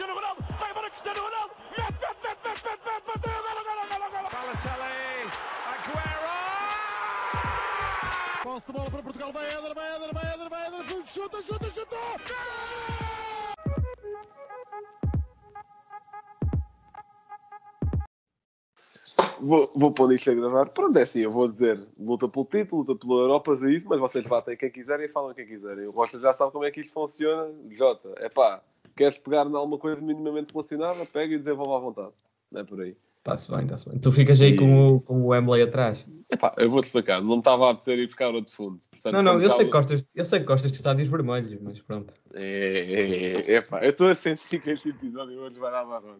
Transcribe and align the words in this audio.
Cristiano 0.00 0.18
Ronaldo, 0.18 0.42
vai 0.58 0.70
embora 0.70 0.90
Cristiano 0.90 1.20
Ronaldo, 1.20 1.54
mete, 1.76 1.92
mete, 1.92 2.16
mete, 2.24 2.40
mete, 2.42 2.64
mete, 2.64 2.80
mete, 2.86 3.04
bateu, 3.06 3.36
golo, 3.44 3.62
golo, 3.68 3.84
golo, 3.90 4.08
golo. 4.10 4.28
Balotelli, 4.32 5.28
Aguero! 5.68 6.36
Posse 8.42 8.66
de 8.66 8.72
bola 8.72 8.90
para 8.90 9.02
Portugal, 9.02 9.30
vai 9.30 9.44
Éder, 9.44 9.74
vai 9.74 9.96
Éder, 9.96 10.14
vai 10.14 10.32
Éder, 10.32 10.48
vai 10.48 10.66
Éder, 10.68 11.06
chuta, 11.06 11.42
chuta, 11.42 11.70
chuta! 11.70 11.96
Vou, 19.38 19.70
vou 19.74 19.92
pôr 19.92 20.14
isto 20.14 20.30
a 20.30 20.34
gravar. 20.34 20.70
Pronto, 20.70 20.98
é 20.98 21.02
assim, 21.02 21.20
eu 21.20 21.30
vou 21.30 21.46
dizer 21.46 21.78
luta 21.98 22.26
pelo 22.26 22.46
título, 22.46 22.84
luta 22.86 23.06
pela 23.06 23.20
Europa, 23.20 23.52
é 23.52 23.70
isso, 23.70 23.86
mas 23.86 24.00
vocês 24.00 24.26
batem 24.26 24.56
quem 24.56 24.70
quiserem 24.70 25.04
e 25.04 25.12
falam 25.12 25.34
quem 25.34 25.46
quiserem. 25.46 25.86
O 25.86 25.90
Rocha 25.90 26.18
já 26.18 26.32
sabe 26.32 26.52
como 26.52 26.64
é 26.64 26.70
que 26.70 26.80
isto 26.80 26.92
funciona. 26.94 27.52
Jota, 27.70 28.14
é 28.16 28.30
pá, 28.30 28.62
queres 29.00 29.16
pegar 29.18 29.46
em 29.46 29.54
alguma 29.54 29.78
coisa 29.78 30.02
minimamente 30.02 30.52
relacionada? 30.52 31.06
Pega 31.06 31.34
e 31.34 31.38
desenvolve 31.38 31.74
à 31.74 31.78
vontade. 31.78 32.14
Não 32.52 32.60
é 32.60 32.64
por 32.64 32.80
aí. 32.82 32.94
Está-se 33.18 33.50
bem, 33.50 33.62
está-se 33.62 33.88
bem. 33.88 33.98
Tu 33.98 34.12
ficas 34.12 34.40
aí 34.42 34.50
E- 34.50 34.56
com, 34.56 34.88
o, 34.96 35.00
com 35.00 35.22
o 35.26 35.34
Embley 35.34 35.62
atrás. 35.62 36.06
Epá, 36.30 36.54
eu 36.58 36.68
vou-te 36.70 36.86
explicar. 36.86 37.22
Não 37.22 37.38
estava 37.38 37.66
a 37.66 37.70
apetecer 37.70 37.98
ir 37.98 38.06
buscar 38.06 38.34
outro 38.34 38.52
fundo. 38.54 38.78
Portanto, 38.90 39.12
Não, 39.14 39.22
não, 39.22 39.40
eu 39.40 39.50
sei, 39.50 39.58
que 39.60 39.64
estava- 39.64 39.70
gostas, 39.72 40.12
eu 40.14 40.24
sei 40.24 40.40
que 40.40 40.44
gostas 40.46 40.70
de 40.72 40.76
estádios 40.78 41.08
vermelhos, 41.08 41.58
mas 41.62 41.80
pronto. 41.80 42.12
É, 42.34 42.42
é, 42.78 43.52
é, 43.56 43.86
eu 43.86 43.90
estou 43.90 44.08
a 44.08 44.14
sentir 44.14 44.60
que 44.60 44.70
este 44.70 44.90
episódio 44.90 45.38
hoje 45.40 45.58
vai 45.58 45.70
dar 45.70 45.84
marrom. 45.86 46.16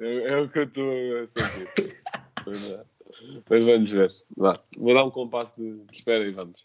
É, 0.00 0.14
é 0.32 0.40
o 0.40 0.48
que 0.48 0.58
eu 0.58 0.64
estou 0.64 0.84
a 1.22 1.26
sentir. 1.26 1.96
Pois 2.44 2.70
é. 2.70 2.82
Mas 3.50 3.64
vamos 3.64 3.90
ver. 3.90 4.08
Vá, 4.36 4.58
vou 4.78 4.94
dar 4.94 5.04
um 5.04 5.10
compasso 5.10 5.54
de 5.56 5.82
espera 5.92 6.24
e 6.24 6.32
vamos. 6.32 6.64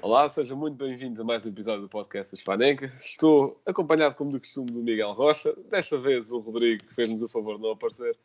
Olá, 0.00 0.28
sejam 0.28 0.56
muito 0.56 0.76
bem-vindos 0.76 1.18
a 1.20 1.24
mais 1.24 1.44
um 1.44 1.48
episódio 1.48 1.82
do 1.82 1.88
podcast 1.88 2.34
Hispaneca. 2.34 2.92
Estou 3.00 3.60
acompanhado, 3.66 4.14
como 4.14 4.30
do 4.30 4.38
costume, 4.40 4.70
do 4.70 4.80
Miguel 4.82 5.12
Rocha. 5.12 5.52
Desta 5.70 5.98
vez 5.98 6.30
o 6.30 6.38
Rodrigo 6.38 6.84
fez-nos 6.94 7.22
o 7.22 7.28
favor 7.28 7.56
de 7.56 7.62
não 7.62 7.72
aparecer. 7.72 8.16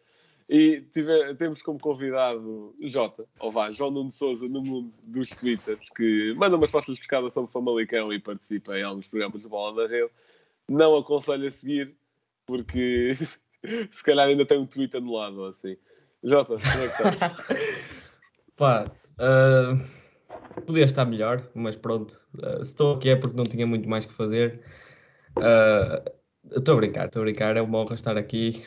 E 0.49 0.81
tive- 0.91 1.33
temos 1.35 1.61
como 1.61 1.79
convidado 1.79 2.75
Jota, 2.83 3.25
ou 3.39 3.51
vá, 3.51 3.71
João 3.71 3.91
Nuno 3.91 4.11
Souza, 4.11 4.47
no 4.47 4.61
mundo 4.61 4.93
dos 5.07 5.29
Twitters, 5.29 5.89
que 5.95 6.33
manda 6.35 6.55
umas 6.57 6.69
pastas 6.69 6.95
de 6.95 7.01
pescada 7.01 7.29
sobre 7.29 7.51
Famalicão 7.51 8.11
e 8.13 8.19
participa 8.19 8.77
em 8.77 8.83
alguns 8.83 9.07
programas 9.07 9.41
de 9.41 9.47
bola 9.47 9.81
na 9.83 9.87
rede. 9.89 10.11
Não 10.67 10.95
aconselho 10.97 11.47
a 11.47 11.51
seguir, 11.51 11.95
porque 12.45 13.13
se 13.91 14.03
calhar 14.03 14.27
ainda 14.27 14.45
tem 14.45 14.57
um 14.59 14.65
tweet 14.65 14.95
anulado 14.97 15.45
assim. 15.45 15.77
Jota, 16.23 16.55
como 16.55 16.83
é 16.83 16.87
que 16.89 17.03
estás? 17.15 17.33
Pá, 18.55 18.91
ah, 19.17 19.75
podia 20.65 20.85
estar 20.85 21.05
melhor, 21.05 21.49
mas 21.53 21.75
pronto. 21.75 22.13
se 22.13 22.61
estou 22.61 22.95
aqui 22.95 23.09
é 23.09 23.15
porque 23.15 23.35
não 23.35 23.43
tinha 23.43 23.65
muito 23.65 23.87
mais 23.87 24.05
que 24.05 24.13
fazer. 24.13 24.61
Ah, 25.37 26.03
Estou 26.51 26.73
a 26.73 26.77
brincar, 26.77 27.05
estou 27.05 27.21
a 27.21 27.25
brincar. 27.25 27.55
É 27.55 27.61
uma 27.61 27.79
honra 27.79 27.95
estar 27.95 28.17
aqui. 28.17 28.63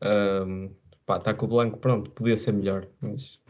Ah, 0.00 0.68
pá, 1.08 1.16
está 1.16 1.34
com 1.34 1.46
o 1.46 1.48
Blanco, 1.48 1.78
pronto, 1.78 2.10
podia 2.10 2.36
ser 2.36 2.52
melhor, 2.52 2.86
mas 3.00 3.40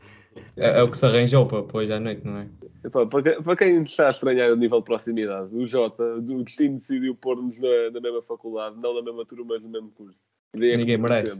é, 0.56 0.78
é 0.78 0.82
o 0.82 0.90
que 0.90 0.96
se 0.96 1.04
arranjou 1.04 1.44
para 1.46 1.76
hoje 1.76 1.92
à 1.92 1.98
noite, 1.98 2.24
não 2.24 2.38
é? 2.38 2.48
Epá, 2.84 3.04
para, 3.04 3.22
quem, 3.22 3.42
para 3.42 3.56
quem 3.56 3.82
está 3.82 4.06
a 4.06 4.10
estranhar 4.10 4.52
o 4.52 4.56
nível 4.56 4.78
de 4.78 4.84
proximidade, 4.84 5.54
o 5.54 5.66
Jota, 5.66 6.04
o 6.04 6.44
destino 6.44 6.74
decidiu 6.74 7.16
pôr-nos 7.16 7.58
na, 7.58 7.90
na 7.92 8.00
mesma 8.00 8.22
faculdade, 8.22 8.76
não 8.80 8.94
na 8.94 9.02
mesma 9.02 9.26
turma, 9.26 9.46
mas 9.48 9.62
no 9.62 9.68
mesmo 9.68 9.90
curso. 9.90 10.28
Ninguém 10.54 10.96
merece. 10.96 11.36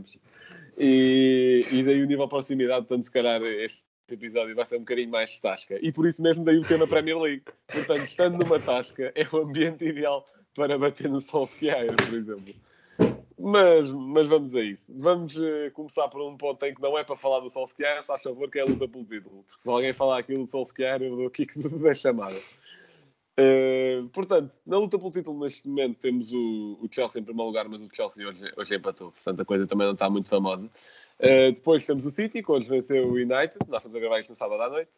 E, 0.77 1.65
e 1.71 1.83
daí 1.83 2.03
o 2.03 2.05
nível 2.05 2.25
de 2.25 2.29
proximidade, 2.29 2.85
portanto, 2.85 3.03
se 3.03 3.11
calhar 3.11 3.41
este 3.41 3.85
episódio 4.13 4.55
vai 4.55 4.65
ser 4.65 4.77
um 4.77 4.79
bocadinho 4.79 5.09
mais 5.09 5.39
tasca. 5.39 5.77
E 5.81 5.91
por 5.91 6.07
isso 6.07 6.21
mesmo 6.21 6.43
daí 6.43 6.57
o 6.57 6.67
tema 6.67 6.87
Premier 6.87 7.17
League. 7.17 7.43
Portanto, 7.67 8.03
estando 8.03 8.37
numa 8.37 8.59
tasca, 8.59 9.11
é 9.15 9.27
o 9.31 9.37
ambiente 9.37 9.85
ideal 9.85 10.25
para 10.55 10.77
bater 10.77 11.09
no 11.09 11.19
Solskjaer, 11.19 11.95
por 11.95 12.13
exemplo. 12.13 12.53
Mas, 13.41 13.89
mas 13.89 14.27
vamos 14.27 14.53
a 14.55 14.61
isso. 14.61 14.93
Vamos 14.97 15.41
eh, 15.41 15.69
começar 15.69 16.09
por 16.09 16.21
um 16.21 16.35
ponto 16.35 16.61
em 16.65 16.73
que 16.73 16.81
não 16.81 16.97
é 16.97 17.05
para 17.05 17.15
falar 17.15 17.39
do 17.39 17.49
Solskjaer, 17.49 18.01
se 18.01 18.07
faz 18.07 18.21
favor, 18.21 18.51
que 18.51 18.59
é 18.59 18.61
a 18.61 18.65
luta 18.65 18.85
pelo 18.85 19.05
título. 19.05 19.45
Porque 19.47 19.61
se 19.61 19.69
alguém 19.69 19.93
falar 19.93 20.19
aquilo 20.19 20.43
do 20.43 20.47
Solskjaer, 20.47 21.01
eu 21.01 21.15
dou 21.15 21.27
o 21.27 21.29
kick 21.29 21.57
da 21.79 21.93
chamada. 21.93 22.35
Eh, 23.41 24.03
portanto, 24.11 24.59
na 24.65 24.77
luta 24.77 24.99
pelo 24.99 25.11
título, 25.11 25.39
neste 25.39 25.65
momento, 25.65 25.97
temos 25.97 26.33
o, 26.33 26.77
o 26.81 26.89
Chelsea 26.91 27.21
em 27.21 27.23
primeiro 27.23 27.47
lugar, 27.47 27.69
mas 27.69 27.81
o 27.81 27.87
Chelsea 27.89 28.27
hoje, 28.27 28.51
hoje 28.57 28.75
empatou. 28.75 29.13
Portanto, 29.13 29.41
a 29.41 29.45
coisa 29.45 29.65
também 29.65 29.87
não 29.87 29.93
está 29.93 30.09
muito 30.09 30.27
famosa. 30.27 30.69
Eh, 31.19 31.53
depois 31.53 31.85
temos 31.85 32.05
o 32.05 32.11
City, 32.11 32.43
que 32.43 32.51
hoje 32.51 32.67
venceu 32.67 33.07
o 33.07 33.13
United. 33.13 33.57
Nós 33.69 33.81
estamos 33.81 33.95
a 33.95 33.99
gravar 33.99 34.19
isto 34.19 34.31
no 34.31 34.35
sábado 34.35 34.61
à 34.61 34.69
noite. 34.69 34.91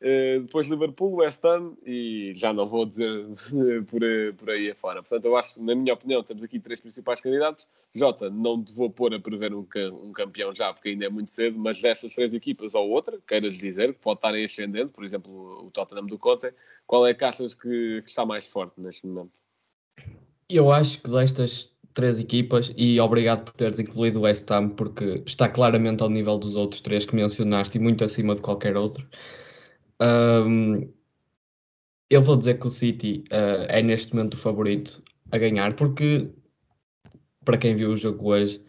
Uh, 0.00 0.42
depois 0.42 0.68
Liverpool, 0.68 1.16
West 1.16 1.44
Ham 1.44 1.76
e 1.84 2.32
já 2.36 2.52
não 2.52 2.68
vou 2.68 2.86
dizer 2.86 3.26
por, 3.90 4.04
aí- 4.04 4.32
por 4.32 4.50
aí 4.50 4.70
afora. 4.70 5.02
Portanto, 5.02 5.24
eu 5.24 5.36
acho 5.36 5.64
na 5.64 5.74
minha 5.74 5.92
opinião, 5.92 6.22
temos 6.22 6.44
aqui 6.44 6.60
três 6.60 6.80
principais 6.80 7.20
candidatos. 7.20 7.66
Jota, 7.92 8.30
não 8.30 8.62
te 8.62 8.72
vou 8.72 8.88
pôr 8.90 9.12
a 9.12 9.18
prever 9.18 9.52
um, 9.52 9.66
um 10.04 10.12
campeão 10.12 10.54
já, 10.54 10.72
porque 10.72 10.90
ainda 10.90 11.06
é 11.06 11.08
muito 11.08 11.30
cedo, 11.30 11.58
mas 11.58 11.80
destas 11.80 12.14
três 12.14 12.32
equipas 12.32 12.74
ou 12.74 12.88
outra, 12.90 13.18
queiras 13.26 13.56
dizer, 13.56 13.92
que 13.94 13.98
pode 14.00 14.18
estar 14.18 14.34
em 14.36 14.44
ascendente, 14.44 14.92
por 14.92 15.02
exemplo, 15.02 15.32
o, 15.32 15.66
o 15.66 15.70
Tottenham 15.70 16.06
do 16.06 16.18
Conte, 16.18 16.52
qual 16.86 17.04
é 17.04 17.12
que 17.12 17.24
achas 17.24 17.52
que, 17.54 18.02
que 18.02 18.08
está 18.08 18.24
mais 18.24 18.46
forte 18.46 18.80
neste 18.80 19.04
momento? 19.04 19.40
Eu 20.48 20.70
acho 20.70 21.02
que 21.02 21.10
destas 21.10 21.72
três 21.92 22.18
equipas, 22.20 22.72
e 22.76 23.00
obrigado 23.00 23.44
por 23.46 23.54
teres 23.54 23.80
incluído 23.80 24.20
o 24.20 24.22
West 24.22 24.48
Ham, 24.52 24.68
porque 24.68 25.22
está 25.26 25.48
claramente 25.48 26.00
ao 26.02 26.08
nível 26.08 26.38
dos 26.38 26.54
outros 26.54 26.80
três 26.80 27.04
que 27.04 27.16
mencionaste 27.16 27.76
e 27.76 27.80
muito 27.80 28.04
acima 28.04 28.36
de 28.36 28.40
qualquer 28.40 28.76
outro. 28.76 29.04
Ahm, 30.00 30.92
eu 32.10 32.22
vou 32.22 32.36
dizer 32.36 32.58
que 32.58 32.66
o 32.66 32.70
City 32.70 33.24
ah, 33.30 33.66
é 33.68 33.82
neste 33.82 34.14
momento 34.14 34.34
o 34.34 34.36
favorito 34.38 35.02
a 35.30 35.38
ganhar, 35.38 35.74
porque 35.76 36.30
para 37.44 37.58
quem 37.58 37.74
viu 37.76 37.90
o 37.92 37.96
jogo 37.96 38.28
hoje, 38.30 38.62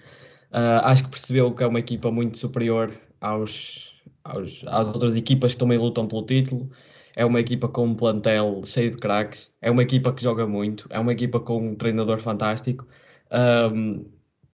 ah, 0.51 0.91
acho 0.91 1.03
que 1.05 1.09
percebeu 1.11 1.53
que 1.53 1.63
é 1.63 1.67
uma 1.67 1.79
equipa 1.79 2.11
muito 2.11 2.37
superior 2.37 2.93
aos, 3.21 3.93
aos- 4.23 4.63
às 4.67 4.87
outras 4.87 5.15
equipas 5.15 5.53
que 5.53 5.59
também 5.59 5.77
lutam 5.77 6.07
pelo 6.07 6.25
título. 6.25 6.69
É 7.15 7.25
uma 7.25 7.39
equipa 7.41 7.67
com 7.67 7.85
um 7.87 7.95
plantel 7.95 8.61
cheio 8.65 8.91
de 8.91 8.97
craques, 8.97 9.51
é 9.61 9.69
uma 9.71 9.83
equipa 9.83 10.13
que 10.13 10.23
joga 10.23 10.47
muito, 10.47 10.87
é 10.89 10.99
uma 10.99 11.11
equipa 11.13 11.39
com 11.39 11.57
um 11.71 11.75
treinador 11.75 12.19
fantástico. 12.19 12.87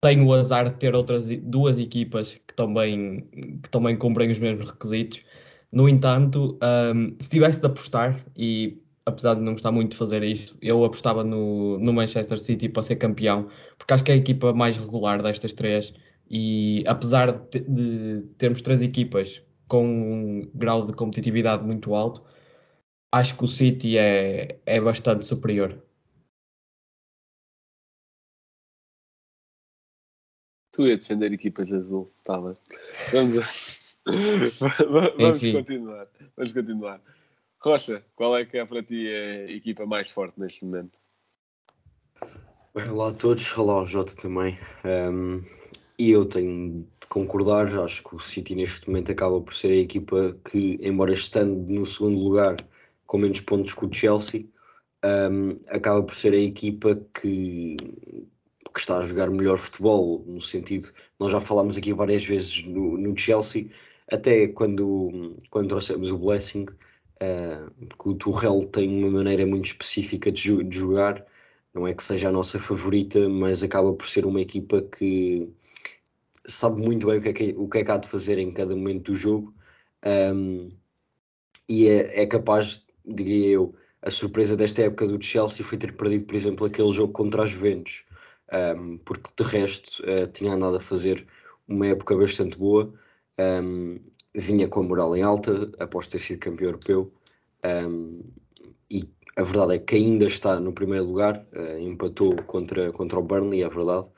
Tem 0.00 0.20
o 0.20 0.32
azar 0.32 0.64
de 0.68 0.76
ter 0.78 0.94
outras 0.94 1.28
duas 1.42 1.78
equipas 1.78 2.34
que 2.34 2.54
também, 2.54 3.20
que 3.62 3.70
também 3.70 3.96
cumprem 3.96 4.30
os 4.32 4.38
mesmos 4.38 4.68
requisitos. 4.70 5.22
No 5.72 5.88
entanto, 5.88 6.58
ahm, 6.60 7.16
se 7.18 7.30
tivesse 7.30 7.58
de 7.60 7.66
apostar, 7.66 8.22
e 8.36 8.78
apesar 9.06 9.34
de 9.34 9.40
não 9.40 9.52
gostar 9.52 9.72
muito 9.72 9.92
de 9.92 9.96
fazer 9.96 10.22
isto, 10.22 10.56
eu 10.60 10.84
apostava 10.84 11.24
no, 11.24 11.78
no 11.78 11.92
Manchester 11.92 12.38
City 12.38 12.68
para 12.68 12.82
ser 12.82 12.96
campeão, 12.96 13.48
porque 13.78 13.94
acho 13.94 14.04
que 14.04 14.10
é 14.10 14.14
a 14.14 14.18
equipa 14.18 14.52
mais 14.52 14.76
regular 14.76 15.22
destas 15.22 15.52
três. 15.52 15.94
E 16.30 16.84
apesar 16.86 17.32
de, 17.32 17.60
de 17.60 18.22
termos 18.38 18.60
três 18.62 18.82
equipas 18.82 19.42
com 19.66 19.84
um 19.86 20.50
grau 20.54 20.86
de 20.86 20.92
competitividade 20.92 21.64
muito 21.64 21.94
alto, 21.94 22.22
acho 23.10 23.36
que 23.36 23.44
o 23.44 23.48
City 23.48 23.96
é, 23.96 24.60
é 24.66 24.80
bastante 24.80 25.26
superior. 25.26 25.82
Tu 30.72 30.86
ia 30.86 30.96
defender 30.96 31.32
equipas 31.32 31.70
azul, 31.72 32.10
está 32.18 32.38
bem. 32.40 32.56
Vamos, 33.12 33.38
a- 33.38 33.81
vamos 34.06 35.36
Enfim. 35.36 35.52
continuar. 35.52 36.08
Vamos 36.36 36.52
continuar. 36.52 37.00
Rocha, 37.60 38.04
qual 38.16 38.36
é 38.36 38.44
que 38.44 38.58
é 38.58 38.66
para 38.66 38.82
ti 38.82 39.06
a 39.08 39.50
equipa 39.50 39.86
mais 39.86 40.10
forte 40.10 40.38
neste 40.40 40.64
momento? 40.64 40.98
Olá 42.74 43.10
a 43.10 43.12
todos, 43.12 43.56
olá 43.56 43.74
ao 43.74 43.86
Jota 43.86 44.14
também. 44.16 44.58
Ahm, 44.82 45.40
e 45.98 46.10
eu 46.10 46.24
tenho 46.24 46.86
de 47.00 47.06
concordar, 47.06 47.78
acho 47.78 48.02
que 48.02 48.16
o 48.16 48.18
City 48.18 48.54
neste 48.56 48.88
momento 48.88 49.12
acaba 49.12 49.40
por 49.40 49.54
ser 49.54 49.70
a 49.70 49.76
equipa 49.76 50.36
que, 50.50 50.78
embora 50.82 51.12
estando 51.12 51.70
no 51.70 51.86
segundo 51.86 52.18
lugar 52.18 52.56
com 53.06 53.18
menos 53.18 53.40
pontos 53.40 53.74
que 53.74 53.84
o 53.84 53.92
Chelsea, 53.92 54.46
ahm, 55.02 55.54
acaba 55.68 56.02
por 56.02 56.14
ser 56.14 56.32
a 56.32 56.38
equipa 56.38 56.96
que, 57.14 57.76
que 57.76 58.80
está 58.80 58.98
a 58.98 59.02
jogar 59.02 59.30
melhor 59.30 59.58
futebol, 59.58 60.24
no 60.26 60.40
sentido, 60.40 60.90
nós 61.20 61.30
já 61.30 61.40
falámos 61.40 61.76
aqui 61.76 61.92
várias 61.92 62.24
vezes 62.24 62.64
no, 62.64 62.96
no 62.96 63.16
Chelsea, 63.16 63.68
até 64.12 64.48
quando, 64.48 65.36
quando 65.50 65.68
trouxemos 65.68 66.10
o 66.12 66.18
Blessing, 66.18 66.66
ah, 67.20 67.70
porque 67.88 68.10
o 68.10 68.14
Tuchel 68.14 68.64
tem 68.66 68.88
uma 69.04 69.10
maneira 69.10 69.46
muito 69.46 69.66
específica 69.66 70.30
de, 70.30 70.62
de 70.64 70.76
jogar, 70.76 71.24
não 71.74 71.86
é 71.86 71.94
que 71.94 72.02
seja 72.02 72.28
a 72.28 72.32
nossa 72.32 72.58
favorita, 72.58 73.28
mas 73.28 73.62
acaba 73.62 73.92
por 73.94 74.06
ser 74.06 74.26
uma 74.26 74.40
equipa 74.40 74.82
que 74.82 75.48
sabe 76.46 76.82
muito 76.82 77.06
bem 77.06 77.18
o 77.18 77.22
que 77.22 77.28
é 77.28 77.32
que, 77.32 77.54
o 77.56 77.68
que, 77.68 77.78
é 77.78 77.84
que 77.84 77.90
há 77.90 77.96
de 77.96 78.08
fazer 78.08 78.38
em 78.38 78.52
cada 78.52 78.74
momento 78.76 79.12
do 79.12 79.14
jogo 79.14 79.54
um, 80.04 80.70
e 81.68 81.88
é, 81.88 82.22
é 82.22 82.26
capaz, 82.26 82.84
diria 83.06 83.50
eu, 83.50 83.74
a 84.02 84.10
surpresa 84.10 84.56
desta 84.56 84.82
época 84.82 85.06
do 85.06 85.22
Chelsea 85.22 85.64
foi 85.64 85.78
ter 85.78 85.96
perdido, 85.96 86.26
por 86.26 86.34
exemplo, 86.34 86.66
aquele 86.66 86.90
jogo 86.90 87.12
contra 87.12 87.44
a 87.44 87.46
Juventus, 87.46 88.04
um, 88.78 88.98
porque 88.98 89.30
de 89.36 89.44
resto 89.48 90.02
uh, 90.02 90.26
tinha 90.32 90.52
andado 90.52 90.76
a 90.76 90.80
fazer 90.80 91.26
uma 91.68 91.86
época 91.86 92.16
bastante 92.16 92.58
boa, 92.58 92.92
um, 93.38 93.98
vinha 94.34 94.68
com 94.68 94.80
a 94.80 94.82
moral 94.82 95.16
em 95.16 95.22
alta 95.22 95.70
após 95.78 96.06
ter 96.06 96.18
sido 96.18 96.40
campeão 96.40 96.68
europeu. 96.68 97.12
Um, 97.64 98.20
e 98.90 99.08
a 99.36 99.42
verdade 99.42 99.74
é 99.74 99.78
que 99.78 99.96
ainda 99.96 100.26
está 100.26 100.60
no 100.60 100.72
primeiro 100.72 101.06
lugar, 101.06 101.46
uh, 101.54 101.78
empatou 101.78 102.36
contra, 102.44 102.92
contra 102.92 103.18
o 103.18 103.22
Burnley, 103.22 103.62
é 103.62 103.68
verdade, 103.68 104.08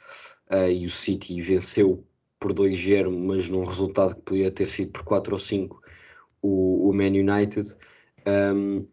uh, 0.50 0.70
e 0.70 0.84
o 0.84 0.90
City 0.90 1.40
venceu 1.40 2.04
por 2.40 2.52
2-0, 2.52 3.10
mas 3.10 3.48
num 3.48 3.64
resultado 3.64 4.14
que 4.16 4.22
podia 4.22 4.50
ter 4.50 4.66
sido 4.66 4.92
por 4.92 5.04
4 5.04 5.32
ou 5.32 5.38
5 5.38 5.80
o, 6.42 6.90
o 6.90 6.92
Man 6.92 7.06
United. 7.06 7.76
Um, 8.26 8.86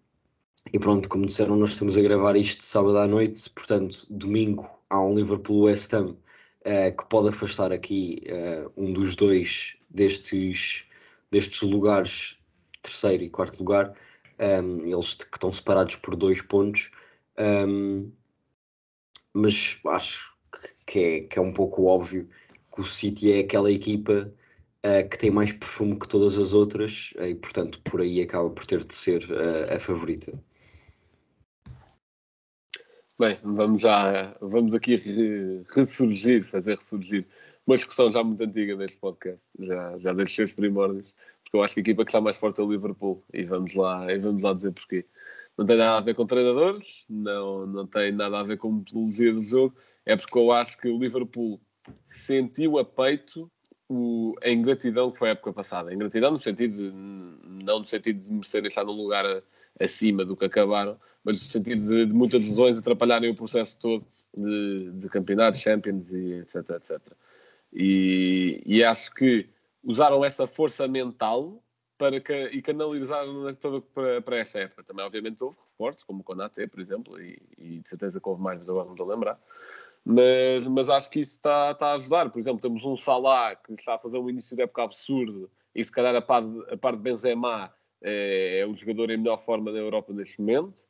e 0.72 0.78
pronto, 0.80 1.10
como 1.10 1.26
disseram, 1.26 1.58
nós 1.58 1.72
estamos 1.72 1.98
a 1.98 2.02
gravar 2.02 2.36
isto 2.36 2.64
sábado 2.64 2.98
à 2.98 3.08
noite, 3.08 3.50
portanto, 3.50 4.06
domingo 4.10 4.70
há 4.90 5.02
um 5.02 5.16
Liverpool 5.16 5.64
West 5.64 5.92
Ham 5.94 6.10
uh, 6.12 6.96
que 6.96 7.10
pode 7.10 7.30
afastar 7.30 7.72
aqui 7.72 8.22
um 8.78 8.94
dos 8.94 9.16
dois 9.16 9.81
destes, 9.94 10.86
destes 11.32 11.62
lugares, 11.62 12.38
terceiro 12.82 13.24
e 13.24 13.30
quarto 13.30 13.60
lugar, 13.60 13.94
um, 14.40 14.88
eles 14.88 15.16
que 15.16 15.36
estão 15.36 15.52
separados 15.52 15.96
por 15.98 16.16
dois 16.16 16.42
pontos, 16.42 16.92
um, 17.68 18.12
mas 19.34 19.80
acho 19.88 20.34
que 20.86 21.00
é, 21.00 21.20
que 21.22 21.40
é 21.40 21.42
um 21.42 21.54
pouco 21.54 21.86
óbvio 21.86 22.28
que 22.74 22.82
o 22.82 22.84
City 22.84 23.34
é 23.34 23.40
aquela 23.40 23.72
equipa 23.72 24.34
uh, 24.86 25.10
que 25.10 25.18
tem 25.18 25.32
mais 25.32 25.54
perfume 25.54 26.00
que 26.00 26.08
todas 26.08 26.38
as 26.38 26.54
outras 26.54 27.14
e, 27.22 27.36
portanto, 27.36 27.82
por 27.84 28.02
aí 28.02 28.22
acaba 28.22 28.50
por 28.50 28.66
ter 28.66 28.84
de 28.84 28.94
ser 28.94 29.24
a 29.74 29.80
favorita. 29.80 30.34
Bem, 33.20 33.38
vamos 33.44 33.84
já, 33.84 34.36
vamos 34.42 34.74
aqui 34.74 34.96
ressurgir, 35.76 36.44
fazer 36.44 36.76
ressurgir 36.76 37.28
uma 37.72 37.78
discussão 37.78 38.12
já 38.12 38.24
muito 38.24 38.44
antiga 38.44 38.76
neste 38.76 38.98
podcast, 38.98 39.50
já, 39.60 39.98
já 39.98 40.14
desde 40.14 40.32
os 40.32 40.36
seus 40.36 40.54
primórdios, 40.54 41.14
porque 41.42 41.56
eu 41.56 41.64
acho 41.64 41.74
que 41.74 41.80
a 41.80 41.84
equipa 41.84 42.04
que 42.04 42.10
está 42.10 42.20
mais 42.20 42.36
forte 42.36 42.60
é 42.60 42.64
o 42.64 42.70
Liverpool 42.70 43.24
e 43.34 43.44
vamos 43.44 43.74
lá, 43.76 44.12
e 44.14 44.20
vamos 44.20 44.44
lá 44.44 44.54
dizer 44.54 44.72
porquê. 44.72 45.06
Não 45.58 45.66
tem 45.66 45.78
nada 45.78 45.98
a 45.98 46.02
ver 46.02 46.14
com 46.16 46.26
treinadores, 46.26 47.06
não, 47.10 47.66
não 47.66 47.88
tem 47.88 48.12
nada 48.12 48.40
a 48.40 48.44
ver 48.44 48.58
com 48.58 48.72
metodologia 48.72 49.34
do 49.34 49.42
jogo, 49.42 49.76
é 50.06 50.18
porque 50.18 50.38
eu 50.38 50.52
acho 50.52 50.78
que 50.78 50.90
o 50.90 50.98
Liverpool 50.98 51.62
sentiu 52.10 52.78
a 52.78 52.84
peito 52.84 53.50
o, 53.88 54.36
a 54.42 54.50
ingratidão 54.50 55.10
que 55.10 55.20
foi 55.20 55.30
a 55.30 55.32
época 55.32 55.54
passada. 55.54 55.92
A 55.92 55.94
ingratidão 55.94 56.32
no 56.32 56.40
sentido 56.40 56.78
de, 56.78 56.98
não 57.64 57.80
no 57.80 57.86
sentido 57.86 58.22
de 58.22 58.34
merecerem 58.34 58.68
estar 58.68 58.84
num 58.84 58.94
lugar 58.94 59.26
a, 59.26 59.42
acima 59.80 60.26
do 60.26 60.36
que 60.36 60.46
acabaram, 60.46 60.98
mas 61.24 61.40
no 61.40 61.46
sentido 61.46 61.88
de, 61.88 62.06
de 62.08 62.14
muitas 62.14 62.44
lesões 62.44 62.78
atrapalharem 62.78 63.30
o 63.30 63.36
processo 63.36 63.78
todo 63.80 64.06
de, 64.36 64.92
de 64.92 65.10
campeonato, 65.10 65.58
Champions 65.58 66.12
e 66.12 66.34
etc, 66.34 66.70
etc. 66.72 67.02
E, 67.74 68.62
e, 68.66 68.84
acho 68.84 69.14
que 69.14 69.48
usaram 69.84 70.24
essa 70.26 70.46
força 70.46 70.88
mental 70.88 71.64
para 71.98 72.20
que, 72.20 72.34
e 72.48 72.62
canalizaram 72.62 73.54
toda 73.56 73.82
para, 73.82 74.22
para 74.22 74.38
esta 74.40 74.60
época. 74.60 74.84
Também, 74.84 75.06
obviamente, 75.06 75.44
houve 75.44 75.58
reportes, 75.72 76.04
como 76.04 76.22
o 76.22 76.24
Konaté, 76.24 76.68
por 76.68 76.80
exemplo, 76.80 77.22
e, 77.22 77.42
e, 77.58 77.80
de 77.80 77.88
certeza 77.88 78.20
que 78.20 78.28
houve 78.28 78.42
mais, 78.42 78.60
mas 78.60 78.68
agora 78.68 78.86
não 78.86 78.94
estou 78.94 79.10
a 79.10 79.14
lembrar. 79.14 79.40
Mas, 80.04 80.66
mas 80.68 80.90
acho 80.90 81.10
que 81.10 81.20
isso 81.20 81.36
está, 81.36 81.72
está 81.72 81.88
a 81.88 81.94
ajudar. 81.94 82.30
Por 82.30 82.40
exemplo, 82.40 82.60
temos 82.60 82.84
um 82.84 82.98
Salah 82.98 83.56
que 83.56 83.74
está 83.74 83.96
a 83.96 84.00
fazer 84.00 84.18
um 84.18 84.30
início 84.30 84.56
de 84.56 84.64
época 84.64 84.84
absurdo 84.84 85.50
e 85.74 85.84
se 85.84 85.92
calhar 85.92 86.16
a 86.16 86.22
par 86.22 86.42
de, 86.42 86.74
a 86.74 86.78
par 86.78 86.96
de 86.96 87.02
Benzema 87.02 87.72
é, 88.02 88.60
é 88.60 88.66
o 88.66 88.74
jogador 88.74 89.12
em 89.12 89.18
melhor 89.18 89.38
forma 89.38 89.72
da 89.72 89.78
Europa 89.78 90.12
neste 90.12 90.42
momento. 90.42 90.88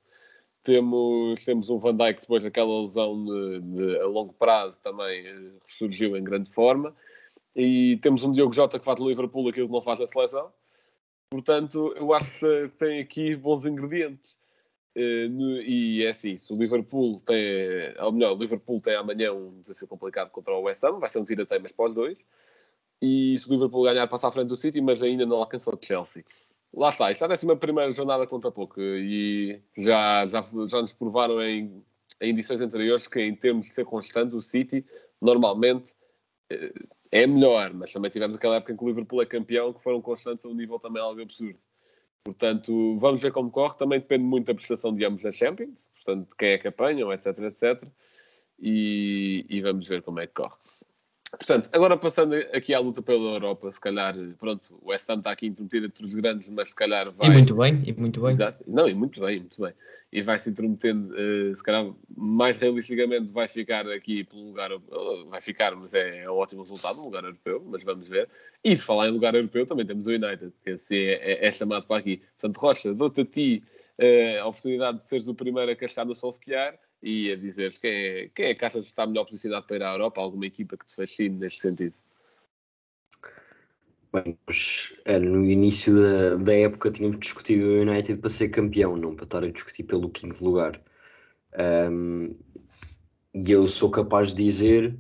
Temos, 0.64 1.44
temos 1.44 1.70
um 1.70 1.78
Van 1.78 1.96
Dijk 1.96 2.22
depois 2.22 2.44
daquela 2.44 2.82
lesão 2.82 3.12
de, 3.12 3.60
de, 3.62 4.00
a 4.00 4.06
longo 4.06 4.34
prazo 4.34 4.80
também 4.82 5.26
eh, 5.26 5.58
ressurgiu 5.64 6.16
em 6.16 6.24
grande 6.24 6.52
forma. 6.52 6.96
E 7.56 7.98
temos 8.02 8.24
um 8.24 8.32
Diogo 8.32 8.54
Jota 8.54 8.78
que 8.78 8.86
faz 8.86 9.00
no 9.00 9.10
Liverpool 9.10 9.50
aquilo 9.50 9.68
que 9.68 9.74
não 9.74 9.82
faz 9.82 10.00
na 10.00 10.06
seleção. 10.06 10.52
Portanto, 11.32 11.94
eu 11.96 12.14
acho 12.14 12.32
que 12.38 12.70
tem 12.78 13.00
aqui 13.00 13.36
bons 13.36 13.66
ingredientes. 13.66 14.38
Eh, 14.96 15.28
e 15.66 16.04
é 16.06 16.10
assim, 16.10 16.38
se 16.38 16.54
o 16.54 16.58
Liverpool 16.58 17.20
tem, 17.26 17.96
ou 18.00 18.12
melhor, 18.12 18.36
o 18.36 18.40
Liverpool 18.40 18.80
tem 18.80 18.96
amanhã 18.96 19.34
um 19.34 19.62
desafio 19.62 19.88
complicado 19.88 20.30
contra 20.30 20.54
o 20.54 20.62
West 20.62 20.84
Ham, 20.84 21.00
vai 21.00 21.10
ser 21.10 21.20
um 21.20 21.26
tira-teimas 21.26 21.72
para 21.72 21.90
os 21.90 21.96
dois. 21.96 22.24
E 23.02 23.36
se 23.38 23.48
o 23.50 23.52
Liverpool 23.52 23.84
ganhar, 23.84 24.08
passa 24.08 24.28
à 24.28 24.32
frente 24.32 24.50
do 24.50 24.58
City, 24.58 24.80
mas 24.80 25.02
ainda 25.02 25.26
não 25.26 25.38
alcançou 25.38 25.74
o 25.74 25.80
Chelsea 25.84 26.24
lá 26.74 26.90
está, 26.90 27.12
isto 27.12 27.26
é 27.26 27.54
a 27.54 27.56
primeira 27.56 27.92
jornada 27.94 28.28
conta 28.28 28.52
pouco 28.52 28.80
e 28.80 29.62
já, 29.78 30.28
já, 30.28 30.46
já 30.68 30.82
nos 30.82 30.94
provaram 30.94 31.42
em, 31.42 31.84
em 32.20 32.30
edições 32.30 32.62
anteriores 32.62 33.08
que 33.08 33.22
em 33.22 33.36
termos 33.36 33.68
de 33.68 33.74
ser 33.74 33.86
constante 33.86 34.36
o 34.36 34.42
City 34.42 34.86
normalmente 35.22 35.94
eh, 36.50 36.74
é 37.12 37.28
melhor, 37.28 37.74
mas 37.74 37.92
também 37.92 38.12
tivemos 38.12 38.36
aquela 38.36 38.58
época 38.58 38.74
em 38.74 38.78
que 38.78 38.84
o 38.84 38.88
Liverpool 38.88 39.22
é 39.22 39.26
campeão 39.26 39.74
que 39.74 39.84
foram 39.84 40.02
constantes 40.02 40.46
a 40.46 40.50
um 40.50 40.54
nível 40.56 40.80
também 40.80 41.02
algo 41.02 41.22
absurdo. 41.22 41.60
Portanto, 42.24 42.98
vamos 43.00 43.22
ver 43.22 43.32
como 43.32 43.50
corre. 43.50 43.78
Também 43.78 44.00
depende 44.00 44.24
muito 44.24 44.48
da 44.48 44.54
prestação 44.54 44.94
de 44.94 45.04
ambos 45.06 45.24
na 45.24 45.32
Champions, 45.32 45.90
portanto, 45.96 46.36
quem 46.38 46.50
é 46.50 46.58
que 46.58 46.68
apanham, 46.68 47.12
etc, 47.12 47.38
etc. 47.40 47.84
E, 48.60 49.46
e 49.50 49.62
vamos 49.62 49.88
ver 49.88 50.04
como 50.04 50.20
é 50.20 50.28
que 50.28 50.34
corre. 50.34 50.56
Portanto, 51.32 51.70
agora 51.72 51.96
passando 51.96 52.36
aqui 52.54 52.74
à 52.74 52.80
luta 52.80 53.02
pela 53.02 53.36
Europa, 53.36 53.72
se 53.72 53.80
calhar, 53.80 54.14
pronto, 54.38 54.64
o 54.82 54.90
West 54.90 55.10
Ham 55.10 55.20
está 55.20 55.32
aqui 55.32 55.48
intrometido 55.48 55.86
entre 55.86 56.06
os 56.06 56.14
grandes, 56.14 56.50
mas 56.50 56.70
se 56.70 56.76
calhar 56.76 57.10
vai... 57.12 57.30
E 57.30 57.32
muito 57.32 57.56
bem, 57.56 57.82
e 57.86 57.94
muito 57.94 58.22
bem. 58.22 58.32
Exato, 58.32 58.64
não, 58.68 58.88
e 58.88 58.94
muito 58.94 59.22
bem, 59.22 59.40
muito 59.40 59.62
bem. 59.62 59.74
E 60.12 60.22
vai 60.22 60.38
se 60.38 60.50
intrometendo, 60.50 61.14
uh, 61.14 61.56
se 61.56 61.64
calhar, 61.64 61.90
mais 62.18 62.58
realisticamente 62.58 63.32
vai 63.32 63.48
ficar 63.48 63.88
aqui 63.88 64.26
pelo 64.26 64.48
lugar, 64.48 64.74
uh, 64.74 65.30
vai 65.30 65.40
ficar, 65.40 65.74
mas 65.74 65.94
é, 65.94 66.24
é, 66.24 66.30
um 66.30 66.36
ótimo 66.36 66.64
resultado, 66.64 67.00
um 67.00 67.06
lugar 67.06 67.24
europeu, 67.24 67.66
mas 67.66 67.82
vamos 67.82 68.10
ver. 68.10 68.28
E 68.62 68.76
falar 68.76 69.08
em 69.08 69.12
lugar 69.12 69.34
europeu 69.34 69.66
também 69.66 69.86
temos 69.86 70.08
o 70.08 70.12
United, 70.12 70.52
que 70.62 70.72
assim 70.72 70.98
é, 70.98 71.46
é, 71.46 71.48
é 71.48 71.52
chamado 71.52 71.88
para 71.88 71.98
aqui. 71.98 72.22
Portanto, 72.38 72.58
Rocha, 72.58 72.94
dou-te 72.94 73.22
a 73.22 73.26
ti 73.26 73.64
uh, 73.98 74.42
a 74.42 74.48
oportunidade 74.48 74.98
de 74.98 75.06
seres 75.06 75.30
o 75.30 75.34
primeiro 75.34 75.72
a 75.72 75.76
cascar 75.78 76.06
no 76.06 76.14
Solskjaer, 76.14 76.78
e 77.02 77.32
a 77.32 77.36
dizer 77.36 77.74
quem 77.80 77.92
é, 77.92 78.30
quem 78.34 78.46
é 78.46 78.56
que 78.56 78.66
achas 78.66 78.86
que 78.86 78.92
está 78.92 79.08
melhor 79.08 79.26
posicionado 79.26 79.66
para 79.66 79.76
ir 79.76 79.84
à 79.84 79.94
Europa? 79.94 80.22
Alguma 80.22 80.46
equipa 80.46 80.78
que 80.78 80.86
te 80.86 80.96
fascine 80.96 81.38
neste 81.38 81.62
sentido? 81.62 81.96
Bem, 84.14 84.38
eh, 85.06 85.20
no 85.20 85.46
início 85.46 85.94
da, 85.96 86.36
da 86.36 86.54
época 86.54 86.92
tínhamos 86.92 87.18
discutido 87.18 87.66
o 87.66 87.82
United 87.82 88.20
para 88.20 88.30
ser 88.30 88.50
campeão, 88.50 88.98
não 88.98 89.16
para 89.16 89.24
estar 89.24 89.44
a 89.44 89.50
discutir 89.50 89.84
pelo 89.84 90.10
quinto 90.10 90.44
lugar. 90.44 90.82
Um, 91.58 92.36
e 93.34 93.52
eu 93.52 93.68
sou 93.68 93.90
capaz 93.90 94.34
de 94.34 94.44
dizer, 94.44 94.98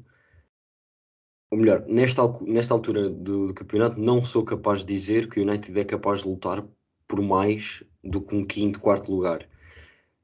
ou 1.51 1.59
melhor, 1.59 1.85
nesta, 1.87 2.21
nesta 2.41 2.73
altura 2.73 3.09
do, 3.09 3.47
do, 3.47 3.53
campeonato, 3.53 3.99
não 3.99 4.23
sou 4.23 4.45
capaz 4.45 4.79
de 4.79 4.93
dizer 4.93 5.29
que 5.29 5.39
o 5.39 5.43
United 5.43 5.77
é 5.77 5.83
capaz 5.83 6.21
de 6.21 6.29
lutar 6.29 6.65
por 7.05 7.21
mais 7.21 7.83
do 8.01 8.21
que 8.21 8.33
um 8.33 8.45
quinto, 8.45 8.79
quarto 8.79 9.11
lugar. 9.11 9.45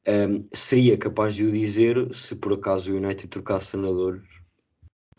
Um, 0.08 0.42
seria 0.54 0.98
capaz 0.98 1.34
de 1.36 1.44
o 1.44 1.52
dizer 1.52 2.14
se 2.16 2.34
por 2.34 2.54
acaso 2.54 2.94
o 2.94 2.96
United 2.96 3.28
trocasse 3.28 3.72
treinador 3.72 4.22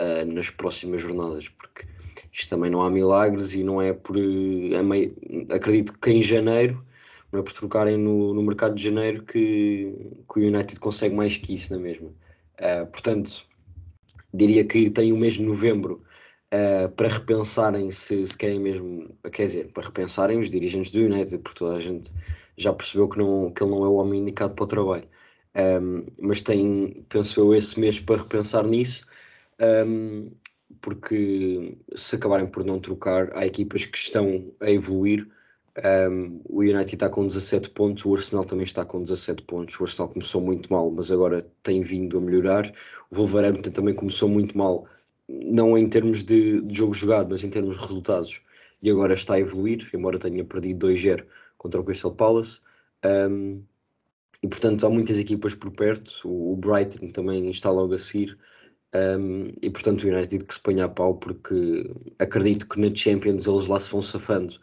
uh, 0.00 0.32
nas 0.32 0.48
próximas 0.48 1.02
jornadas, 1.02 1.46
porque 1.50 1.86
isto 2.32 2.48
também 2.48 2.70
não 2.70 2.80
há 2.82 2.90
milagres 2.90 3.52
e 3.52 3.62
não 3.62 3.82
é 3.82 3.92
por. 3.92 4.16
É 4.16 4.82
meio, 4.82 5.14
acredito 5.50 5.92
que 5.98 6.10
em 6.10 6.22
janeiro, 6.22 6.82
não 7.30 7.40
é 7.40 7.42
por 7.42 7.52
trocarem 7.52 7.98
no, 7.98 8.32
no 8.32 8.42
mercado 8.42 8.74
de 8.74 8.82
janeiro 8.82 9.24
que, 9.24 9.94
que 10.32 10.40
o 10.40 10.46
United 10.46 10.80
consegue 10.80 11.14
mais 11.14 11.36
que 11.36 11.54
isso 11.54 11.70
na 11.74 11.78
mesma. 11.78 12.08
Uh, 12.08 12.86
portanto, 12.86 13.46
diria 14.32 14.64
que 14.64 14.88
tem 14.88 15.12
o 15.12 15.18
mês 15.18 15.34
de 15.34 15.42
novembro 15.42 16.02
uh, 16.54 16.88
para 16.90 17.08
repensarem 17.08 17.90
se, 17.90 18.26
se 18.26 18.36
querem 18.36 18.58
mesmo, 18.58 19.14
quer 19.32 19.46
dizer, 19.46 19.72
para 19.72 19.84
repensarem 19.84 20.38
os 20.38 20.48
dirigentes 20.48 20.92
do 20.92 21.00
United, 21.00 21.38
porque 21.38 21.58
toda 21.58 21.76
a 21.76 21.80
gente 21.80 22.10
já 22.58 22.72
percebeu 22.72 23.08
que, 23.08 23.18
não, 23.18 23.50
que 23.50 23.62
ele 23.62 23.70
não 23.70 23.84
é 23.84 23.88
o 23.88 23.94
homem 23.94 24.20
indicado 24.20 24.54
para 24.54 24.64
o 24.64 24.66
trabalho. 24.66 25.08
Um, 25.56 26.06
mas 26.20 26.42
tem, 26.42 27.04
penso 27.08 27.40
eu, 27.40 27.54
esse 27.54 27.78
mês 27.80 28.00
para 28.00 28.20
repensar 28.20 28.66
nisso, 28.66 29.06
um, 29.86 30.30
porque 30.80 31.76
se 31.94 32.16
acabarem 32.16 32.46
por 32.48 32.64
não 32.64 32.80
trocar, 32.80 33.30
há 33.36 33.46
equipas 33.46 33.86
que 33.86 33.96
estão 33.96 34.52
a 34.60 34.70
evoluir. 34.70 35.26
Um, 36.10 36.40
o 36.44 36.60
United 36.60 36.94
está 36.94 37.08
com 37.08 37.26
17 37.26 37.70
pontos, 37.70 38.04
o 38.04 38.14
Arsenal 38.14 38.44
também 38.44 38.64
está 38.64 38.84
com 38.84 39.02
17 39.02 39.44
pontos. 39.44 39.78
O 39.78 39.84
Arsenal 39.84 40.08
começou 40.08 40.40
muito 40.40 40.72
mal, 40.72 40.90
mas 40.90 41.10
agora 41.10 41.42
tem 41.62 41.82
vindo 41.82 42.18
a 42.18 42.20
melhorar. 42.20 42.72
O 43.10 43.16
Wolverhampton 43.16 43.70
também 43.70 43.94
começou 43.94 44.28
muito 44.28 44.58
mal, 44.58 44.86
não 45.28 45.78
em 45.78 45.88
termos 45.88 46.22
de, 46.24 46.60
de 46.62 46.76
jogo 46.76 46.94
jogado, 46.94 47.30
mas 47.30 47.44
em 47.44 47.50
termos 47.50 47.76
de 47.76 47.86
resultados. 47.86 48.40
E 48.82 48.90
agora 48.90 49.14
está 49.14 49.34
a 49.34 49.40
evoluir, 49.40 49.88
embora 49.94 50.18
tenha 50.18 50.44
perdido 50.44 50.88
2-0 50.88 51.24
contra 51.58 51.80
o 51.80 51.84
Crystal 51.84 52.12
Palace. 52.12 52.60
Um, 53.04 53.62
e 54.42 54.48
portanto 54.48 54.86
há 54.86 54.90
muitas 54.90 55.18
equipas 55.18 55.54
por 55.54 55.70
perto, 55.72 56.20
o, 56.24 56.56
Brighton 56.56 57.08
também 57.08 57.50
está 57.50 57.70
logo 57.70 57.94
a 57.94 57.98
seguir. 57.98 58.38
Um, 58.94 59.52
e 59.62 59.70
portanto 59.70 60.04
o 60.04 60.08
United 60.08 60.44
que 60.44 60.54
se 60.54 60.60
ponha 60.60 60.86
a 60.86 60.88
pau 60.88 61.14
porque 61.16 61.90
acredito 62.18 62.66
que 62.66 62.80
na 62.80 62.94
Champions 62.94 63.46
eles 63.46 63.66
lá 63.66 63.78
se 63.78 63.90
vão 63.90 64.00
safando 64.00 64.58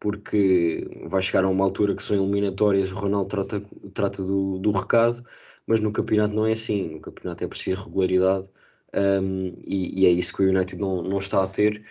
porque 0.00 0.86
vai 1.08 1.22
chegar 1.22 1.44
a 1.44 1.48
uma 1.48 1.64
altura 1.64 1.94
que 1.94 2.02
são 2.02 2.16
eliminatórias, 2.16 2.90
o 2.90 2.96
Ronaldo 2.96 3.28
trata, 3.28 3.62
trata 3.94 4.22
do, 4.24 4.58
do 4.58 4.70
recado, 4.72 5.22
mas 5.66 5.80
no 5.80 5.92
campeonato 5.92 6.34
não 6.34 6.46
é 6.46 6.52
assim, 6.52 6.94
no 6.94 7.00
campeonato 7.00 7.44
é 7.44 7.48
preciso 7.48 7.84
regularidade 7.84 8.48
um, 8.94 9.54
e, 9.66 10.02
e, 10.02 10.06
é 10.06 10.10
isso 10.10 10.34
que 10.34 10.42
o 10.42 10.48
United 10.48 10.78
não, 10.78 11.02
não 11.02 11.18
está 11.18 11.42
a 11.42 11.46
ter, 11.46 11.82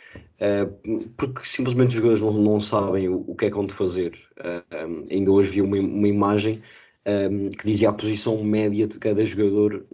uh, 0.42 1.10
porque 1.18 1.46
simplesmente 1.46 1.90
os 1.90 1.96
jogadores 1.96 2.22
não, 2.22 2.34
não 2.34 2.60
sabem 2.60 3.08
o, 3.08 3.24
o 3.28 3.36
que 3.36 3.46
é 3.46 3.50
que 3.50 3.56
vão 3.56 3.66
de 3.66 3.74
fazer. 3.74 4.14
Uh, 4.40 4.88
um, 4.88 5.06
ainda 5.10 5.32
hoje 5.32 5.52
vi 5.52 5.62
uma, 5.62 5.78
uma 5.78 6.08
imagem 6.08 6.62
um, 7.08 7.50
que 7.50 7.66
dizia 7.66 7.90
a 7.90 7.94
posição 7.94 8.44
média 8.44 8.86
de 8.86 9.00
cada 9.00 9.26
jogador 9.26 9.86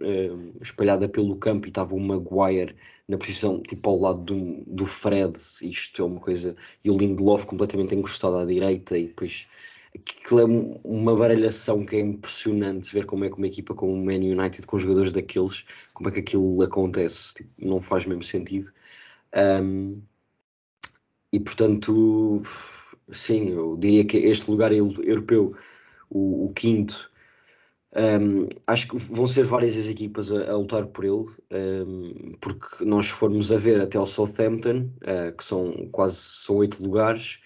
espalhada 0.60 1.08
pelo 1.08 1.36
campo 1.36 1.66
e 1.66 1.70
estava 1.70 1.94
o 1.94 2.00
Maguire 2.00 2.74
na 3.08 3.16
posição 3.16 3.62
tipo 3.62 3.88
ao 3.88 4.00
lado 4.00 4.20
do, 4.20 4.64
do 4.66 4.84
Fred, 4.84 5.32
isto 5.62 6.02
é 6.02 6.04
uma 6.04 6.20
coisa, 6.20 6.56
e 6.84 6.90
o 6.90 6.96
Lindelof 6.96 7.46
completamente 7.46 7.94
encostado 7.94 8.36
à 8.36 8.44
direita 8.44 8.98
e 8.98 9.06
depois 9.06 9.46
uma 10.84 11.16
baralhação 11.16 11.84
que 11.84 11.96
é 11.96 12.00
impressionante 12.00 12.92
ver 12.92 13.06
como 13.06 13.24
é 13.24 13.30
que 13.30 13.36
uma 13.36 13.46
equipa 13.46 13.74
como 13.74 13.92
o 13.92 14.04
Man 14.04 14.14
United 14.14 14.66
com 14.66 14.78
jogadores 14.78 15.12
daqueles, 15.12 15.64
como 15.94 16.08
é 16.08 16.12
que 16.12 16.20
aquilo 16.20 16.62
acontece, 16.62 17.34
tipo, 17.34 17.50
não 17.58 17.80
faz 17.80 18.06
mesmo 18.06 18.22
sentido. 18.22 18.70
Um, 19.62 20.02
e 21.32 21.40
portanto, 21.40 22.42
sim, 23.10 23.50
eu 23.50 23.76
diria 23.76 24.04
que 24.04 24.16
este 24.18 24.50
lugar 24.50 24.72
europeu 24.72 25.54
o, 26.10 26.46
o 26.46 26.52
quinto. 26.54 27.10
Um, 27.96 28.48
acho 28.66 28.88
que 28.88 28.96
vão 28.98 29.26
ser 29.26 29.44
várias 29.44 29.76
as 29.76 29.88
equipas 29.88 30.30
a, 30.30 30.50
a 30.50 30.56
lutar 30.56 30.86
por 30.88 31.04
ele, 31.04 31.24
um, 31.52 32.32
porque 32.40 32.84
nós 32.84 33.08
formos 33.08 33.50
a 33.50 33.58
ver 33.58 33.80
até 33.80 33.98
o 33.98 34.06
Southampton, 34.06 34.90
uh, 35.02 35.34
que 35.36 35.44
são 35.44 35.72
quase 35.92 36.16
são 36.16 36.56
oito 36.56 36.82
lugares, 36.82 37.38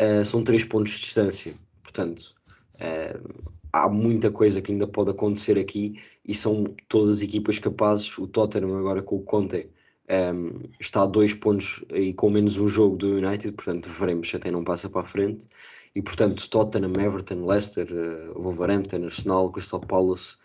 uh, 0.00 0.24
são 0.24 0.44
três 0.44 0.64
pontos 0.64 0.92
de 0.92 1.00
distância. 1.00 1.54
Portanto, 1.96 2.34
uh, 2.74 3.44
há 3.72 3.88
muita 3.88 4.30
coisa 4.30 4.60
que 4.60 4.70
ainda 4.70 4.86
pode 4.86 5.10
acontecer 5.10 5.58
aqui 5.58 5.98
e 6.26 6.34
são 6.34 6.64
todas 6.88 7.22
equipas 7.22 7.58
capazes. 7.58 8.18
O 8.18 8.26
Tottenham 8.26 8.76
agora 8.76 9.00
com 9.00 9.16
o 9.16 9.22
Conte 9.22 9.66
um, 10.10 10.60
está 10.78 11.02
a 11.02 11.06
dois 11.06 11.34
pontos 11.34 11.82
e 11.94 12.12
com 12.12 12.30
menos 12.30 12.58
um 12.58 12.68
jogo 12.68 12.96
do 12.96 13.16
United, 13.16 13.50
portanto 13.52 13.88
veremos 13.88 14.28
se 14.28 14.36
até 14.36 14.50
não 14.50 14.62
passa 14.62 14.90
para 14.90 15.00
a 15.00 15.04
frente. 15.04 15.46
E 15.94 16.02
portanto, 16.02 16.50
Tottenham, 16.50 16.92
Everton, 17.00 17.46
Leicester, 17.46 17.86
uh, 17.90 18.42
Wolverhampton, 18.42 19.04
Arsenal, 19.04 19.50
Crystal 19.50 19.80
Palace 19.80 20.36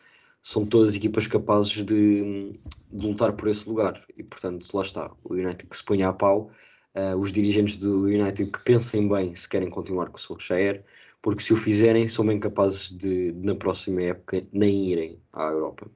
são 0.42 0.66
todas 0.66 0.96
equipas 0.96 1.28
capazes 1.28 1.84
de, 1.84 2.54
de, 2.92 3.06
lutar 3.06 3.34
por 3.34 3.50
esse 3.50 3.68
lugar. 3.68 4.02
E 4.18 4.24
portanto, 4.24 4.70
lá 4.74 4.84
está, 4.84 5.12
o 5.26 5.34
United 5.34 5.68
que 5.68 5.76
se 5.76 5.84
ponha 5.84 6.08
a 6.08 6.14
pau, 6.14 6.50
uh, 6.96 7.18
os 7.18 7.30
dirigentes 7.34 7.76
do 7.76 8.04
United 8.06 8.50
que 8.50 8.64
pensem 8.64 9.10
bem 9.10 9.36
se 9.36 9.50
querem 9.50 9.70
continuar 9.70 10.08
com 10.10 10.18
o 10.18 10.22
Solskjaer, 10.22 10.84
porque 11.22 11.44
se 11.44 11.54
o 11.54 11.58
fizerem, 11.58 12.08
são 12.08 12.26
bem 12.26 12.40
capazes 12.40 12.92
de, 12.92 13.32
na 13.34 13.56
próxima 13.56 14.02
época, 14.02 14.46
nem 14.52 14.92
irem 14.92 15.22
à 15.32 15.48
Europa. 15.48 15.90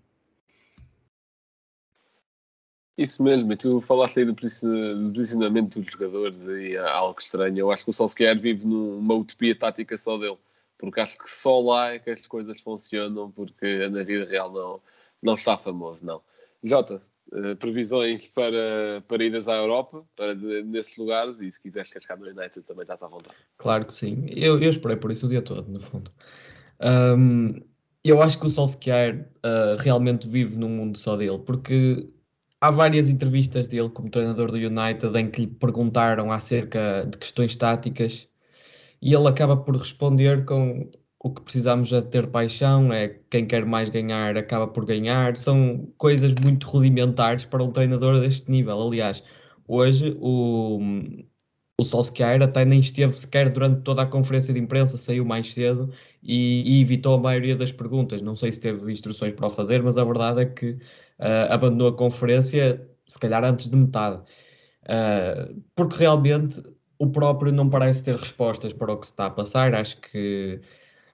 Isso 2.98 3.22
mesmo, 3.22 3.52
e 3.52 3.58
tu 3.58 3.82
falaste 3.82 4.20
aí 4.20 4.26
do 4.26 4.34
posicionamento 4.34 5.82
dos 5.82 5.92
jogadores 5.92 6.44
e 6.44 6.78
algo 6.78 7.20
estranho. 7.20 7.58
Eu 7.58 7.72
acho 7.72 7.84
que 7.84 7.90
o 7.90 7.94
Solskjaer 7.94 8.40
vive 8.40 8.66
numa 8.66 9.16
utopia 9.16 9.54
tática 9.54 9.98
só 9.98 10.18
dele, 10.18 10.38
porque 10.78 11.02
acho 11.02 11.18
que 11.18 11.30
só 11.30 11.60
lá 11.60 11.92
é 11.94 12.00
que 12.00 12.10
as 12.10 12.26
coisas 12.26 12.62
funcionam, 12.62 13.30
porque 13.32 13.90
na 13.90 14.04
vida 14.04 14.26
real 14.26 14.50
não, 14.50 14.82
não 15.22 15.34
está 15.34 15.58
famoso, 15.58 16.06
não. 16.06 16.22
Jota, 16.64 17.02
uh, 17.32 17.56
previsões 17.58 18.28
para, 18.28 19.04
para 19.08 19.24
idas 19.24 19.48
à 19.48 19.56
Europa, 19.56 20.04
para 20.16 20.36
nesses 20.36 20.98
lugares, 20.98 21.42
e 21.42 21.52
se 21.52 21.62
quiseres 21.62 21.92
cascar 21.92 22.18
no 22.18 22.26
United 22.26 22.62
também 22.64 22.84
estás 22.84 23.02
à 23.02 23.08
vontade. 23.08 23.36
Claro 23.58 23.86
que 23.86 23.94
sim, 23.94 24.26
eu, 24.30 24.60
eu 24.60 24.70
esperei 24.70 24.98
por 24.98 25.12
isso 25.12 25.26
o 25.26 25.30
dia 25.30 25.42
todo, 25.42 25.72
no 25.72 25.80
fundo. 25.80 26.12
Um, 26.82 27.62
eu 28.04 28.22
acho 28.22 28.40
que 28.40 28.46
o 28.46 28.50
Solskjaer 28.50 29.28
uh, 29.38 29.82
realmente 29.82 30.28
vive 30.28 30.58
num 30.58 30.70
mundo 30.70 30.98
só 30.98 31.18
dele, 31.18 31.40
porque 31.40 32.08
há 32.62 32.72
várias 32.72 33.10
entrevistas 33.10 33.68
dele 33.68 33.90
como 33.90 34.10
treinador 34.10 34.52
do 34.52 34.58
United 34.58 35.18
em 35.18 35.30
que 35.30 35.42
lhe 35.42 35.48
perguntaram 35.48 36.32
acerca 36.32 37.06
de 37.06 37.18
questões 37.18 37.56
táticas 37.56 38.28
e 39.02 39.14
ele 39.14 39.28
acaba 39.28 39.58
por 39.58 39.76
responder 39.76 40.46
com 40.46 40.90
o 41.26 41.32
que 41.32 41.42
precisamos 41.42 41.92
é 41.92 42.02
ter 42.02 42.28
paixão, 42.28 42.94
é 42.94 43.20
quem 43.32 43.48
quer 43.48 43.66
mais 43.66 43.90
ganhar 43.90 44.38
acaba 44.38 44.68
por 44.68 44.86
ganhar. 44.86 45.36
São 45.38 45.92
coisas 45.98 46.36
muito 46.44 46.68
rudimentares 46.68 47.46
para 47.46 47.64
um 47.64 47.72
treinador 47.72 48.20
deste 48.20 48.50
nível. 48.52 48.80
Aliás, 48.80 49.24
hoje 49.68 50.16
o, 50.22 50.80
o 51.82 51.84
Solskjaer 51.84 52.44
até 52.44 52.64
nem 52.64 52.80
esteve 52.80 53.16
sequer 53.16 53.50
durante 53.50 53.82
toda 53.82 54.04
a 54.04 54.06
conferência 54.06 54.54
de 54.54 54.60
imprensa, 54.60 55.00
saiu 55.00 55.26
mais 55.26 55.52
cedo 55.52 55.92
e, 56.22 56.78
e 56.78 56.82
evitou 56.82 57.16
a 57.16 57.20
maioria 57.20 57.56
das 57.56 57.72
perguntas. 57.72 58.22
Não 58.22 58.36
sei 58.36 58.52
se 58.52 58.62
teve 58.62 58.92
instruções 58.92 59.34
para 59.34 59.48
o 59.48 59.50
fazer, 59.50 59.82
mas 59.82 59.98
a 59.98 60.04
verdade 60.04 60.42
é 60.42 60.46
que 60.46 60.74
uh, 60.74 61.50
abandonou 61.50 61.88
a 61.88 61.98
conferência, 61.98 62.88
se 63.08 63.18
calhar 63.18 63.44
antes 63.44 63.68
de 63.68 63.76
metade, 63.76 64.18
uh, 64.84 65.60
porque 65.76 65.98
realmente 65.98 66.62
o 67.00 67.10
próprio 67.10 67.52
não 67.52 67.68
parece 67.68 68.04
ter 68.04 68.16
respostas 68.16 68.74
para 68.74 68.94
o 68.94 68.98
que 69.00 69.08
se 69.08 69.14
está 69.14 69.26
a 69.26 69.32
passar. 69.32 69.74
Acho 69.74 70.00
que 70.02 70.62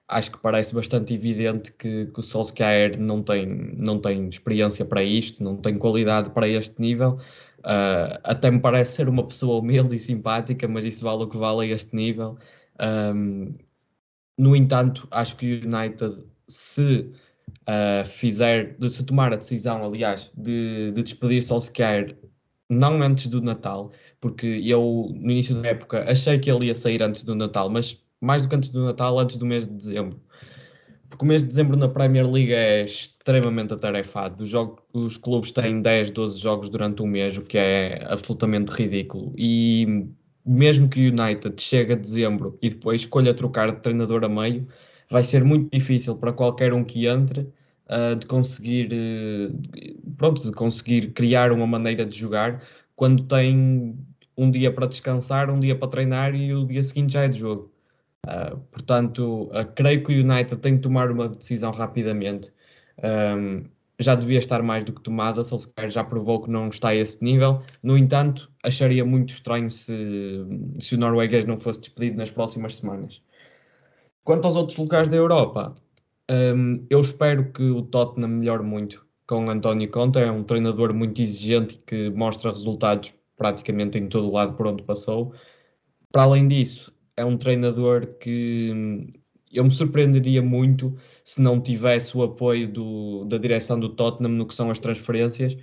acho 0.08 0.30
que 0.30 0.38
parece 0.38 0.74
bastante 0.74 1.14
evidente 1.14 1.72
que, 1.72 2.06
que 2.06 2.20
o 2.20 2.22
Solskjaer 2.22 2.98
não 3.00 3.22
tem, 3.22 3.46
não 3.46 3.98
tem 4.00 4.28
experiência 4.28 4.84
para 4.84 5.02
isto, 5.02 5.42
não 5.42 5.56
tem 5.56 5.78
qualidade 5.78 6.30
para 6.30 6.48
este 6.48 6.80
nível. 6.80 7.18
Uh, 7.60 8.18
até 8.24 8.50
me 8.50 8.60
parece 8.60 8.96
ser 8.96 9.08
uma 9.08 9.26
pessoa 9.26 9.60
humilde 9.60 9.96
e 9.96 9.98
simpática, 9.98 10.66
mas 10.68 10.84
isso 10.84 11.04
vale 11.04 11.22
o 11.24 11.28
que 11.28 11.36
vale 11.36 11.70
a 11.70 11.74
este 11.74 11.94
nível. 11.94 12.36
Um, 13.14 13.54
no 14.36 14.56
entanto, 14.56 15.06
acho 15.10 15.36
que 15.36 15.54
o 15.54 15.66
United, 15.66 16.24
se 16.48 17.12
uh, 17.68 18.04
fizer, 18.06 18.76
se 18.88 19.04
tomar 19.04 19.32
a 19.32 19.36
decisão, 19.36 19.84
aliás, 19.84 20.30
de, 20.36 20.92
de 20.92 21.02
despedir 21.02 21.42
Solskjaer 21.42 22.16
não 22.68 23.02
antes 23.02 23.26
do 23.26 23.40
Natal, 23.40 23.92
porque 24.20 24.46
eu 24.64 25.10
no 25.14 25.30
início 25.30 25.60
da 25.60 25.68
época 25.68 26.10
achei 26.10 26.38
que 26.38 26.50
ele 26.50 26.66
ia 26.66 26.74
sair 26.74 27.02
antes 27.02 27.22
do 27.22 27.34
Natal, 27.34 27.68
mas 27.68 28.01
mais 28.22 28.42
do 28.42 28.48
que 28.48 28.56
antes 28.56 28.70
do 28.70 28.84
Natal, 28.84 29.18
antes 29.18 29.36
do 29.36 29.44
mês 29.44 29.66
de 29.66 29.74
dezembro. 29.74 30.18
Porque 31.10 31.24
o 31.24 31.28
mês 31.28 31.42
de 31.42 31.48
dezembro 31.48 31.76
na 31.76 31.88
Premier 31.88 32.30
League 32.30 32.54
é 32.54 32.84
extremamente 32.84 33.74
atarefado. 33.74 34.44
Os, 34.44 34.48
jogos, 34.48 34.82
os 34.94 35.16
clubes 35.18 35.50
têm 35.50 35.82
10, 35.82 36.10
12 36.10 36.40
jogos 36.40 36.70
durante 36.70 37.02
um 37.02 37.06
mês, 37.06 37.36
o 37.36 37.42
que 37.42 37.58
é 37.58 38.02
absolutamente 38.08 38.72
ridículo. 38.72 39.34
E 39.36 40.06
mesmo 40.46 40.88
que 40.88 41.08
o 41.08 41.12
United 41.12 41.60
chegue 41.60 41.92
a 41.92 41.96
dezembro 41.96 42.58
e 42.62 42.70
depois 42.70 43.02
escolha 43.02 43.34
trocar 43.34 43.72
de 43.72 43.80
treinador 43.80 44.24
a 44.24 44.28
meio, 44.28 44.66
vai 45.10 45.24
ser 45.24 45.44
muito 45.44 45.70
difícil 45.70 46.16
para 46.16 46.32
qualquer 46.32 46.72
um 46.72 46.82
que 46.82 47.06
entre 47.06 47.40
uh, 47.40 48.16
de 48.16 48.26
conseguir 48.26 48.90
uh, 48.92 50.12
pronto, 50.16 50.42
de 50.42 50.52
conseguir 50.52 51.12
criar 51.12 51.52
uma 51.52 51.66
maneira 51.66 52.06
de 52.06 52.16
jogar 52.18 52.62
quando 52.96 53.24
tem 53.24 53.96
um 54.36 54.50
dia 54.50 54.72
para 54.72 54.86
descansar, 54.86 55.50
um 55.50 55.60
dia 55.60 55.76
para 55.76 55.88
treinar 55.88 56.34
e 56.34 56.54
o 56.54 56.66
dia 56.66 56.82
seguinte 56.82 57.12
já 57.12 57.22
é 57.22 57.28
de 57.28 57.38
jogo. 57.38 57.71
Uh, 58.26 58.56
portanto, 58.70 59.50
creio 59.74 60.04
que 60.04 60.12
o 60.12 60.20
United 60.20 60.56
tem 60.60 60.76
de 60.76 60.82
tomar 60.82 61.10
uma 61.10 61.28
decisão 61.28 61.72
rapidamente. 61.72 62.52
Um, 63.02 63.64
já 63.98 64.14
devia 64.14 64.38
estar 64.38 64.62
mais 64.62 64.84
do 64.84 64.92
que 64.92 65.00
tomada, 65.00 65.44
Solskjaer 65.44 65.90
já 65.90 66.04
provou 66.04 66.42
que 66.42 66.50
não 66.50 66.68
está 66.68 66.88
a 66.88 66.94
esse 66.94 67.22
nível. 67.22 67.62
No 67.82 67.96
entanto, 67.96 68.50
acharia 68.62 69.04
muito 69.04 69.30
estranho 69.30 69.70
se, 69.70 69.94
se 70.80 70.94
o 70.94 70.98
norueguês 70.98 71.44
não 71.44 71.58
fosse 71.58 71.80
despedido 71.80 72.18
nas 72.18 72.30
próximas 72.30 72.76
semanas. 72.76 73.22
Quanto 74.24 74.46
aos 74.46 74.56
outros 74.56 74.76
lugares 74.78 75.08
da 75.08 75.16
Europa, 75.16 75.74
um, 76.30 76.84
eu 76.88 77.00
espero 77.00 77.52
que 77.52 77.64
o 77.64 77.82
Tottenham 77.82 78.28
melhore 78.28 78.62
muito 78.62 79.04
com 79.26 79.50
António 79.50 79.90
Conte. 79.90 80.18
É 80.18 80.30
um 80.30 80.44
treinador 80.44 80.94
muito 80.94 81.20
exigente 81.20 81.78
que 81.86 82.10
mostra 82.10 82.50
resultados 82.50 83.12
praticamente 83.36 83.98
em 83.98 84.08
todo 84.08 84.28
o 84.28 84.32
lado 84.32 84.54
por 84.54 84.66
onde 84.66 84.82
passou. 84.82 85.34
Para 86.12 86.22
além 86.22 86.46
disso, 86.46 86.92
é 87.16 87.24
um 87.24 87.36
treinador 87.36 88.06
que 88.18 88.70
hum, 88.74 89.12
eu 89.52 89.64
me 89.64 89.70
surpreenderia 89.70 90.42
muito 90.42 90.96
se 91.24 91.40
não 91.40 91.60
tivesse 91.60 92.16
o 92.16 92.22
apoio 92.22 92.70
do, 92.72 93.24
da 93.26 93.38
direção 93.38 93.78
do 93.78 93.90
Tottenham 93.90 94.32
no 94.32 94.46
que 94.46 94.54
são 94.54 94.70
as 94.70 94.78
transferências 94.78 95.56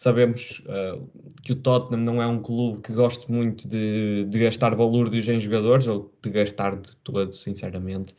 Sabemos 0.00 0.62
uh, 0.64 1.06
que 1.42 1.52
o 1.52 1.56
Tottenham 1.56 2.02
não 2.02 2.22
é 2.22 2.26
um 2.26 2.40
clube 2.40 2.80
que 2.80 2.90
goste 2.90 3.30
muito 3.30 3.68
de, 3.68 4.24
de 4.24 4.38
gastar 4.38 4.74
balúrdios 4.74 5.28
em 5.28 5.38
jogadores, 5.38 5.86
ou 5.88 6.10
de 6.22 6.30
gastar 6.30 6.74
de 6.76 6.96
todo, 7.04 7.30
sinceramente. 7.34 8.14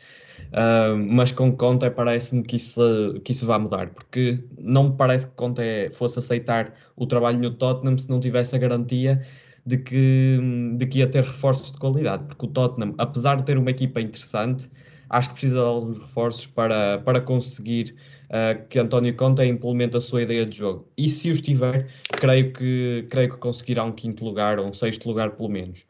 Uh, 0.50 0.96
mas 0.96 1.32
com 1.32 1.52
Conte 1.58 1.90
parece-me 1.90 2.44
que 2.44 2.58
isso, 2.58 3.20
que 3.24 3.32
isso 3.32 3.48
vai 3.48 3.58
mudar, 3.58 3.90
porque 3.90 4.44
não 4.60 4.90
me 4.90 4.96
parece 4.96 5.26
que 5.26 5.34
Conte 5.34 5.90
fosse 5.92 6.20
aceitar 6.20 6.72
o 6.96 7.08
trabalho 7.08 7.40
no 7.40 7.50
Tottenham 7.50 7.98
se 7.98 8.12
não 8.12 8.20
tivesse 8.20 8.56
a 8.56 8.60
garantia 8.60 9.26
de 9.65 9.77
que, 9.77 10.39
de 10.77 10.86
que 10.88 11.00
ia 11.00 11.08
ter 11.08 11.24
reforços 11.24 11.72
de 11.72 11.77
qualidade, 11.77 12.25
porque 12.25 12.46
o 12.46 12.50
Tottenham, 12.50 12.96
apesar 12.98 13.36
de 13.36 13.44
ter 13.44 13.58
uma 13.58 13.70
equipa 13.70 14.01
interessante, 14.01 14.70
acho 15.10 15.30
que 15.30 15.34
precisa 15.36 15.56
de 15.56 15.62
alguns 15.62 16.00
reforços 16.00 16.48
para, 16.48 17.00
para 17.00 17.22
conseguir 17.22 17.96
uh, 18.30 18.68
que 18.70 18.80
António 18.80 19.15
Conte 19.15 19.44
implemente 19.44 19.98
a 19.98 20.01
sua 20.01 20.24
ideia 20.24 20.46
de 20.46 20.58
jogo. 20.58 20.88
E 20.98 21.10
se 21.10 21.30
os 21.30 21.41
tiver, 21.41 21.89
creio 22.12 22.53
que, 22.53 23.06
creio 23.10 23.30
que 23.30 23.38
conseguirá 23.38 23.84
um 23.84 23.91
quinto 23.91 24.24
lugar 24.24 24.58
ou 24.58 24.70
um 24.70 24.74
sexto 24.74 25.08
lugar, 25.08 25.32
pelo 25.32 25.50
menos. 25.50 25.86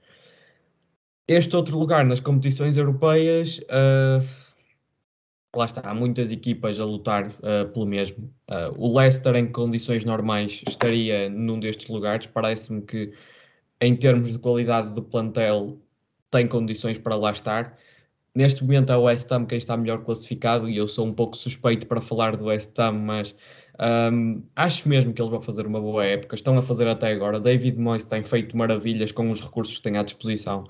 Este 1.27 1.55
outro 1.55 1.77
lugar 1.77 2.03
nas 2.05 2.19
competições 2.19 2.75
europeias, 2.77 3.59
uh, 3.59 4.27
lá 5.55 5.65
está, 5.65 5.81
há 5.81 5.93
muitas 5.93 6.31
equipas 6.31 6.79
a 6.79 6.83
lutar 6.83 7.27
uh, 7.27 7.69
pelo 7.71 7.85
mesmo. 7.85 8.33
O 8.75 8.97
Leicester, 8.97 9.33
em 9.35 9.49
condições 9.49 10.03
normais, 10.03 10.61
estaria 10.67 11.29
num 11.29 11.57
destes 11.57 11.87
lugares. 11.87 12.25
Parece-me 12.25 12.81
que, 12.81 13.13
em 13.81 13.95
termos 13.95 14.31
de 14.31 14.39
qualidade 14.39 14.91
do 14.91 15.01
plantel, 15.01 15.77
tem 16.29 16.47
condições 16.47 16.97
para 16.97 17.15
lá 17.15 17.31
estar. 17.31 17.77
neste 18.35 18.63
momento 18.63 18.91
é 18.93 18.97
o 18.97 19.03
West 19.03 19.29
Ham 19.31 19.45
quem 19.45 19.57
está 19.57 19.75
melhor 19.75 20.03
classificado 20.03 20.69
e 20.69 20.77
eu 20.77 20.87
sou 20.87 21.05
um 21.05 21.13
pouco 21.13 21.35
suspeito 21.35 21.87
para 21.87 21.99
falar 22.01 22.37
do 22.37 22.45
West 22.45 22.77
Ham, 22.79 22.93
mas 22.93 23.35
um, 24.13 24.43
acho 24.55 24.87
mesmo 24.87 25.13
que 25.13 25.21
eles 25.21 25.31
vão 25.31 25.41
fazer 25.41 25.65
uma 25.65 25.81
boa 25.81 26.05
época. 26.05 26.35
Estão 26.35 26.57
a 26.57 26.61
fazer 26.61 26.87
até 26.87 27.11
agora. 27.11 27.39
David 27.39 27.77
Moyes 27.79 28.05
tem 28.05 28.23
feito 28.23 28.55
maravilhas 28.55 29.11
com 29.11 29.29
os 29.31 29.41
recursos 29.41 29.77
que 29.77 29.83
tem 29.83 29.97
à 29.97 30.03
disposição. 30.03 30.65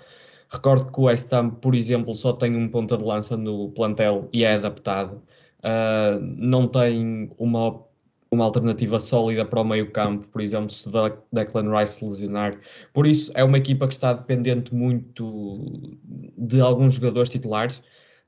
Recordo 0.49 0.91
que 0.91 0.99
o 0.99 1.03
West 1.03 1.31
Ham, 1.33 1.49
por 1.51 1.75
exemplo, 1.75 2.15
só 2.15 2.33
tem 2.33 2.55
um 2.55 2.69
ponta 2.69 2.97
de 2.97 3.03
lança 3.03 3.37
no 3.37 3.69
plantel 3.71 4.29
e 4.33 4.43
é 4.43 4.55
adaptado. 4.55 5.21
Uh, 5.59 6.19
não 6.37 6.67
tem 6.67 7.31
uma, 7.37 7.83
uma 8.31 8.45
alternativa 8.45 8.99
sólida 8.99 9.45
para 9.45 9.59
o 9.59 9.63
meio 9.65 9.91
campo, 9.91 10.27
por 10.29 10.41
exemplo, 10.41 10.69
se 10.69 10.89
Declan 11.33 11.77
Rice 11.77 12.03
lesionar. 12.03 12.57
Por 12.93 13.05
isso, 13.05 13.31
é 13.35 13.43
uma 13.43 13.57
equipa 13.57 13.87
que 13.87 13.93
está 13.93 14.13
dependente 14.13 14.73
muito 14.73 15.97
de 16.37 16.61
alguns 16.61 16.95
jogadores 16.95 17.29
titulares. 17.29 17.81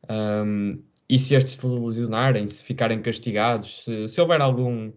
Um, 0.10 0.84
e 1.10 1.18
se 1.18 1.36
estes 1.36 1.54
se 1.56 1.66
lesionarem, 1.66 2.48
se 2.48 2.64
ficarem 2.64 3.02
castigados, 3.02 3.84
se, 3.84 4.10
se 4.10 4.20
houver 4.20 4.42
algum 4.42 4.92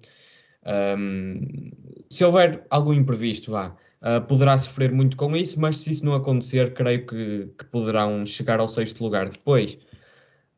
um, 0.67 1.71
se 2.11 2.25
houver 2.25 2.67
algum 2.71 2.93
imprevisto, 2.93 3.53
vá, 3.53 3.77
uh, 4.03 4.21
poderá 4.27 4.59
sofrer 4.59 4.93
muito 4.93 5.17
com 5.17 5.37
isso, 5.37 5.61
mas 5.61 5.79
se 5.79 5.93
isso 5.93 6.05
não 6.05 6.15
acontecer, 6.15 6.75
creio 6.75 7.07
que, 7.07 7.49
que 7.59 7.65
poderão 7.67 8.27
chegar 8.27 8.59
ao 8.61 8.69
sexto 8.69 9.03
lugar 9.03 9.29
depois. 9.29 9.79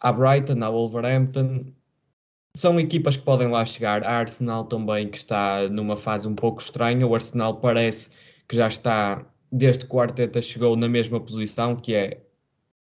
A 0.00 0.12
Brighton, 0.12 0.62
a 0.62 0.70
Wolverhampton, 0.70 1.66
são 2.58 2.80
equipas 2.80 3.16
que 3.16 3.22
podem 3.22 3.48
lá 3.48 3.64
chegar. 3.64 4.02
A 4.04 4.18
Arsenal 4.18 4.64
também, 4.64 5.08
que 5.08 5.16
está 5.16 5.68
numa 5.68 5.96
fase 5.96 6.26
um 6.26 6.34
pouco 6.34 6.60
estranha. 6.60 7.06
O 7.06 7.14
Arsenal 7.14 7.56
parece 7.60 8.10
que 8.48 8.56
já 8.56 8.66
está, 8.66 9.24
desde 9.52 9.86
que 9.86 9.94
o 9.94 10.00
Arteta 10.00 10.42
chegou, 10.42 10.74
na 10.74 10.88
mesma 10.88 11.20
posição, 11.20 11.76
que 11.76 11.94
é 11.94 12.20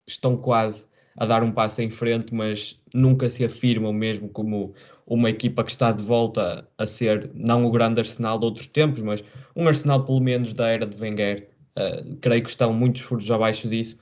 estão 0.07 0.35
quase 0.35 0.87
a 1.19 1.27
dar 1.27 1.43
um 1.43 1.53
passo 1.53 1.83
em 1.83 1.91
frente, 1.91 2.35
mas 2.35 2.81
nunca 2.95 3.29
se 3.29 3.45
afirmam 3.45 3.93
mesmo 3.93 4.31
como 4.31 4.73
uma 5.07 5.29
equipa 5.29 5.63
que 5.63 5.71
está 5.71 5.93
de 5.93 6.03
volta 6.03 6.67
a 6.79 6.87
ser 6.87 7.31
não 7.35 7.67
o 7.67 7.71
grande 7.71 8.01
Arsenal 8.01 8.39
de 8.39 8.47
outros 8.47 8.67
tempos, 8.67 9.03
mas 9.03 9.23
um 9.55 9.69
Arsenal 9.69 10.07
pelo 10.07 10.21
menos 10.21 10.55
da 10.55 10.69
era 10.69 10.87
de 10.87 11.01
Wenger. 11.03 11.51
Uh, 11.77 12.17
creio 12.23 12.43
que 12.43 12.49
estão 12.49 12.73
muitos 12.73 13.03
furos 13.03 13.31
abaixo 13.31 13.69
disso. 13.69 14.01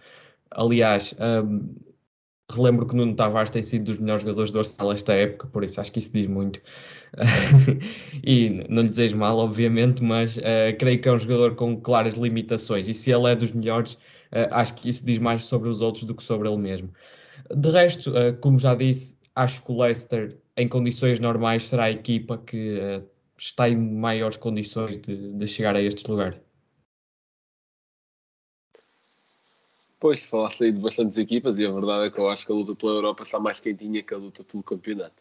Aliás, 0.53 1.13
um, 1.19 1.75
relembro 2.53 2.87
que 2.87 2.95
Nuno 2.95 3.15
Tavares 3.15 3.51
tem 3.51 3.63
sido 3.63 3.87
dos 3.87 3.99
melhores 3.99 4.23
jogadores 4.23 4.51
do 4.51 4.59
Arsenal 4.59 4.93
esta 4.93 5.13
época, 5.15 5.47
por 5.49 5.65
isso 5.65 5.81
acho 5.81 5.93
que 5.93 5.99
isso 5.99 6.13
diz 6.13 6.27
muito. 6.27 6.61
e 8.25 8.65
não 8.69 8.83
lhe 8.83 8.89
desejo 8.89 9.17
mal, 9.17 9.39
obviamente, 9.39 10.03
mas 10.03 10.37
uh, 10.37 10.41
creio 10.79 11.01
que 11.01 11.09
é 11.09 11.13
um 11.13 11.19
jogador 11.19 11.55
com 11.55 11.81
claras 11.81 12.15
limitações. 12.15 12.89
E 12.89 12.95
se 12.95 13.11
ele 13.11 13.31
é 13.31 13.35
dos 13.37 13.53
melhores, 13.53 13.99
Uh, 14.35 14.51
acho 14.51 14.75
que 14.75 14.89
isso 14.89 15.07
diz 15.07 15.19
mais 15.19 15.45
sobre 15.45 15.69
os 15.69 15.81
outros 15.81 16.03
do 16.03 16.15
que 16.15 16.23
sobre 16.23 16.49
ele 16.49 16.59
mesmo. 16.59 16.93
De 17.55 17.71
resto, 17.71 18.11
uh, 18.11 18.37
como 18.41 18.59
já 18.59 18.75
disse, 18.75 19.17
acho 19.37 19.65
que 19.65 19.71
o 19.71 19.81
Leicester, 19.81 20.37
em 20.57 20.69
condições 20.69 21.21
normais, 21.21 21.69
será 21.69 21.85
a 21.85 21.91
equipa 21.93 22.39
que 22.39 23.03
está 23.39 23.69
em 23.69 23.77
maiores 23.77 24.37
condições 24.37 25.01
de, 25.01 25.33
de 25.33 25.47
chegar 25.47 25.77
a 25.77 25.83
este 25.83 26.11
lugar. 26.11 26.41
Pois, 30.05 30.23
falaste 30.23 30.65
aí 30.65 30.71
de 30.71 30.79
bastantes 30.79 31.17
equipas 31.17 31.59
e 31.59 31.65
a 31.65 31.73
verdade 31.73 32.09
é 32.09 32.11
que 32.11 32.19
eu 32.19 32.29
acho 32.29 32.45
que 32.45 32.53
a 32.53 32.55
luta 32.55 32.75
pela 32.75 32.93
Europa 32.93 33.23
está 33.23 33.41
mais 33.41 33.59
quentinha 33.59 34.03
que 34.03 34.13
a 34.13 34.19
luta 34.19 34.45
pelo 34.45 34.63
campeonato. 34.63 35.15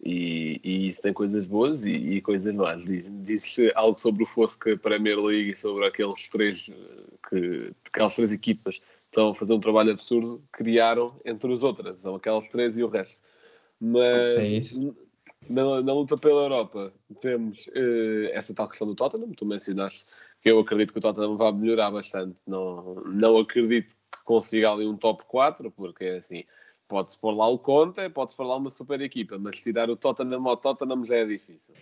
E, 0.00 0.60
e 0.62 0.86
isso 0.86 1.02
tem 1.02 1.12
coisas 1.12 1.44
boas 1.44 1.84
e, 1.84 1.90
e 1.90 2.20
coisas 2.20 2.54
más. 2.54 2.84
Diz, 2.84 3.10
dizes 3.24 3.72
algo 3.74 3.98
sobre 3.98 4.22
o 4.22 4.26
Fosca 4.26 4.76
Premier 4.76 5.18
League 5.18 5.50
e 5.50 5.56
sobre 5.56 5.84
aqueles 5.88 6.28
três 6.28 6.70
que 7.28 7.72
aquelas 7.88 8.14
três 8.14 8.30
equipas 8.30 8.80
estão 9.06 9.30
a 9.30 9.34
fazer 9.34 9.54
um 9.54 9.58
trabalho 9.58 9.90
absurdo, 9.90 10.40
criaram 10.52 11.08
entre 11.24 11.52
as 11.52 11.64
outras, 11.64 11.96
são 11.96 12.14
aquelas 12.14 12.46
três 12.46 12.78
e 12.78 12.84
o 12.84 12.88
resto. 12.88 13.20
Mas 13.80 14.72
é 14.72 14.92
na, 15.48 15.82
na, 15.82 15.92
luta 15.92 16.16
pela 16.16 16.42
Europa 16.42 16.92
temos 17.20 17.66
uh, 17.66 18.28
essa 18.32 18.54
tal 18.54 18.68
questão 18.68 18.86
do 18.86 18.94
Tottenham, 18.94 19.32
tu 19.32 19.44
mencionaste 19.44 20.04
que 20.40 20.48
eu 20.48 20.60
acredito 20.60 20.92
que 20.92 21.00
o 21.00 21.02
Tottenham 21.02 21.36
vai 21.36 21.50
melhorar 21.52 21.90
bastante. 21.90 22.36
Não, 22.46 23.02
não 23.06 23.36
acredito 23.38 23.96
consiga 24.28 24.70
ali 24.70 24.86
um 24.86 24.94
top 24.94 25.24
4, 25.24 25.70
porque 25.70 26.04
assim, 26.04 26.44
pode-se 26.86 27.18
pôr 27.18 27.30
lá 27.30 27.48
o 27.48 27.58
Conte, 27.58 28.06
pode-se 28.10 28.36
pôr 28.36 28.44
lá 28.44 28.56
uma 28.56 28.68
super 28.68 29.00
equipa, 29.00 29.38
mas 29.38 29.56
tirar 29.56 29.88
o 29.88 29.96
Tottenham 29.96 30.46
ao 30.46 30.54
Tottenham 30.54 31.02
já 31.06 31.16
é 31.16 31.24
difícil. 31.24 31.74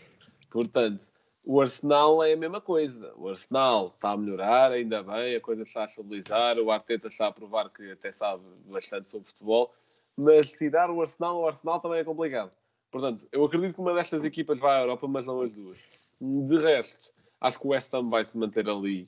Portanto, 0.48 1.06
o 1.44 1.61
Arsenal 1.61 2.22
é 2.22 2.35
a 2.35 2.37
mesma 2.37 2.61
coisa. 2.61 3.12
O 3.16 3.28
Arsenal 3.28 3.88
está 3.88 4.12
a 4.12 4.16
melhorar, 4.16 4.70
ainda 4.70 5.02
bem, 5.02 5.35
a 5.35 5.40
coisa 5.40 5.64
está 5.64 5.82
a 5.82 5.85
estabilizar, 5.87 6.56
o 6.61 6.70
Arteta 6.70 7.09
está 7.09 7.26
a 7.26 7.32
provar 7.32 7.68
que 7.68 7.90
até 7.90 8.12
sabe 8.12 8.44
bastante 8.66 9.11
sobre 9.11 9.28
futebol, 9.28 9.74
mas 10.16 10.52
tirar 10.52 10.88
o 10.88 11.02
Arsenal 11.02 11.38
ao 11.38 11.48
Arsenal 11.48 11.80
também 11.80 11.98
é 11.98 12.04
complicado. 12.04 12.56
Portanto, 12.92 13.26
eu 13.32 13.44
acredito 13.44 13.74
que 13.74 13.80
uma 13.80 13.92
destas 13.92 14.24
equipas 14.24 14.61
vai 14.61 14.76
à 14.76 14.82
Europa, 14.82 15.09
mas 15.09 15.26
não 15.26 15.40
as 15.40 15.52
duas. 15.52 15.80
De 16.20 16.59
resto, 16.59 17.11
acho 17.40 17.59
que 17.59 17.66
o 17.66 17.70
West 17.70 17.92
Ham 17.92 18.09
vai 18.09 18.24
se 18.24 18.38
manter 18.38 18.68
ali 18.68 19.04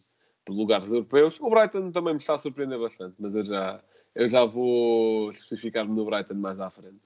lugares 0.56 0.90
europeus. 0.90 1.38
O 1.40 1.50
Brighton 1.50 1.90
também 1.90 2.14
me 2.14 2.20
está 2.20 2.34
a 2.34 2.38
surpreender 2.38 2.78
bastante, 2.78 3.14
mas 3.18 3.34
eu 3.34 3.44
já, 3.44 3.80
eu 4.14 4.28
já 4.28 4.44
vou 4.44 5.30
especificar-me 5.30 5.94
no 5.94 6.04
Brighton 6.04 6.34
mais 6.34 6.58
à 6.60 6.70
frente. 6.70 7.00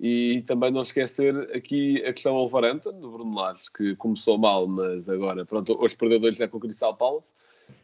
E 0.00 0.42
também 0.48 0.72
não 0.72 0.82
esquecer 0.82 1.34
aqui 1.54 2.04
a 2.04 2.12
questão 2.12 2.34
Wolverhampton, 2.34 2.98
do 2.98 3.10
Bruno 3.10 3.36
Lares, 3.36 3.68
que 3.68 3.94
começou 3.94 4.36
mal, 4.36 4.66
mas 4.66 5.08
agora, 5.08 5.44
pronto, 5.44 5.80
hoje 5.80 5.96
perdeu 5.96 6.18
dois 6.18 6.40
é 6.40 6.48
com 6.48 6.56
o 6.56 6.60
Crystal 6.60 6.96
Palace, 6.96 7.30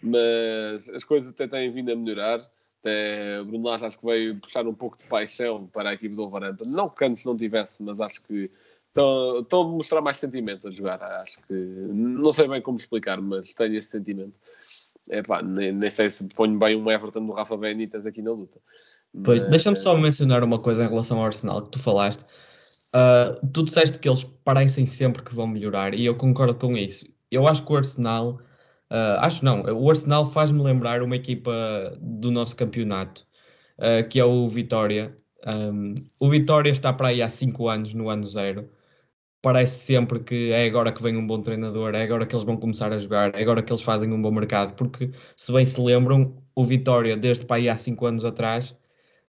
mas 0.02 0.88
as 0.88 1.04
coisas 1.04 1.30
até 1.30 1.46
têm 1.46 1.70
vindo 1.70 1.92
a 1.92 1.96
melhorar. 1.96 2.40
Até 2.80 3.42
Bruno 3.44 3.68
Lares 3.68 3.84
acho 3.84 3.98
que 3.98 4.06
veio 4.06 4.36
puxar 4.40 4.66
um 4.66 4.74
pouco 4.74 4.96
de 4.96 5.04
paixão 5.04 5.66
para 5.68 5.90
a 5.90 5.94
equipe 5.94 6.14
do 6.14 6.28
Wolverhampton. 6.28 6.64
Não 6.66 6.88
que 6.88 7.04
antes 7.04 7.24
não 7.24 7.36
tivesse, 7.36 7.82
mas 7.82 8.00
acho 8.00 8.20
que 8.22 8.50
estão, 8.88 9.40
estão 9.40 9.60
a 9.62 9.64
mostrar 9.64 10.00
mais 10.00 10.18
sentimento 10.18 10.66
a 10.66 10.70
jogar. 10.70 11.00
Acho 11.02 11.38
que, 11.46 11.52
não 11.52 12.32
sei 12.32 12.48
bem 12.48 12.60
como 12.60 12.78
explicar, 12.78 13.20
mas 13.20 13.54
tenho 13.54 13.76
esse 13.76 13.90
sentimento. 13.90 14.34
É 15.10 15.22
pá, 15.22 15.42
nem, 15.42 15.72
nem 15.72 15.90
sei 15.90 16.10
se 16.10 16.24
ponho 16.34 16.58
bem 16.58 16.76
um 16.76 16.90
Everton 16.90 17.26
do 17.26 17.32
Rafa 17.32 17.56
Benítez 17.56 18.06
aqui 18.06 18.22
na 18.22 18.30
luta. 18.32 18.58
Pois, 19.24 19.42
deixa-me 19.48 19.76
só 19.76 19.96
mencionar 19.96 20.44
uma 20.44 20.58
coisa 20.58 20.84
em 20.84 20.88
relação 20.88 21.18
ao 21.18 21.24
Arsenal 21.24 21.62
que 21.62 21.70
tu 21.70 21.78
falaste. 21.78 22.22
Uh, 22.88 23.46
tu 23.52 23.64
disseste 23.64 23.98
que 23.98 24.08
eles 24.08 24.24
parecem 24.44 24.86
sempre 24.86 25.22
que 25.22 25.34
vão 25.34 25.46
melhorar 25.46 25.94
e 25.94 26.04
eu 26.04 26.14
concordo 26.14 26.54
com 26.54 26.76
isso. 26.76 27.06
Eu 27.30 27.46
acho 27.46 27.64
que 27.64 27.72
o 27.72 27.76
Arsenal, 27.76 28.40
uh, 28.90 29.18
acho 29.20 29.44
não, 29.44 29.62
o 29.62 29.90
Arsenal 29.90 30.30
faz-me 30.30 30.62
lembrar 30.62 31.02
uma 31.02 31.16
equipa 31.16 31.96
do 32.00 32.30
nosso 32.30 32.56
campeonato, 32.56 33.26
uh, 33.78 34.06
que 34.08 34.18
é 34.18 34.24
o 34.24 34.48
Vitória. 34.48 35.14
Um, 35.46 35.94
o 36.20 36.28
Vitória 36.28 36.70
está 36.70 36.92
para 36.92 37.08
aí 37.08 37.22
há 37.22 37.30
5 37.30 37.68
anos, 37.68 37.94
no 37.94 38.08
ano 38.08 38.26
zero. 38.26 38.68
Parece 39.40 39.84
sempre 39.84 40.20
que 40.24 40.50
é 40.52 40.66
agora 40.66 40.92
que 40.92 41.02
vem 41.02 41.16
um 41.16 41.26
bom 41.26 41.40
treinador, 41.40 41.94
é 41.94 42.02
agora 42.02 42.26
que 42.26 42.34
eles 42.34 42.44
vão 42.44 42.56
começar 42.56 42.92
a 42.92 42.98
jogar, 42.98 43.34
é 43.36 43.42
agora 43.42 43.62
que 43.62 43.72
eles 43.72 43.82
fazem 43.82 44.12
um 44.12 44.20
bom 44.20 44.32
mercado, 44.32 44.74
porque 44.74 45.12
se 45.36 45.52
bem 45.52 45.64
se 45.64 45.80
lembram, 45.80 46.42
o 46.56 46.64
Vitória, 46.64 47.16
desde 47.16 47.46
para 47.46 47.56
aí 47.56 47.68
há 47.68 47.76
5 47.78 48.04
anos 48.06 48.24
atrás, 48.24 48.76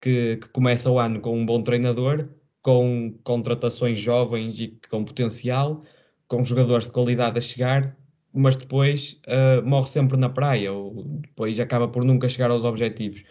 que, 0.00 0.38
que 0.38 0.48
começa 0.50 0.90
o 0.90 0.98
ano 0.98 1.20
com 1.20 1.38
um 1.38 1.46
bom 1.46 1.62
treinador, 1.62 2.28
com 2.62 3.18
contratações 3.24 3.98
jovens 4.00 4.58
e 4.60 4.78
com 4.90 5.04
potencial, 5.04 5.84
com 6.28 6.44
jogadores 6.44 6.86
de 6.86 6.92
qualidade 6.92 7.38
a 7.38 7.42
chegar, 7.42 7.96
mas 8.32 8.56
depois 8.56 9.20
uh, 9.26 9.66
morre 9.66 9.88
sempre 9.88 10.16
na 10.16 10.28
praia, 10.30 10.72
ou 10.72 11.04
depois 11.20 11.58
acaba 11.60 11.88
por 11.88 12.04
nunca 12.04 12.28
chegar 12.28 12.50
aos 12.50 12.64
objetivos. 12.64 13.24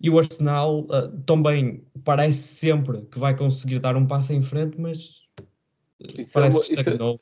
E 0.00 0.10
o 0.10 0.18
Arsenal 0.18 0.80
uh, 0.82 1.22
também 1.26 1.86
parece 2.04 2.40
sempre 2.56 3.02
que 3.06 3.18
vai 3.18 3.36
conseguir 3.36 3.78
dar 3.80 3.96
um 3.96 4.06
passo 4.06 4.32
em 4.32 4.40
frente, 4.42 4.80
mas 4.80 5.23
isso 6.16 6.32
parece 6.32 6.56
é 6.56 6.60
uma, 6.60 6.66
que 6.66 6.74
estagnou. 6.74 7.20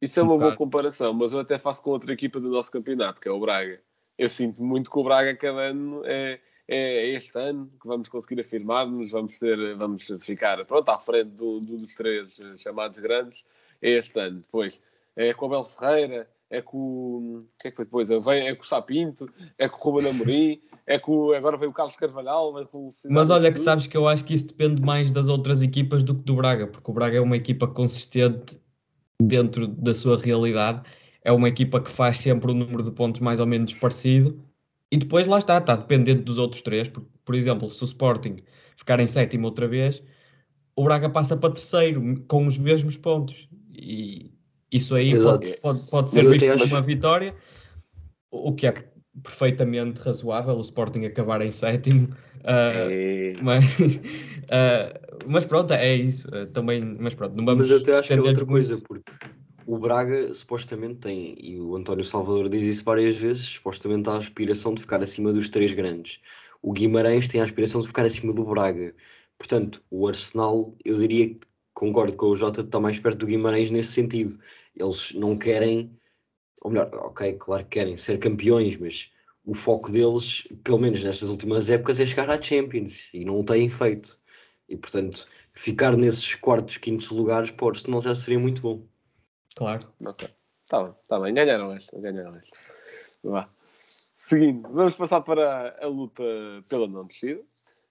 Isso 0.00 0.18
é, 0.18 0.20
é 0.20 0.24
uma 0.24 0.38
boa 0.38 0.56
comparação, 0.56 1.12
mas 1.12 1.32
eu 1.32 1.40
até 1.40 1.58
faço 1.58 1.82
com 1.82 1.90
outra 1.90 2.12
equipa 2.12 2.40
do 2.40 2.48
nosso 2.48 2.70
campeonato, 2.70 3.20
que 3.20 3.28
é 3.28 3.30
o 3.30 3.40
Braga. 3.40 3.80
Eu 4.18 4.28
sinto 4.28 4.62
muito 4.62 4.90
que 4.90 4.98
o 4.98 5.04
Braga 5.04 5.34
cada 5.36 5.60
ano 5.60 6.02
é, 6.04 6.40
é 6.68 7.08
este 7.10 7.38
ano 7.38 7.68
que 7.80 7.86
vamos 7.86 8.08
conseguir 8.08 8.40
afirmar-nos, 8.40 9.10
vamos, 9.10 9.36
ser, 9.36 9.76
vamos 9.76 10.04
ficar 10.24 10.64
pronto, 10.66 10.88
à 10.88 10.98
frente 10.98 11.30
do, 11.30 11.60
do, 11.60 11.78
dos 11.78 11.94
três 11.94 12.38
eh, 12.40 12.56
chamados 12.56 12.98
grandes, 12.98 13.44
é 13.80 13.90
este 13.90 14.18
ano. 14.18 14.38
Depois 14.38 14.82
é 15.16 15.32
com 15.34 15.46
o 15.46 15.48
Abel 15.48 15.64
Ferreira, 15.64 16.28
é 16.50 16.60
com 16.60 16.78
o 16.78 17.46
que 17.60 17.68
é 17.68 17.70
que 17.70 17.76
foi 17.76 17.84
depois? 17.84 18.10
É, 18.10 18.16
é 18.48 18.54
com 18.54 18.62
o 18.62 18.66
Sapinto, 18.66 19.32
é 19.56 19.68
com 19.68 19.76
o 19.76 19.92
Ruben 19.92 20.10
Amorim, 20.10 20.60
é 20.86 20.98
com 20.98 21.32
agora 21.32 21.56
veio 21.56 21.70
o 21.70 21.74
Carlos 21.74 21.96
Carvalhal, 21.96 22.52
com 22.66 22.88
o 22.88 22.90
Mas 23.08 23.30
olha 23.30 23.52
que 23.52 23.58
sabes 23.58 23.86
que 23.86 23.96
eu 23.96 24.08
acho 24.08 24.24
que 24.24 24.34
isso 24.34 24.48
depende 24.48 24.82
mais 24.82 25.10
das 25.10 25.28
outras 25.28 25.62
equipas 25.62 26.02
do 26.02 26.14
que 26.14 26.24
do 26.24 26.36
Braga, 26.36 26.66
porque 26.66 26.90
o 26.90 26.94
Braga 26.94 27.18
é 27.18 27.20
uma 27.20 27.36
equipa 27.36 27.66
consistente 27.66 28.60
dentro 29.20 29.66
da 29.66 29.94
sua 29.94 30.18
realidade, 30.18 30.82
é 31.22 31.30
uma 31.30 31.48
equipa 31.48 31.80
que 31.80 31.90
faz 31.90 32.18
sempre 32.18 32.50
um 32.50 32.54
número 32.54 32.82
de 32.82 32.90
pontos 32.90 33.20
mais 33.20 33.38
ou 33.38 33.46
menos 33.46 33.72
parecido 33.74 34.42
e 34.90 34.96
depois 34.96 35.26
lá 35.26 35.38
está, 35.38 35.56
está 35.58 35.74
dependente 35.74 36.22
dos 36.22 36.36
outros 36.36 36.60
três. 36.60 36.86
Por, 36.86 37.02
por 37.24 37.34
exemplo, 37.34 37.70
se 37.70 37.82
o 37.82 37.86
Sporting 37.86 38.36
ficar 38.76 39.00
em 39.00 39.06
sétimo 39.06 39.46
outra 39.46 39.66
vez, 39.66 40.02
o 40.76 40.84
Braga 40.84 41.08
passa 41.08 41.36
para 41.36 41.54
terceiro 41.54 42.22
com 42.28 42.46
os 42.46 42.58
mesmos 42.58 42.96
pontos. 42.96 43.48
E 43.72 44.30
isso 44.70 44.94
aí 44.94 45.12
pode, 45.22 45.56
pode, 45.62 45.90
pode, 45.90 46.10
ser 46.10 46.28
visto 46.28 46.46
como 46.46 46.64
uma 46.64 46.82
vitória, 46.82 47.34
o 48.30 48.52
que 48.52 48.66
é 48.66 48.72
perfeitamente 49.22 50.00
razoável 50.00 50.56
o 50.56 50.60
Sporting 50.60 51.04
acabar 51.04 51.42
em 51.42 51.52
sétimo. 51.52 52.08
Uh, 52.42 52.90
É. 52.90 53.34
mas, 53.42 53.76
uh, 53.78 54.00
mas 55.26 55.44
pronto, 55.44 55.72
é 55.72 55.94
isso. 55.94 56.28
uh, 56.28 56.46
também, 56.46 56.96
mas 56.98 57.14
pronto, 57.14 57.36
não 57.36 57.44
vamos 57.44 57.60
Mas 57.60 57.70
eu 57.70 57.78
até 57.78 57.98
acho 57.98 58.08
que 58.08 58.14
é 58.14 58.20
outra 58.20 58.44
coisa, 58.46 58.80
porque 58.88 59.12
o 59.66 59.78
Braga 59.78 60.34
supostamente 60.34 60.96
tem, 60.96 61.36
e 61.40 61.60
o 61.60 61.76
António 61.76 62.04
Salvador 62.04 62.48
diz 62.48 62.62
isso 62.62 62.84
várias 62.84 63.16
vezes, 63.16 63.42
supostamente 63.42 64.08
há 64.08 64.14
a 64.14 64.18
aspiração 64.18 64.74
de 64.74 64.80
ficar 64.82 65.02
acima 65.02 65.32
dos 65.32 65.48
três 65.48 65.72
grandes. 65.72 66.18
O 66.62 66.72
Guimarães 66.72 67.28
tem 67.28 67.40
a 67.40 67.44
aspiração 67.44 67.80
de 67.80 67.88
ficar 67.88 68.04
acima 68.04 68.32
do 68.32 68.44
Braga. 68.44 68.94
Portanto, 69.38 69.82
o 69.90 70.06
Arsenal, 70.06 70.74
eu 70.84 70.98
diria 70.98 71.28
que 71.28 71.40
concordo 71.74 72.16
com 72.16 72.26
o 72.26 72.36
Jota, 72.36 72.60
está 72.60 72.78
mais 72.78 72.98
perto 72.98 73.18
do 73.18 73.26
Guimarães 73.26 73.70
nesse 73.70 73.92
sentido. 73.92 74.38
Eles 74.78 75.12
não 75.14 75.36
querem, 75.36 75.90
ou 76.62 76.70
melhor, 76.70 76.90
ok, 76.94 77.34
claro 77.34 77.64
que 77.64 77.80
querem 77.80 77.96
ser 77.96 78.18
campeões, 78.18 78.76
mas 78.76 79.10
o 79.44 79.54
foco 79.54 79.90
deles, 79.90 80.46
pelo 80.62 80.78
menos 80.78 81.02
nestas 81.02 81.28
últimas 81.28 81.68
épocas, 81.68 82.00
é 82.00 82.06
chegar 82.06 82.30
à 82.30 82.40
Champions 82.40 83.12
e 83.12 83.24
não 83.24 83.40
o 83.40 83.44
têm 83.44 83.68
feito. 83.68 84.18
E 84.68 84.76
portanto, 84.76 85.26
ficar 85.52 85.96
nesses 85.96 86.34
quartos, 86.36 86.78
quintos 86.78 87.10
lugares 87.10 87.50
para 87.50 87.66
o 87.66 87.68
Arsenal 87.70 88.00
já 88.00 88.14
seria 88.14 88.38
muito 88.38 88.62
bom. 88.62 88.86
Claro. 89.56 89.92
Ok. 90.06 90.28
Tá 90.68 90.84
bem, 90.84 90.94
tá 91.08 91.20
bem. 91.20 91.34
Ganharam 91.34 91.72
esta, 91.72 91.98
ganharam 92.00 92.36
esta. 92.36 92.58
Vá. 93.24 93.48
Seguindo, 94.16 94.68
vamos 94.70 94.94
passar 94.94 95.20
para 95.20 95.76
a 95.84 95.86
luta 95.86 96.22
pela 96.70 96.86
não 96.86 97.02
descida. 97.02 97.42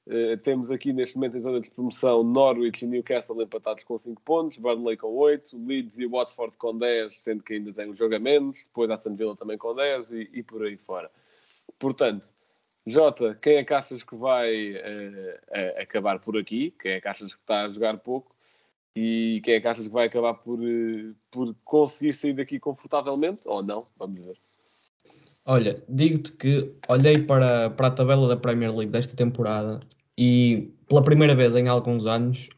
Eh, 0.08 0.36
temos 0.38 0.72
aqui 0.72 0.92
neste 0.92 1.16
momento 1.16 1.38
em 1.38 1.42
zona 1.42 1.62
de 1.62 1.70
promoção 1.70 2.24
Norwich 2.24 2.84
e 2.84 2.88
Newcastle 2.88 3.42
empatados 3.42 3.84
com 3.84 3.98
5 3.98 4.22
pontos, 4.24 4.58
Burnley 4.58 4.98
com 4.98 5.08
8, 5.16 5.58
Leeds 5.66 6.00
e 6.00 6.08
Watford 6.08 6.56
com 6.58 6.78
10, 6.78 7.14
sendo 7.16 7.44
que 7.44 7.54
ainda 7.54 7.72
tem 7.72 7.90
um 7.90 7.96
jogo 7.96 8.16
a 8.16 8.20
menos, 8.20 8.64
depois 8.66 8.90
Aston 8.90 9.16
Villa 9.16 9.36
também 9.36 9.58
com 9.58 9.76
10 9.76 10.12
e, 10.12 10.30
e 10.34 10.44
por 10.44 10.64
aí 10.64 10.76
fora. 10.78 11.12
Portanto, 11.78 12.34
Jota, 12.86 13.38
quem 13.40 13.58
é 13.58 13.64
que 13.64 13.74
achas 13.74 14.02
que 14.02 14.16
vai 14.16 14.76
a- 14.76 15.82
acabar 15.84 16.20
por 16.20 16.36
aqui? 16.36 16.72
Quem 16.82 16.94
é 16.94 17.02
que 17.02 17.08
achas 17.08 17.36
que 17.36 17.42
está 17.42 17.66
a 17.66 17.70
jogar 17.72 17.98
pouco? 18.00 18.36
E 18.96 19.40
quem 19.46 19.54
é 19.54 19.62
que 19.62 19.68
achas 19.68 19.86
que 19.88 19.94
vai 19.94 20.08
acabar 20.08 20.34
por, 20.34 20.60
eh, 20.62 21.14
por 21.30 21.56
conseguir 21.64 22.14
sair 22.14 22.34
daqui 22.34 22.60
confortavelmente? 22.60 23.44
Ou 23.46 23.64
não? 23.64 23.84
Vamos 23.98 24.20
ver. 24.20 24.38
Olha, 25.46 25.84
digo-te 25.90 26.32
que 26.34 26.76
olhei 26.88 27.24
para, 27.24 27.70
para 27.72 27.88
a 27.88 27.92
tabela 27.92 28.28
da 28.28 28.38
Premier 28.38 28.74
League 28.76 28.92
desta 28.92 29.16
temporada 29.16 29.80
e 30.18 30.72
pela 30.88 31.04
primeira 31.04 31.34
vez 31.36 31.56
em 31.56 31.68
alguns 31.68 32.06
anos 32.06 32.50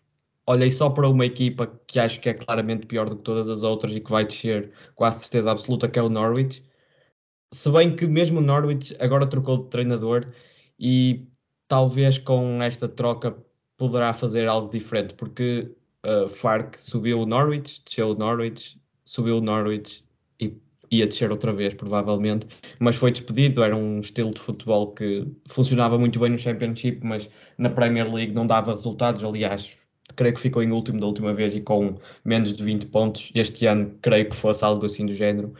olhei 0.47 0.71
só 0.71 0.89
para 0.89 1.07
uma 1.07 1.25
equipa 1.25 1.67
que 1.87 1.99
acho 1.99 2.19
que 2.21 2.29
é 2.29 2.33
claramente 2.33 2.85
pior 2.85 3.09
do 3.09 3.17
que 3.17 3.23
todas 3.23 3.49
as 3.49 3.63
outras 3.63 3.93
e 3.95 4.01
que 4.01 4.11
vai 4.11 4.25
descer 4.25 4.71
com 4.95 5.05
a 5.05 5.11
certeza 5.11 5.51
absoluta, 5.51 5.87
que 5.89 5.99
é 5.99 6.01
o 6.03 6.09
Norwich. 6.09 6.63
Se 7.53 7.71
bem 7.71 7.95
que 7.95 8.07
mesmo 8.07 8.39
o 8.39 8.43
Norwich 8.43 8.95
agora 8.99 9.27
trocou 9.27 9.63
de 9.63 9.69
treinador 9.69 10.33
e 10.79 11.27
talvez 11.67 12.17
com 12.17 12.61
esta 12.61 12.89
troca 12.89 13.37
poderá 13.77 14.13
fazer 14.13 14.47
algo 14.47 14.71
diferente, 14.71 15.13
porque 15.15 15.73
uh, 16.05 16.27
subiu 16.77 17.21
o 17.21 17.25
Norwich, 17.25 17.81
desceu 17.85 18.11
o 18.11 18.15
Norwich, 18.15 18.79
subiu 19.05 19.37
o 19.37 19.41
Norwich 19.41 20.03
ia 20.97 21.07
descer 21.07 21.31
outra 21.31 21.51
vez, 21.51 21.73
provavelmente, 21.73 22.47
mas 22.79 22.95
foi 22.95 23.11
despedido. 23.11 23.63
Era 23.63 23.75
um 23.75 23.99
estilo 23.99 24.31
de 24.31 24.39
futebol 24.39 24.93
que 24.93 25.27
funcionava 25.47 25.97
muito 25.97 26.19
bem 26.19 26.29
no 26.29 26.37
Championship, 26.37 26.99
mas 27.03 27.29
na 27.57 27.69
Premier 27.69 28.11
League 28.13 28.33
não 28.33 28.45
dava 28.45 28.71
resultados. 28.71 29.23
Aliás, 29.23 29.75
creio 30.15 30.33
que 30.33 30.41
ficou 30.41 30.61
em 30.61 30.71
último 30.71 30.99
da 30.99 31.05
última 31.07 31.33
vez 31.33 31.55
e 31.55 31.61
com 31.61 31.97
menos 32.23 32.53
de 32.53 32.63
20 32.63 32.87
pontos. 32.87 33.31
Este 33.33 33.65
ano, 33.65 33.93
creio 34.01 34.29
que 34.29 34.35
fosse 34.35 34.63
algo 34.63 34.85
assim 34.85 35.05
do 35.05 35.13
género. 35.13 35.53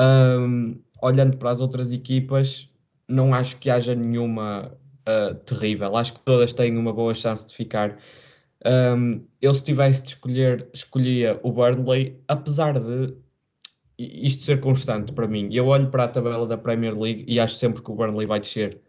Um, 0.00 0.78
olhando 1.02 1.36
para 1.36 1.50
as 1.50 1.60
outras 1.60 1.92
equipas, 1.92 2.70
não 3.08 3.34
acho 3.34 3.58
que 3.58 3.70
haja 3.70 3.94
nenhuma 3.94 4.72
uh, 5.08 5.34
terrível. 5.44 5.96
Acho 5.96 6.14
que 6.14 6.20
todas 6.20 6.52
têm 6.52 6.76
uma 6.76 6.92
boa 6.92 7.14
chance 7.14 7.46
de 7.46 7.54
ficar. 7.54 7.98
Um, 8.66 9.24
eu, 9.40 9.54
se 9.54 9.64
tivesse 9.64 10.02
de 10.02 10.08
escolher, 10.08 10.68
escolhia 10.72 11.38
o 11.42 11.52
Burnley, 11.52 12.20
apesar 12.26 12.78
de 12.78 13.14
isto 13.98 14.42
ser 14.42 14.60
constante 14.60 15.12
para 15.12 15.26
mim. 15.26 15.48
Eu 15.52 15.66
olho 15.66 15.90
para 15.90 16.04
a 16.04 16.08
tabela 16.08 16.46
da 16.46 16.56
Premier 16.56 16.96
League 16.96 17.24
e 17.26 17.40
acho 17.40 17.56
sempre 17.56 17.82
que 17.82 17.90
o 17.90 17.94
Burnley 17.94 18.26
vai 18.26 18.40
descer, 18.40 18.80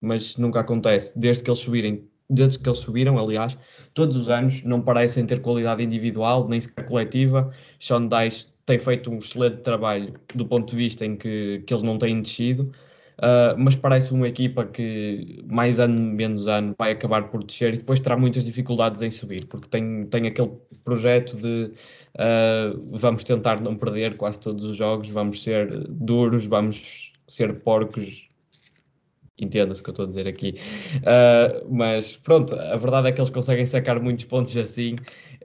mas 0.00 0.36
nunca 0.36 0.60
acontece. 0.60 1.18
Desde 1.18 1.42
que 1.42 1.50
eles 1.50 1.60
subirem, 1.60 2.08
desde 2.30 2.58
que 2.58 2.68
eles 2.68 2.78
subiram, 2.78 3.18
aliás, 3.18 3.58
todos 3.94 4.16
os 4.16 4.28
anos 4.28 4.62
não 4.62 4.80
parecem 4.80 5.26
ter 5.26 5.40
qualidade 5.40 5.82
individual 5.82 6.48
nem 6.48 6.60
sequer 6.60 6.86
coletiva. 6.86 7.52
Sean 7.80 8.06
Dyche 8.06 8.46
tem 8.64 8.78
feito 8.78 9.10
um 9.10 9.18
excelente 9.18 9.62
trabalho 9.62 10.14
do 10.34 10.46
ponto 10.46 10.70
de 10.70 10.76
vista 10.76 11.04
em 11.04 11.16
que, 11.16 11.62
que 11.66 11.72
eles 11.72 11.82
não 11.82 11.98
têm 11.98 12.20
descido. 12.20 12.72
Uh, 13.18 13.58
mas 13.58 13.74
parece 13.74 14.12
uma 14.12 14.28
equipa 14.28 14.64
que 14.64 15.44
mais 15.50 15.80
ano 15.80 15.98
menos 15.98 16.46
ano 16.46 16.72
vai 16.78 16.92
acabar 16.92 17.28
por 17.30 17.42
descer 17.42 17.74
e 17.74 17.78
depois 17.78 17.98
terá 17.98 18.16
muitas 18.16 18.44
dificuldades 18.44 19.02
em 19.02 19.10
subir, 19.10 19.44
porque 19.46 19.66
tem, 19.68 20.06
tem 20.06 20.28
aquele 20.28 20.52
projeto 20.84 21.36
de 21.36 21.72
uh, 22.18 22.78
vamos 22.92 23.24
tentar 23.24 23.60
não 23.60 23.76
perder 23.76 24.16
quase 24.16 24.40
todos 24.40 24.64
os 24.64 24.76
jogos, 24.76 25.08
vamos 25.08 25.42
ser 25.42 25.86
duros, 25.88 26.46
vamos 26.46 27.12
ser 27.26 27.60
porcos, 27.60 28.28
entenda-se 29.38 29.80
o 29.80 29.84
que 29.84 29.90
eu 29.90 29.92
estou 29.92 30.04
a 30.04 30.08
dizer 30.08 30.26
aqui, 30.26 30.54
uh, 30.96 31.74
mas 31.74 32.16
pronto, 32.16 32.54
a 32.54 32.76
verdade 32.76 33.08
é 33.08 33.12
que 33.12 33.20
eles 33.20 33.30
conseguem 33.30 33.66
sacar 33.66 34.00
muitos 34.00 34.24
pontos 34.24 34.56
assim 34.56 34.96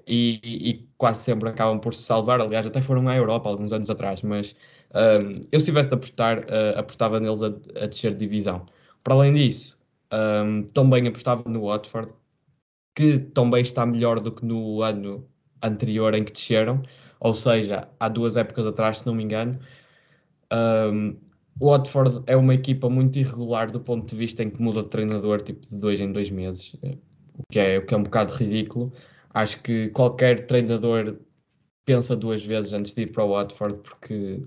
e, 0.07 0.39
e 0.43 0.87
quase 0.97 1.23
sempre 1.23 1.49
acabam 1.49 1.79
por 1.79 1.93
se 1.93 2.03
salvar, 2.03 2.41
aliás 2.41 2.65
até 2.65 2.81
foram 2.81 3.07
à 3.07 3.15
Europa 3.15 3.49
alguns 3.49 3.71
anos 3.71 3.89
atrás, 3.89 4.21
mas 4.21 4.55
um, 4.93 5.47
eu 5.51 5.59
se 5.59 5.65
tivesse 5.65 5.89
de 5.89 5.95
apostar, 5.95 6.39
uh, 6.39 6.77
apostava 6.77 7.19
neles 7.19 7.41
a, 7.41 7.47
a, 7.47 7.87
descer 7.87 8.11
de 8.11 8.19
divisão. 8.19 8.65
Para 9.03 9.15
além 9.15 9.33
disso, 9.33 9.79
um, 10.11 10.63
também 10.67 11.07
apostava 11.07 11.49
no 11.49 11.65
Watford, 11.67 12.11
que 12.95 13.17
também 13.17 13.61
está 13.61 13.85
melhor 13.85 14.19
do 14.19 14.31
que 14.31 14.45
no 14.45 14.81
ano 14.83 15.27
anterior 15.63 16.13
em 16.13 16.23
que 16.23 16.31
desceram, 16.31 16.83
ou 17.19 17.33
seja, 17.33 17.87
há 17.99 18.09
duas 18.09 18.35
épocas 18.35 18.65
atrás, 18.67 18.99
se 18.99 19.07
não 19.07 19.15
me 19.15 19.23
engano. 19.23 19.59
Um, 20.51 21.15
o 21.59 21.69
Watford 21.71 22.23
é 22.27 22.35
uma 22.35 22.53
equipa 22.53 22.89
muito 22.89 23.17
irregular 23.19 23.71
do 23.71 23.79
ponto 23.79 24.07
de 24.09 24.15
vista 24.15 24.43
em 24.43 24.49
que 24.49 24.61
muda 24.61 24.83
de 24.83 24.89
treinador 24.89 25.41
tipo 25.41 25.67
de 25.67 25.79
dois 25.79 26.01
em 26.01 26.11
dois 26.11 26.29
meses, 26.29 26.73
o 26.73 27.43
que 27.51 27.59
é, 27.59 27.77
o 27.77 27.85
que 27.85 27.93
é 27.93 27.97
um 27.97 28.03
bocado 28.03 28.33
ridículo. 28.33 28.91
Acho 29.33 29.61
que 29.61 29.89
qualquer 29.89 30.45
treinador 30.47 31.17
pensa 31.85 32.15
duas 32.15 32.43
vezes 32.43 32.73
antes 32.73 32.93
de 32.93 33.03
ir 33.03 33.11
para 33.11 33.23
o 33.23 33.29
Watford, 33.31 33.79
porque 33.83 34.43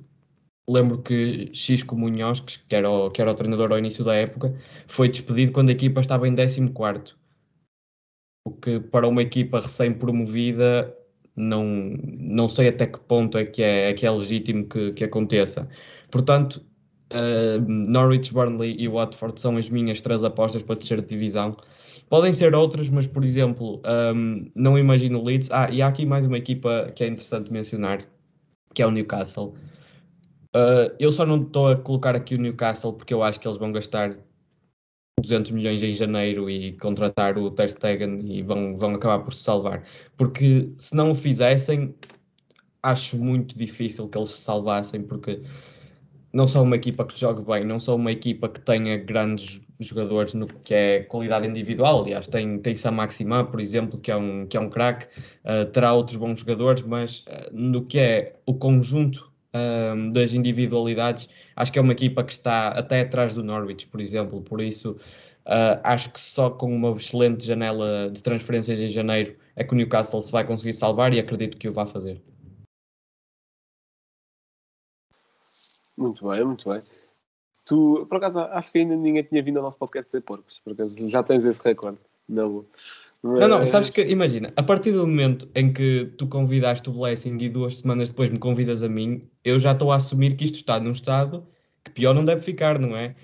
lembro 0.69 1.03
que 1.03 1.51
Xisco 1.53 1.97
Munhoz, 1.97 2.41
que 2.41 2.75
era, 2.75 2.91
o, 2.91 3.11
que 3.11 3.21
era 3.23 3.31
o 3.31 3.35
treinador 3.35 3.73
ao 3.73 3.79
início 3.79 4.05
da 4.05 4.15
época, 4.15 4.55
foi 4.87 5.09
despedido 5.09 5.53
quando 5.53 5.69
a 5.69 5.73
equipa 5.73 6.01
estava 6.01 6.29
em 6.29 6.35
14 6.35 7.15
o 8.45 8.53
que 8.53 8.79
para 8.79 9.09
uma 9.09 9.23
equipa 9.23 9.61
recém-promovida 9.61 10.97
não, 11.37 11.65
não 12.19 12.49
sei 12.49 12.69
até 12.69 12.87
que 12.87 12.99
ponto 13.01 13.37
é 13.39 13.45
que 13.45 13.63
é, 13.63 13.91
é, 13.91 13.95
que 13.95 14.07
é 14.07 14.11
legítimo 14.11 14.67
que, 14.67 14.93
que 14.93 15.05
aconteça. 15.05 15.69
Portanto, 16.11 16.65
uh, 17.13 17.61
Norwich, 17.69 18.33
Burnley 18.33 18.77
e 18.79 18.89
Watford 18.89 19.41
são 19.41 19.57
as 19.57 19.69
minhas 19.69 20.01
três 20.01 20.25
apostas 20.25 20.63
para 20.63 20.77
terceira 20.77 21.03
divisão. 21.03 21.57
Podem 22.09 22.33
ser 22.33 22.55
outras, 22.55 22.89
mas 22.89 23.07
por 23.07 23.25
exemplo, 23.25 23.83
um, 24.15 24.51
não 24.55 24.79
imagino 24.79 25.23
Leeds. 25.23 25.51
Ah, 25.51 25.69
e 25.71 25.83
há 25.83 25.89
aqui 25.89 26.07
mais 26.07 26.25
uma 26.25 26.39
equipa 26.39 26.93
que 26.95 27.05
é 27.05 27.09
interessante 27.09 27.53
mencionar, 27.53 28.07
que 28.75 28.83
é 28.83 28.87
o 28.87 28.91
Newcastle. 28.91 29.55
Uh, 30.55 30.95
eu 30.99 31.13
só 31.13 31.27
não 31.27 31.43
estou 31.43 31.69
a 31.69 31.77
colocar 31.77 32.17
aqui 32.17 32.35
o 32.35 32.39
Newcastle 32.39 32.93
porque 32.93 33.13
eu 33.13 33.23
acho 33.23 33.39
que 33.39 33.47
eles 33.47 33.59
vão 33.59 33.73
gastar 33.73 34.17
200 35.21 35.51
milhões 35.51 35.83
em 35.83 35.93
janeiro 35.93 36.51
e 36.51 36.73
contratar 36.73 37.39
o 37.39 37.51
Ter 37.51 37.71
Stegen 37.71 38.21
e 38.27 38.43
vão, 38.43 38.77
vão 38.77 38.95
acabar 38.95 39.25
por 39.25 39.33
se 39.33 39.43
salvar. 39.43 39.83
Porque 40.17 40.71
se 40.77 40.95
não 40.95 41.11
o 41.13 41.15
fizessem, 41.15 41.95
acho 42.83 43.17
muito 43.19 43.57
difícil 43.59 44.09
que 44.09 44.19
eles 44.19 44.31
se 44.31 44.39
salvassem, 44.39 45.03
porque 45.03 45.41
não 46.33 46.47
são 46.47 46.65
uma 46.65 46.77
equipa 46.77 47.05
que 47.05 47.19
jogue 47.19 47.43
bem, 47.43 47.65
não 47.65 47.81
são 47.81 47.97
uma 47.97 48.13
equipa 48.13 48.49
que 48.49 48.61
tenha 48.61 48.99
grandes 48.99 49.63
jogadores 49.81 50.35
no 50.35 50.47
que 50.47 50.75
é 50.75 51.03
qualidade 51.05 51.47
individual. 51.49 52.03
Aliás, 52.03 52.27
tem, 52.27 52.59
tem 52.59 52.77
Sam 52.77 52.93
Maxima, 52.93 53.45
por 53.45 53.61
exemplo, 53.61 53.99
que 53.99 54.11
é 54.11 54.17
um, 54.17 54.47
que 54.47 54.57
é 54.57 54.61
um 54.61 54.69
craque, 54.69 55.07
uh, 55.45 55.65
terá 55.73 55.95
outros 55.95 56.19
bons 56.19 56.41
jogadores, 56.41 56.83
mas 56.83 57.21
uh, 57.21 57.51
no 57.53 57.87
que 57.87 57.99
é 57.99 58.37
o 58.45 58.55
conjunto 58.55 59.33
um, 59.95 60.13
das 60.13 60.33
individualidades, 60.33 61.29
acho 61.55 61.73
que 61.73 61.79
é 61.79 61.83
uma 61.83 61.93
equipa 61.93 62.23
que 62.23 62.33
está 62.33 62.69
até 62.69 63.01
atrás 63.01 63.35
do 63.35 63.43
Norwich, 63.43 63.87
por 63.87 64.01
exemplo, 64.01 64.43
por 64.43 64.61
isso 64.61 64.97
uh, 65.47 65.81
acho 65.83 66.13
que 66.13 66.21
só 66.21 66.51
com 66.51 66.75
uma 66.75 66.91
excelente 66.97 67.47
janela 67.47 68.11
de 68.11 68.23
transferências 68.23 68.79
em 68.79 68.89
janeiro 68.89 69.37
é 69.55 69.65
que 69.65 69.73
o 69.73 69.77
Newcastle 69.77 70.21
se 70.21 70.33
vai 70.33 70.45
conseguir 70.45 70.75
salvar 70.75 71.15
e 71.15 71.21
acredito 71.21 71.57
que 71.57 71.69
o 71.69 71.73
vai 71.73 71.87
fazer. 71.87 72.21
Muito 75.97 76.29
bem, 76.29 76.45
muito 76.45 76.69
bem. 76.69 76.81
Tu, 77.65 78.07
por 78.09 78.19
acaso, 78.19 78.39
acho 78.39 78.71
que 78.71 78.79
ainda 78.79 78.95
ninguém 78.95 79.23
tinha 79.23 79.43
vindo 79.43 79.57
ao 79.57 79.63
nosso 79.63 79.79
podcast 79.79 80.11
ser 80.11 80.21
porcos, 80.21 80.61
por 80.63 80.73
acaso 80.73 81.09
já 81.09 81.23
tens 81.23 81.45
esse 81.45 81.65
recorde. 81.65 81.99
Não, 82.29 82.67
mas... 83.27 83.39
não, 83.41 83.49
não, 83.49 83.65
sabes 83.65 83.91
que, 83.91 84.03
imagina, 84.03 84.53
a 84.57 84.63
partir 84.63 84.93
do 84.93 85.07
momento 85.07 85.49
em 85.55 85.73
que 85.73 86.07
tu 86.19 86.27
convidaste 86.27 86.89
o 86.89 86.93
Blessing 86.93 87.39
e 87.41 87.49
duas 87.49 87.79
semanas 87.79 88.09
depois 88.09 88.31
me 88.31 88.39
convidas 88.39 88.83
a 88.83 88.89
mim, 88.89 89.29
eu 89.45 89.59
já 89.59 89.73
estou 89.73 89.93
a 89.93 89.97
assumir 89.97 90.37
que 90.37 90.45
isto 90.45 90.57
está 90.57 90.79
num 90.81 90.93
estado 90.93 91.47
que 91.85 91.91
pior 91.91 92.15
não 92.15 92.25
deve 92.25 92.41
ficar, 92.41 92.79
não 92.79 92.97
é? 92.97 93.15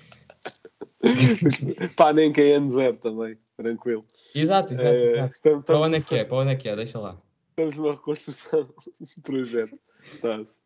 Pá, 1.96 2.12
nem 2.12 2.32
quem 2.32 2.52
é 2.52 2.68
zero 2.68 2.96
também, 2.96 3.36
tranquilo. 3.56 4.04
Exato, 4.34 4.72
exato. 4.74 4.88
Exato. 4.94 5.32
estamos- 5.34 5.64
Para 5.64 5.78
onde 5.78 5.96
é 5.96 6.00
que 6.00 6.14
é? 6.14 6.24
Para 6.24 6.36
onde 6.38 6.52
é 6.52 6.56
que 6.56 6.68
é? 6.68 6.76
Deixa 6.76 6.98
lá. 6.98 7.20
Estamos 7.50 7.76
numa 7.76 7.92
reconstrução 7.92 8.68
de 9.00 9.20
projeto. 9.22 9.78
Tá-se. 10.20 10.60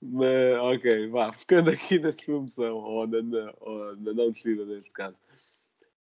Mas, 0.00 0.58
ok, 0.60 1.08
vá, 1.08 1.32
ficando 1.32 1.70
aqui 1.70 1.98
na 2.00 2.12
promoção, 2.12 2.76
ou 2.76 3.06
na, 3.06 3.22
na, 3.22 3.52
ou 3.60 3.96
na 3.96 4.12
não 4.12 4.30
descida 4.30 4.64
neste 4.64 4.92
caso. 4.92 5.20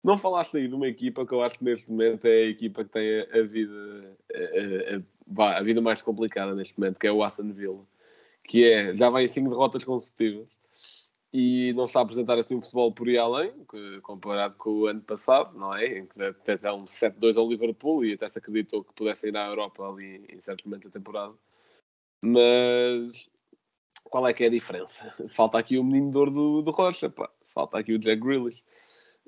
Não 0.04 0.18
falaste 0.18 0.58
aí 0.58 0.68
de 0.68 0.76
uma 0.76 0.88
equipa 0.88 1.26
que 1.26 1.34
eu 1.34 1.42
acho 1.42 1.58
que 1.58 1.64
neste 1.64 1.90
momento 1.90 2.26
é 2.26 2.32
a 2.44 2.50
equipa 2.50 2.84
que 2.84 2.90
tem 2.92 3.22
a, 3.22 3.40
a 3.40 3.44
vida 3.44 4.18
a, 4.34 5.44
a- 5.44 5.58
a- 5.60 5.64
vida 5.64 5.82
mais 5.82 6.02
complicada 6.02 6.54
neste 6.54 6.78
momento, 6.78 7.00
que 7.00 7.08
é 7.08 7.12
o 7.12 7.24
Aston 7.24 7.54
Villa, 7.54 7.86
que 8.44 8.66
é, 8.66 8.96
já 8.96 9.10
vai 9.10 9.24
em 9.24 9.28
5 9.28 9.50
derrotas 9.50 9.84
consecutivas 9.84 10.48
e 11.34 11.74
não 11.74 11.86
está 11.86 12.00
a 12.00 12.04
apresentar 12.04 12.38
assim 12.38 12.56
um 12.56 12.62
futebol 12.62 12.92
por 12.92 13.08
aí 13.08 13.18
além, 13.18 13.52
comparado 14.04 14.56
com 14.56 14.70
o 14.70 14.86
ano 14.86 15.02
passado, 15.02 15.58
não 15.58 15.74
é? 15.74 16.00
Em 16.00 16.06
que 16.06 16.22
até 16.22 16.58
dá 16.58 16.76
um 16.76 16.86
7-2 16.86 17.38
ao 17.38 17.50
Liverpool 17.50 18.06
e 18.06 18.14
até 18.14 18.28
se 18.28 18.38
acreditou 18.38 18.84
que 18.84 18.94
pudessem 18.94 19.30
ir 19.30 19.38
à 19.38 19.48
Europa 19.48 19.84
ali 19.88 20.24
em 20.30 20.40
certo 20.40 20.66
momento 20.66 20.84
da 20.90 20.92
temporada. 20.92 21.34
Mas 22.22 23.28
qual 24.04 24.28
é 24.28 24.34
que 24.34 24.44
é 24.44 24.48
a 24.48 24.52
diferença? 24.52 25.12
Falta 25.30 25.58
aqui 25.58 25.78
o 25.80 25.84
menino 25.84 26.12
de 26.12 26.32
do, 26.32 26.62
do 26.62 26.72
Rocha, 26.72 27.10
pá. 27.10 27.30
falta 27.48 27.80
aqui 27.80 27.94
o 27.94 28.00
Jack 28.00 28.22
Grealish. 28.22 28.64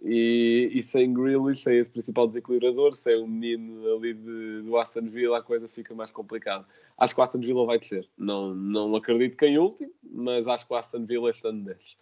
E, 0.04 0.70
e 0.74 0.82
sem 0.82 1.14
Grealish, 1.14 1.62
sem 1.62 1.78
esse 1.78 1.90
principal 1.90 2.28
desequilibrador, 2.28 2.94
sem 2.94 3.16
o 3.16 3.28
menino 3.28 3.96
ali 3.96 4.14
de, 4.14 4.62
do 4.62 4.78
Aston 4.78 5.10
Villa, 5.10 5.40
a 5.40 5.42
coisa 5.42 5.68
fica 5.68 5.96
mais 5.96 6.12
complicada. 6.12 6.66
Acho 6.98 7.16
que 7.16 7.20
o 7.22 7.24
Aston 7.24 7.40
Villa 7.40 7.66
vai 7.66 7.80
descer. 7.80 8.08
Não, 8.18 8.54
não 8.54 8.96
acredito 8.96 9.38
que 9.38 9.46
em 9.46 9.58
último, 9.58 9.92
mas 10.04 10.48
acho 10.48 10.68
que 10.68 10.74
o 10.74 10.76
Aston 10.76 11.06
Villa 11.06 11.30
este 11.30 11.48
ano 11.48 11.64
desce. 11.64 11.96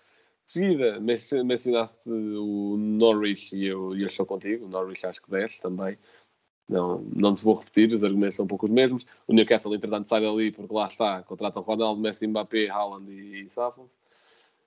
De 0.46 0.52
seguida, 0.52 1.00
men- 1.00 1.44
mencionaste 1.46 2.10
o 2.10 2.76
Norwich 2.78 3.56
e 3.56 3.66
eu, 3.68 3.96
eu 3.96 4.08
estou 4.08 4.26
contigo. 4.26 4.66
O 4.66 4.70
Norwich 4.70 5.06
acho 5.06 5.22
que 5.22 5.32
desce 5.32 5.62
também. 5.62 5.98
Não, 6.68 7.02
não 7.14 7.36
te 7.36 7.44
vou 7.44 7.56
repetir, 7.56 7.94
os 7.94 8.04
argumentos 8.04 8.36
são 8.38 8.46
um 8.46 8.48
pouco 8.48 8.66
os 8.66 8.72
mesmos. 8.72 9.06
O 9.28 9.34
Newcastle, 9.34 9.76
entretanto, 9.76 10.08
sai 10.08 10.22
dali 10.22 10.52
porque 10.52 10.74
lá 10.74 10.88
está, 10.88 11.22
contrata 11.24 11.60
o 11.60 11.64
Ronaldo, 11.64 12.02
Messi, 12.02 12.26
Mbappé, 12.28 12.70
Haaland 12.70 13.12
e, 13.12 13.44
e. 13.46 13.50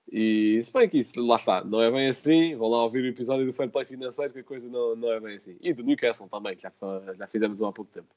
E 0.09 0.61
se 0.63 0.71
bem 0.71 0.87
que 0.87 0.97
isso, 0.97 1.19
lá 1.25 1.35
está, 1.35 1.63
não 1.63 1.81
é 1.81 1.91
bem 1.91 2.07
assim. 2.07 2.55
Vão 2.55 2.69
lá 2.69 2.83
ouvir 2.83 3.03
o 3.03 3.07
episódio 3.07 3.45
do 3.45 3.51
Fair 3.51 3.69
Play 3.69 3.85
financeiro, 3.85 4.33
que 4.33 4.39
a 4.39 4.43
coisa 4.43 4.69
não, 4.69 4.95
não 4.95 5.11
é 5.11 5.19
bem 5.19 5.35
assim. 5.35 5.57
E 5.61 5.73
do 5.73 5.83
Newcastle 5.83 6.29
também, 6.29 6.55
que 6.55 6.61
já, 6.61 6.71
já 7.17 7.27
fizemos 7.27 7.61
há 7.61 7.71
pouco 7.71 7.91
tempo. 7.91 8.07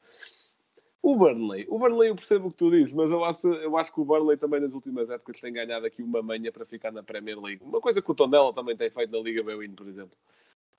O 1.03 1.16
Burnley, 1.16 1.66
o 1.68 1.79
Burnley 1.79 2.11
eu 2.11 2.14
percebo 2.14 2.48
o 2.48 2.50
que 2.50 2.59
tu 2.59 2.70
dizes, 2.70 2.92
mas 2.92 3.11
eu 3.11 3.24
acho, 3.24 3.48
eu 3.48 3.76
acho 3.79 3.90
que 3.92 4.00
o 4.00 4.05
Burnley 4.05 4.37
também 4.37 4.61
nas 4.61 4.74
últimas 4.74 5.09
épocas 5.09 5.40
tem 5.40 5.50
ganhado 5.50 5.87
aqui 5.87 6.03
uma 6.03 6.22
manha 6.22 6.53
para 6.53 6.64
ficar 6.66 6.92
na 6.92 7.03
Premier 7.03 7.40
League. 7.40 7.62
Uma 7.64 7.81
coisa 7.81 8.03
que 8.03 8.11
o 8.11 8.14
Tondela 8.14 8.53
também 8.53 8.76
tem 8.76 8.90
feito 8.90 9.11
na 9.11 9.18
Liga 9.18 9.42
Bwin, 9.42 9.72
por 9.72 9.88
exemplo. 9.88 10.16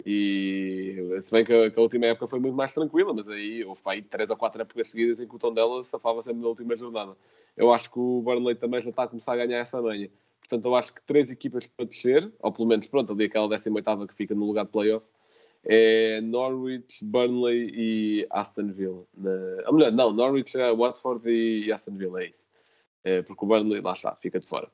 E 0.06 1.18
se 1.22 1.32
bem 1.32 1.44
que 1.44 1.54
a, 1.54 1.72
que 1.72 1.80
a 1.80 1.82
última 1.82 2.06
época 2.06 2.28
foi 2.28 2.40
muito 2.40 2.56
mais 2.56 2.74
tranquila, 2.74 3.14
mas 3.14 3.28
aí 3.28 3.64
houve 3.66 3.82
para 3.82 3.94
aí 3.94 4.02
três 4.02 4.30
ou 4.30 4.38
quatro 4.38 4.62
épocas 4.62 4.92
seguidas 4.92 5.20
em 5.20 5.28
que 5.28 5.36
o 5.36 5.40
Tondela 5.40 5.84
safava 5.84 6.22
sempre 6.22 6.42
na 6.42 6.48
última 6.48 6.76
jornada. 6.76 7.18
Eu 7.58 7.74
acho 7.74 7.92
que 7.92 8.00
o 8.00 8.22
Burnley 8.22 8.56
também 8.56 8.80
já 8.80 8.92
está 8.92 9.04
a 9.04 9.08
começar 9.08 9.34
a 9.34 9.38
ganhar 9.38 9.60
essa 9.60 9.82
manha. 9.82 10.10
Portanto, 10.52 10.66
eu 10.66 10.76
acho 10.76 10.94
que 10.94 11.02
três 11.04 11.30
equipas 11.32 11.66
para 11.66 11.86
descer, 11.86 12.30
ou 12.42 12.52
pelo 12.52 12.68
menos, 12.68 12.86
pronto, 12.88 13.14
ali 13.14 13.24
aquela 13.24 13.48
18 13.48 14.06
que 14.06 14.14
fica 14.14 14.36
no 14.36 14.46
lugar 14.46 14.66
de 14.66 14.72
playoff, 14.72 15.06
é 15.64 16.20
Norwich, 16.20 17.02
Burnley 17.02 17.72
e 17.74 18.28
Aston 18.30 18.74
Villa. 18.74 19.06
Na... 19.16 19.32
Ou 19.68 19.74
melhor, 19.76 19.94
não, 19.94 20.12
Norwich, 20.12 20.60
é 20.60 20.76
Watford 20.76 21.30
e, 21.30 21.72
Aston 21.72 21.96
Villa, 21.96 22.22
é 22.22 22.28
isso. 22.32 22.50
É, 23.02 23.22
porque 23.22 23.46
o 23.46 23.48
Burnley, 23.48 23.80
lá 23.80 23.94
está, 23.94 24.14
fica 24.18 24.42
de 24.42 24.48
fora. 24.48 24.70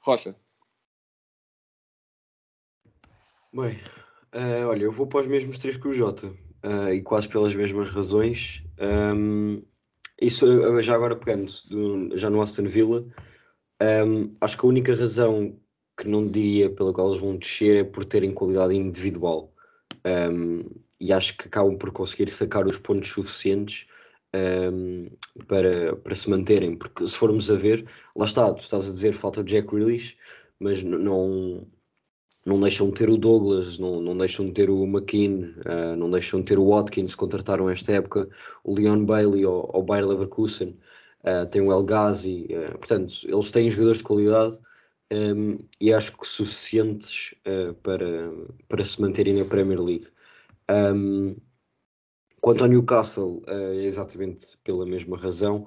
Rocha, 0.00 0.34
Bem, 3.52 3.78
eh, 4.32 4.64
olha, 4.64 4.84
eu 4.84 4.92
vou 4.92 5.06
para 5.06 5.20
os 5.20 5.26
mesmos 5.26 5.58
três 5.58 5.76
que 5.76 5.88
o 5.88 5.92
Jota 5.92 6.32
eh, 6.62 6.94
e 6.94 7.02
quase 7.02 7.28
pelas 7.28 7.54
mesmas 7.54 7.90
razões. 7.90 8.62
Ahm, 8.78 9.60
isso 10.22 10.46
eh, 10.46 10.80
já 10.80 10.94
agora 10.94 11.14
pegando 11.14 11.52
do- 11.68 12.16
já 12.16 12.30
no 12.30 12.40
Aston 12.40 12.62
Villa, 12.64 13.04
ahm, 13.80 14.34
acho 14.40 14.58
que 14.58 14.66
a 14.66 14.68
única 14.68 14.94
razão 14.94 15.56
que 15.96 16.08
não 16.08 16.28
diria 16.28 16.70
pela 16.70 16.92
qual 16.92 17.08
eles 17.10 17.20
vão 17.20 17.36
descer 17.36 17.76
é 17.76 17.84
por 17.84 18.04
terem 18.04 18.32
qualidade 18.32 18.74
individual. 18.74 19.52
Ahm, 20.04 20.62
e 21.00 21.12
acho 21.12 21.36
que 21.36 21.48
acabam 21.48 21.76
por 21.78 21.90
conseguir 21.92 22.30
sacar 22.30 22.66
os 22.66 22.78
pontos 22.78 23.08
suficientes 23.10 23.86
ahm, 24.34 25.08
para, 25.48 25.96
para 25.96 26.14
se 26.14 26.30
manterem, 26.30 26.76
porque 26.76 27.06
se 27.06 27.16
formos 27.16 27.50
a 27.50 27.56
ver, 27.56 27.86
lá 28.16 28.24
está, 28.26 28.52
tu 28.54 28.62
estás 28.62 28.88
a 28.88 28.92
dizer 28.92 29.12
falta 29.14 29.40
o 29.40 29.44
Jack 29.44 29.68
Grealish, 29.68 30.16
mas 30.60 30.82
não, 30.82 31.66
não 32.46 32.60
deixam 32.60 32.88
de 32.88 32.94
ter 32.94 33.10
o 33.10 33.16
Douglas, 33.16 33.78
não, 33.78 34.00
não 34.00 34.16
deixam 34.16 34.46
de 34.46 34.52
ter 34.52 34.70
o 34.70 34.84
McKean, 34.86 35.54
ah, 35.66 35.96
não 35.96 36.10
deixam 36.10 36.40
de 36.40 36.46
ter 36.46 36.58
o 36.58 36.68
Watkins, 36.68 37.14
contrataram 37.14 37.68
esta 37.68 37.92
época 37.92 38.28
o 38.64 38.74
Leon 38.74 39.04
Bailey 39.04 39.44
ao, 39.44 39.74
ao 39.74 39.82
Bayer 39.82 40.06
Leverkusen, 40.06 40.76
ah, 41.24 41.46
tem 41.46 41.60
o 41.62 41.72
El 41.72 41.84
Ghazi, 41.84 42.48
ah, 42.54 42.78
portanto, 42.78 43.14
eles 43.24 43.50
têm 43.50 43.70
jogadores 43.70 43.98
de 43.98 44.04
qualidade 44.04 44.58
um, 45.12 45.58
e 45.80 45.92
acho 45.92 46.16
que 46.16 46.26
suficientes 46.26 47.34
ah, 47.46 47.74
para, 47.82 48.32
para 48.68 48.84
se 48.84 49.00
manterem 49.00 49.34
na 49.34 49.44
Premier 49.44 49.80
League. 49.80 50.08
Um, 50.70 51.36
quanto 52.40 52.62
ao 52.64 52.70
Newcastle, 52.70 53.42
é 53.46 53.84
exatamente 53.84 54.56
pela 54.64 54.86
mesma 54.86 55.16
razão, 55.16 55.66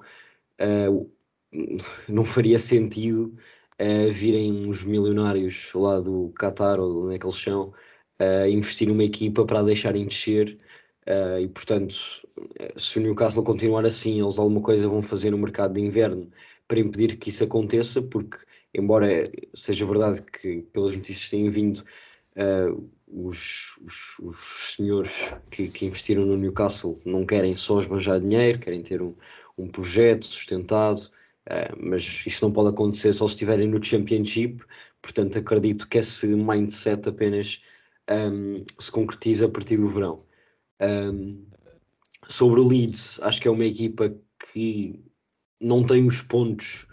não 2.08 2.24
faria 2.24 2.58
sentido 2.58 3.34
uh, 3.80 4.12
virem 4.12 4.66
uns 4.66 4.84
milionários 4.84 5.72
lá 5.74 6.00
do 6.00 6.32
Qatar 6.38 6.80
ou 6.80 6.92
de 6.92 6.98
onde 7.06 7.14
é 7.16 7.18
que 7.18 7.26
eles 7.26 7.36
são 7.36 7.72
uh, 8.20 8.48
investir 8.48 8.88
numa 8.88 9.04
equipa 9.04 9.44
para 9.44 9.60
a 9.60 9.62
deixarem 9.62 10.06
descer 10.06 10.58
uh, 11.08 11.38
e 11.40 11.48
portanto 11.48 12.23
se 12.76 12.98
o 12.98 13.02
Newcastle 13.02 13.44
continuar 13.44 13.84
assim 13.84 14.20
eles 14.20 14.38
alguma 14.38 14.60
coisa 14.60 14.88
vão 14.88 15.02
fazer 15.02 15.30
no 15.30 15.38
mercado 15.38 15.74
de 15.74 15.80
inverno 15.80 16.30
para 16.66 16.80
impedir 16.80 17.16
que 17.16 17.28
isso 17.28 17.44
aconteça 17.44 18.02
porque 18.02 18.38
embora 18.74 19.30
seja 19.54 19.86
verdade 19.86 20.22
que 20.22 20.62
pelas 20.72 20.96
notícias 20.96 21.30
têm 21.30 21.48
vindo 21.48 21.84
uh, 22.36 22.90
os, 23.06 23.78
os, 23.84 24.18
os 24.20 24.74
senhores 24.76 25.32
que, 25.50 25.68
que 25.68 25.86
investiram 25.86 26.26
no 26.26 26.36
Newcastle 26.36 26.96
não 27.06 27.24
querem 27.24 27.56
só 27.56 27.78
esbanjar 27.78 28.20
dinheiro, 28.20 28.58
querem 28.58 28.82
ter 28.82 29.00
um, 29.00 29.14
um 29.56 29.68
projeto 29.68 30.26
sustentado 30.26 31.10
Uh, 31.44 31.76
mas 31.78 32.24
isso 32.26 32.42
não 32.44 32.52
pode 32.52 32.70
acontecer 32.70 33.12
só 33.12 33.26
se 33.26 33.34
estiverem 33.34 33.68
no 33.68 33.82
Championship, 33.84 34.64
portanto 35.02 35.38
acredito 35.38 35.86
que 35.86 35.98
esse 35.98 36.26
mindset 36.26 37.06
apenas 37.06 37.60
um, 38.10 38.64
se 38.78 38.90
concretiza 38.90 39.46
a 39.46 39.50
partir 39.50 39.76
do 39.76 39.88
verão. 39.90 40.18
Um, 40.80 41.44
sobre 42.28 42.60
o 42.60 42.66
Leeds, 42.68 43.20
acho 43.22 43.40
que 43.40 43.48
é 43.48 43.50
uma 43.50 43.64
equipa 43.64 44.14
que 44.52 45.02
não 45.60 45.84
tem 45.84 46.06
os 46.06 46.22
pontos 46.22 46.86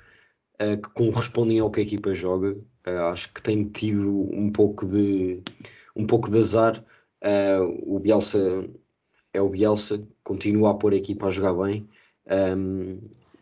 uh, 0.62 0.82
que 0.82 0.89
correspondem 0.94 1.60
ao 1.60 1.72
que 1.72 1.82
a 1.82 1.84
equipa 1.84 2.13
joga. 2.13 2.52
Uh, 2.88 3.02
acho 3.12 3.32
que 3.34 3.41
tem 3.41 3.63
tido 3.63 4.30
um 4.34 4.52
pouco 4.52 4.86
de 4.86 5.41
um 5.96 6.06
pouco 6.06 6.32
de 6.32 6.39
azar. 6.39 6.84
o 7.86 8.00
Bielsa 8.00 8.39
é 9.34 9.41
o 9.41 9.50
Bielsa, 9.50 10.02
continua 10.24 10.72
a 10.72 10.74
pôr 10.74 10.94
a 10.94 10.98
equipa 10.98 11.28
a 11.28 11.32
jogar 11.32 11.54
bem. 11.54 11.88
Um, 12.30 13.02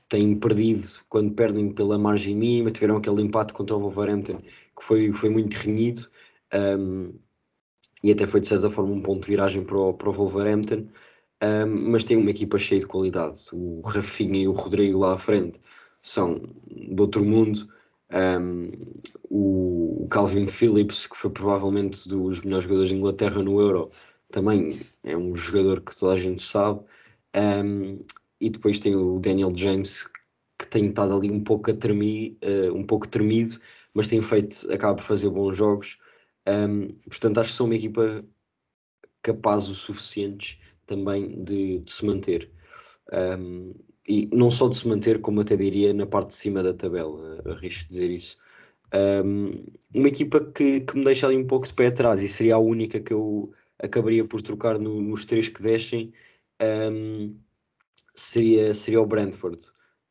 têm 0.09 0.35
perdido 0.39 0.87
quando 1.09 1.33
perdem 1.33 1.71
pela 1.71 1.97
margem 1.97 2.35
mínima, 2.35 2.71
tiveram 2.71 2.97
aquele 2.97 3.21
empate 3.21 3.53
contra 3.53 3.75
o 3.75 3.79
Wolverhampton 3.79 4.37
que 4.37 4.83
foi, 4.83 5.13
foi 5.13 5.29
muito 5.29 5.53
renhido 5.55 6.09
um, 6.53 7.13
e 8.03 8.11
até 8.11 8.25
foi 8.25 8.39
de 8.39 8.47
certa 8.47 8.69
forma 8.69 8.93
um 8.93 9.01
ponto 9.01 9.21
de 9.21 9.27
viragem 9.27 9.63
para 9.63 9.77
o, 9.77 9.93
para 9.93 10.09
o 10.09 10.13
Wolverhampton, 10.13 10.87
um, 11.41 11.91
mas 11.91 12.03
tem 12.03 12.17
uma 12.17 12.29
equipa 12.29 12.57
cheia 12.57 12.81
de 12.81 12.87
qualidade. 12.87 13.45
O 13.53 13.81
Rafinha 13.81 14.41
e 14.43 14.47
o 14.47 14.51
Rodrigo 14.51 14.99
lá 14.99 15.13
à 15.13 15.17
frente 15.17 15.59
são 16.01 16.41
de 16.67 17.01
outro 17.01 17.23
mundo. 17.23 17.67
Um, 18.11 18.71
o 19.29 20.07
Calvin 20.09 20.47
Phillips, 20.47 21.07
que 21.07 21.15
foi 21.15 21.29
provavelmente 21.29 22.07
dos 22.07 22.41
melhores 22.41 22.65
jogadores 22.65 22.89
da 22.89 22.97
Inglaterra 22.97 23.43
no 23.43 23.61
Euro, 23.61 23.89
também 24.31 24.79
é 25.03 25.15
um 25.15 25.35
jogador 25.35 25.81
que 25.81 25.97
toda 25.97 26.13
a 26.13 26.19
gente 26.19 26.41
sabe. 26.41 26.81
Um, 27.35 27.99
e 28.41 28.49
depois 28.49 28.79
tem 28.79 28.95
o 28.95 29.19
Daniel 29.19 29.53
James 29.55 30.09
que 30.57 30.67
tem 30.67 30.87
estado 30.87 31.15
ali 31.15 31.31
um 31.31 31.41
pouco 31.41 31.71
a 31.71 31.73
uh, 31.73 32.73
um 32.75 32.83
pouco 32.83 33.07
tremido, 33.07 33.59
mas 33.93 34.07
tem 34.07 34.21
feito, 34.21 34.71
acaba 34.73 34.95
por 34.95 35.03
fazer 35.03 35.29
bons 35.29 35.55
jogos. 35.55 35.97
Um, 36.47 36.87
portanto, 37.09 37.39
acho 37.39 37.51
que 37.51 37.55
são 37.55 37.65
uma 37.65 37.75
equipa 37.75 38.25
capaz 39.21 39.67
o 39.69 39.73
suficientes 39.73 40.57
também 40.89 41.43
de, 41.43 41.79
de 41.79 41.91
se 41.91 42.05
manter. 42.05 42.51
Um, 43.13 43.73
e 44.07 44.27
não 44.33 44.49
só 44.49 44.67
de 44.67 44.77
se 44.77 44.87
manter, 44.87 45.21
como 45.21 45.41
até 45.41 45.55
diria 45.55 45.93
na 45.93 46.05
parte 46.05 46.29
de 46.29 46.35
cima 46.35 46.63
da 46.63 46.73
tabela, 46.73 47.41
arrisco 47.45 47.87
dizer 47.89 48.09
isso. 48.09 48.37
Um, 48.93 49.65
uma 49.93 50.07
equipa 50.07 50.43
que, 50.51 50.79
que 50.81 50.97
me 50.97 51.05
deixa 51.05 51.27
ali 51.27 51.37
um 51.37 51.45
pouco 51.45 51.67
de 51.67 51.73
pé 51.73 51.87
atrás 51.87 52.23
e 52.23 52.27
seria 52.27 52.55
a 52.55 52.59
única 52.59 52.99
que 52.99 53.13
eu 53.13 53.53
acabaria 53.77 54.25
por 54.25 54.41
trocar 54.41 54.79
no, 54.79 54.99
nos 54.99 55.25
três 55.25 55.47
que 55.47 55.61
descem. 55.61 56.11
Um, 56.91 57.39
seria, 58.15 58.73
seria 58.73 58.99
o 58.99 59.05
Brentford. 59.05 59.63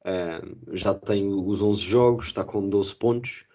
Uh, 0.04 0.76
já 0.76 0.94
tem 0.94 1.28
os 1.28 1.60
11 1.60 1.82
jogos, 1.82 2.26
está 2.26 2.44
com 2.44 2.68
12 2.68 2.94
pontos. 2.94 3.48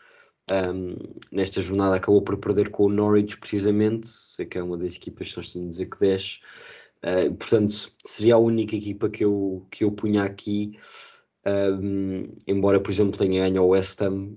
Um, 0.51 0.97
nesta 1.31 1.61
jornada 1.61 1.95
acabou 1.95 2.21
por 2.21 2.37
perder 2.37 2.69
com 2.69 2.83
o 2.83 2.89
Norwich 2.89 3.37
precisamente, 3.37 4.07
sei 4.07 4.45
que 4.45 4.57
é 4.57 4.63
uma 4.63 4.77
das 4.77 4.95
equipas 4.95 5.29
que 5.29 5.35
temos 5.35 5.53
de 5.53 5.67
dizer 5.69 5.85
que 5.85 5.99
desce, 5.99 6.39
uh, 7.03 7.33
portanto 7.35 7.91
seria 8.05 8.35
a 8.35 8.39
única 8.39 8.75
equipa 8.75 9.09
que 9.09 9.23
eu, 9.23 9.65
que 9.71 9.83
eu 9.83 9.91
punha 9.91 10.23
aqui, 10.23 10.77
um, 11.45 12.29
embora 12.47 12.79
por 12.79 12.91
exemplo 12.91 13.17
tenha 13.17 13.43
ganho 13.43 13.63
o 13.63 13.69
West 13.69 14.01
Ham, 14.01 14.35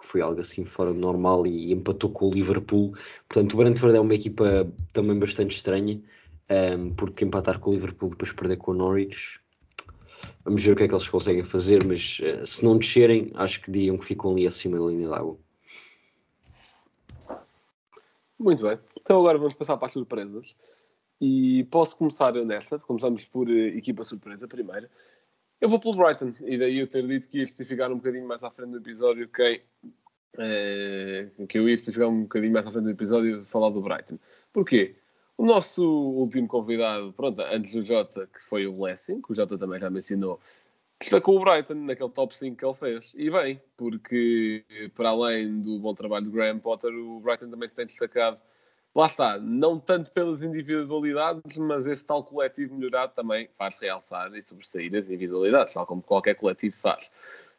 que 0.00 0.06
foi 0.06 0.20
algo 0.20 0.40
assim 0.40 0.64
fora 0.64 0.92
do 0.92 0.98
normal 0.98 1.46
e 1.46 1.72
empatou 1.72 2.10
com 2.10 2.28
o 2.28 2.32
Liverpool, 2.32 2.92
portanto 3.28 3.54
o 3.54 3.56
Brentford 3.56 3.96
é 3.96 4.00
uma 4.00 4.14
equipa 4.14 4.70
também 4.92 5.18
bastante 5.18 5.56
estranha, 5.56 6.00
um, 6.78 6.90
porque 6.94 7.24
empatar 7.24 7.58
com 7.58 7.70
o 7.70 7.74
Liverpool 7.74 8.10
depois 8.10 8.32
perder 8.32 8.56
com 8.56 8.72
o 8.72 8.74
Norwich 8.74 9.40
Vamos 10.44 10.64
ver 10.64 10.72
o 10.72 10.76
que 10.76 10.84
é 10.84 10.88
que 10.88 10.94
eles 10.94 11.08
conseguem 11.08 11.44
fazer, 11.44 11.84
mas 11.84 12.18
uh, 12.20 12.44
se 12.44 12.64
não 12.64 12.78
descerem, 12.78 13.30
acho 13.34 13.60
que 13.60 13.70
diriam 13.70 13.98
que 13.98 14.04
ficam 14.04 14.32
ali 14.32 14.46
acima 14.46 14.78
da 14.78 14.86
linha 14.86 15.08
d'água. 15.08 15.38
Muito 18.38 18.62
bem. 18.62 18.78
Então 19.00 19.18
agora 19.18 19.38
vamos 19.38 19.54
passar 19.54 19.76
para 19.76 19.88
as 19.88 19.92
surpresas. 19.92 20.56
E 21.20 21.64
posso 21.64 21.96
começar 21.96 22.32
nesta. 22.32 22.78
Começamos 22.78 23.24
por 23.26 23.48
uh, 23.48 23.52
equipa 23.52 24.04
surpresa 24.04 24.48
primeiro. 24.48 24.88
Eu 25.60 25.68
vou 25.68 25.78
pelo 25.78 25.96
Brighton. 25.96 26.32
E 26.40 26.56
daí 26.56 26.78
eu 26.78 26.86
ter 26.86 27.06
dito 27.06 27.28
que 27.28 27.38
ia 27.38 27.44
especificar 27.44 27.92
um 27.92 27.96
bocadinho 27.96 28.26
mais 28.26 28.42
à 28.42 28.50
frente 28.50 28.70
do 28.70 28.78
episódio 28.78 29.28
quem... 29.28 29.60
Uh, 30.34 31.46
que 31.46 31.58
eu 31.58 31.68
ia 31.68 31.74
especificar 31.74 32.08
um 32.08 32.22
bocadinho 32.22 32.52
mais 32.52 32.66
à 32.66 32.70
frente 32.70 32.84
do 32.84 32.90
episódio 32.90 33.44
falar 33.44 33.70
do 33.70 33.82
Brighton. 33.82 34.18
Porquê? 34.52 34.96
O 35.36 35.44
nosso 35.44 35.82
último 35.82 36.46
convidado, 36.46 37.12
pronto, 37.12 37.40
antes 37.40 37.72
do 37.72 37.82
Jota, 37.82 38.26
que 38.26 38.40
foi 38.42 38.66
o 38.66 38.72
Blessing, 38.74 39.20
que 39.20 39.32
o 39.32 39.34
Jota 39.34 39.58
também 39.58 39.80
já 39.80 39.90
mencionou, 39.90 40.38
destacou 41.00 41.36
o 41.36 41.40
Brighton 41.40 41.74
naquele 41.74 42.10
top 42.10 42.36
5 42.36 42.56
que 42.56 42.64
ele 42.64 42.74
fez. 42.74 43.12
E 43.16 43.30
bem, 43.30 43.60
porque 43.76 44.64
para 44.94 45.08
além 45.08 45.60
do 45.60 45.78
bom 45.78 45.94
trabalho 45.94 46.26
do 46.26 46.30
Graham 46.30 46.58
Potter, 46.58 46.92
o 46.92 47.20
Brighton 47.20 47.50
também 47.50 47.68
se 47.68 47.76
tem 47.76 47.86
destacado. 47.86 48.38
Lá 48.94 49.06
está, 49.06 49.38
não 49.38 49.78
tanto 49.78 50.10
pelas 50.10 50.42
individualidades, 50.42 51.56
mas 51.58 51.86
esse 51.86 52.04
tal 52.04 52.24
coletivo 52.24 52.74
melhorado 52.74 53.12
também 53.14 53.48
faz 53.52 53.78
realçar 53.78 54.34
e 54.34 54.42
sobressair 54.42 54.92
as 54.96 55.08
individualidades, 55.08 55.74
tal 55.74 55.86
como 55.86 56.02
qualquer 56.02 56.34
coletivo 56.34 56.76
faz. 56.76 57.10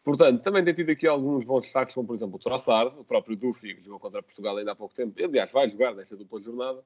Portanto, 0.04 0.42
também 0.42 0.64
tem 0.64 0.74
tido 0.74 0.90
aqui 0.92 1.08
alguns 1.08 1.46
bons 1.46 1.62
destaques, 1.62 1.96
como 1.96 2.08
por 2.08 2.16
exemplo 2.16 2.36
o 2.36 2.40
Trossard, 2.40 3.00
o 3.00 3.04
próprio 3.04 3.38
Duffy, 3.38 3.76
que 3.76 3.84
jogou 3.84 4.00
contra 4.00 4.22
Portugal 4.22 4.58
ainda 4.58 4.72
há 4.72 4.76
pouco 4.76 4.96
tempo. 4.96 5.14
Aliás, 5.24 5.52
vai 5.52 5.70
jogar 5.70 5.94
nesta 5.96 6.18
dupla 6.18 6.42
jornada. 6.42 6.84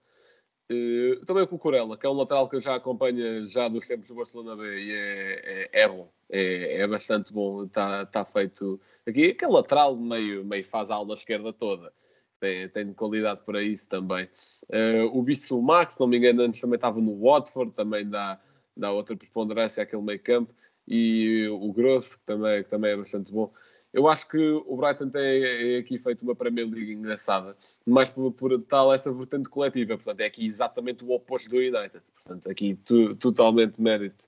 Uh, 0.69 1.23
também 1.25 1.43
o 1.43 1.47
Cucurella, 1.47 1.95
que 1.95 2.05
é 2.05 2.09
um 2.09 2.13
lateral 2.13 2.49
que 2.49 2.55
eu 2.55 2.61
já 2.61 2.75
acompanho 2.75 3.47
já 3.47 3.67
dos 3.67 3.87
tempos 3.87 4.07
do 4.07 4.15
Barcelona 4.15 4.55
B 4.55 4.79
e 4.79 4.91
é, 4.91 5.69
é, 5.73 5.83
é 5.83 5.87
bom, 5.87 6.11
é, 6.29 6.81
é, 6.81 6.87
bastante 6.87 7.31
bom, 7.31 7.65
está 7.65 8.05
tá 8.07 8.25
feito 8.25 8.81
aqui. 9.07 9.29
Aquele 9.29 9.51
lateral 9.51 9.95
meio, 9.95 10.43
meio 10.43 10.65
faz 10.65 10.89
a 10.89 10.95
ala 10.95 11.13
esquerda 11.13 11.53
toda, 11.53 11.93
tem, 12.39 12.69
tem 12.69 12.93
qualidade 12.93 13.41
para 13.45 13.61
isso 13.61 13.89
também. 13.89 14.29
Uh, 14.69 15.05
o 15.13 15.21
Bissell 15.21 15.61
Max, 15.61 15.95
se 15.95 15.99
não 15.99 16.07
me 16.07 16.17
engano, 16.17 16.41
antes 16.41 16.59
também 16.59 16.75
estava 16.75 16.99
no 16.99 17.19
Watford, 17.21 17.71
também 17.73 18.09
dá, 18.09 18.39
dá 18.75 18.91
outra 18.91 19.15
preponderância 19.15 19.83
àquele 19.83 20.01
meio 20.01 20.19
campo. 20.19 20.53
E 20.87 21.47
o 21.49 21.73
Grosso, 21.73 22.19
que 22.19 22.25
também, 22.25 22.63
que 22.63 22.69
também 22.69 22.91
é 22.91 22.97
bastante 22.97 23.31
bom. 23.31 23.51
Eu 23.95 24.09
acho 24.09 24.27
que 24.27 24.37
o 24.37 24.75
Brighton 24.75 25.09
tem 25.09 25.77
aqui 25.77 25.97
feito 25.97 26.21
uma 26.21 26.35
Premier 26.35 26.69
League 26.69 26.91
engraçada, 26.91 27.55
mais 27.85 28.09
por, 28.09 28.29
por 28.33 28.61
tal 28.63 28.93
essa 28.93 29.09
vertente 29.09 29.47
coletiva. 29.47 29.95
Portanto, 29.95 30.19
é 30.19 30.25
aqui 30.25 30.45
exatamente 30.45 31.05
o 31.05 31.11
oposto 31.11 31.49
do 31.49 31.55
United. 31.55 32.01
Portanto, 32.13 32.51
aqui 32.51 32.75
tu, 32.83 33.15
totalmente 33.15 33.81
mérito, 33.81 34.25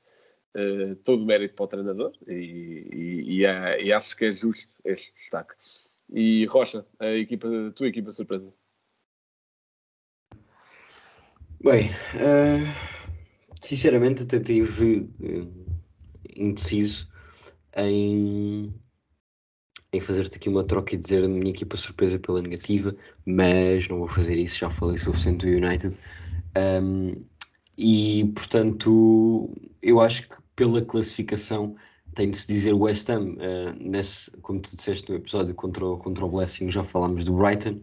uh, 0.56 0.96
todo 1.04 1.26
mérito 1.26 1.54
para 1.54 1.66
o 1.66 1.68
treinador 1.68 2.14
e, 2.26 2.34
e, 2.34 3.40
e, 3.40 3.46
é, 3.46 3.84
e, 3.84 3.92
acho 3.92 4.16
que 4.16 4.24
é 4.24 4.32
justo 4.32 4.74
este 4.86 5.14
destaque. 5.14 5.54
E 6.10 6.46
Rocha, 6.46 6.86
a, 7.00 7.08
equipa, 7.08 7.48
a 7.48 7.72
tua 7.72 7.88
equipa 7.88 8.12
surpresa. 8.14 8.50
Bem, 11.64 11.90
uh, 11.90 13.58
sinceramente 13.62 14.24
até 14.24 14.40
tive 14.40 15.10
uh, 15.20 15.78
indeciso 16.36 17.10
em 17.76 18.72
em 19.94 20.02
fazer-te 20.02 20.38
aqui 20.38 20.50
uma 20.50 20.64
troca 20.64 20.94
e 20.94 20.98
dizer 20.98 21.24
a 21.24 21.28
minha 21.28 21.50
equipa 21.50 21.78
surpresa 21.78 22.20
pela 22.20 22.42
negativa, 22.42 22.96
mas 23.26 23.88
não 23.88 24.00
vou 24.00 24.08
fazer 24.08 24.38
isso, 24.38 24.60
já 24.60 24.70
falei 24.70 24.98
suficiente 24.98 25.46
do 25.46 25.66
United. 25.66 25.98
Um, 26.58 27.14
e 27.78 28.26
portanto, 28.36 29.54
eu 29.82 30.02
acho 30.02 30.28
que 30.28 30.36
pela 30.56 30.82
classificação 30.84 31.76
tem 32.18 32.32
de 32.32 32.38
se 32.38 32.48
dizer 32.48 32.74
o 32.74 32.80
West 32.80 33.08
Ham, 33.10 33.36
uh, 33.36 33.76
nesse, 33.80 34.32
como 34.42 34.60
tu 34.60 34.76
disseste 34.76 35.08
no 35.08 35.16
episódio 35.16 35.54
contra 35.54 35.86
o, 35.86 35.98
contra 36.00 36.26
o 36.26 36.30
Blessing, 36.30 36.72
já 36.72 36.84
falámos 36.84 37.24
do 37.24 37.34
Brighton. 37.34 37.80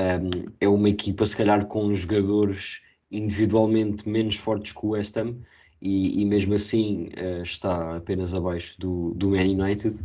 Um, 0.00 0.46
é 0.58 0.66
uma 0.66 0.88
equipa, 0.88 1.26
se 1.26 1.36
calhar, 1.36 1.66
com 1.66 1.94
jogadores 1.94 2.80
individualmente 3.12 4.08
menos 4.08 4.36
fortes 4.36 4.72
que 4.72 4.86
o 4.86 4.90
West 4.90 5.16
Ham, 5.18 5.36
e, 5.82 6.22
e 6.22 6.24
mesmo 6.24 6.54
assim 6.54 7.08
uh, 7.18 7.42
está 7.42 7.96
apenas 7.96 8.32
abaixo 8.32 8.80
do, 8.80 9.12
do 9.14 9.30
Man 9.30 9.44
United. 9.44 10.02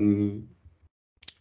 Um, 0.00 0.44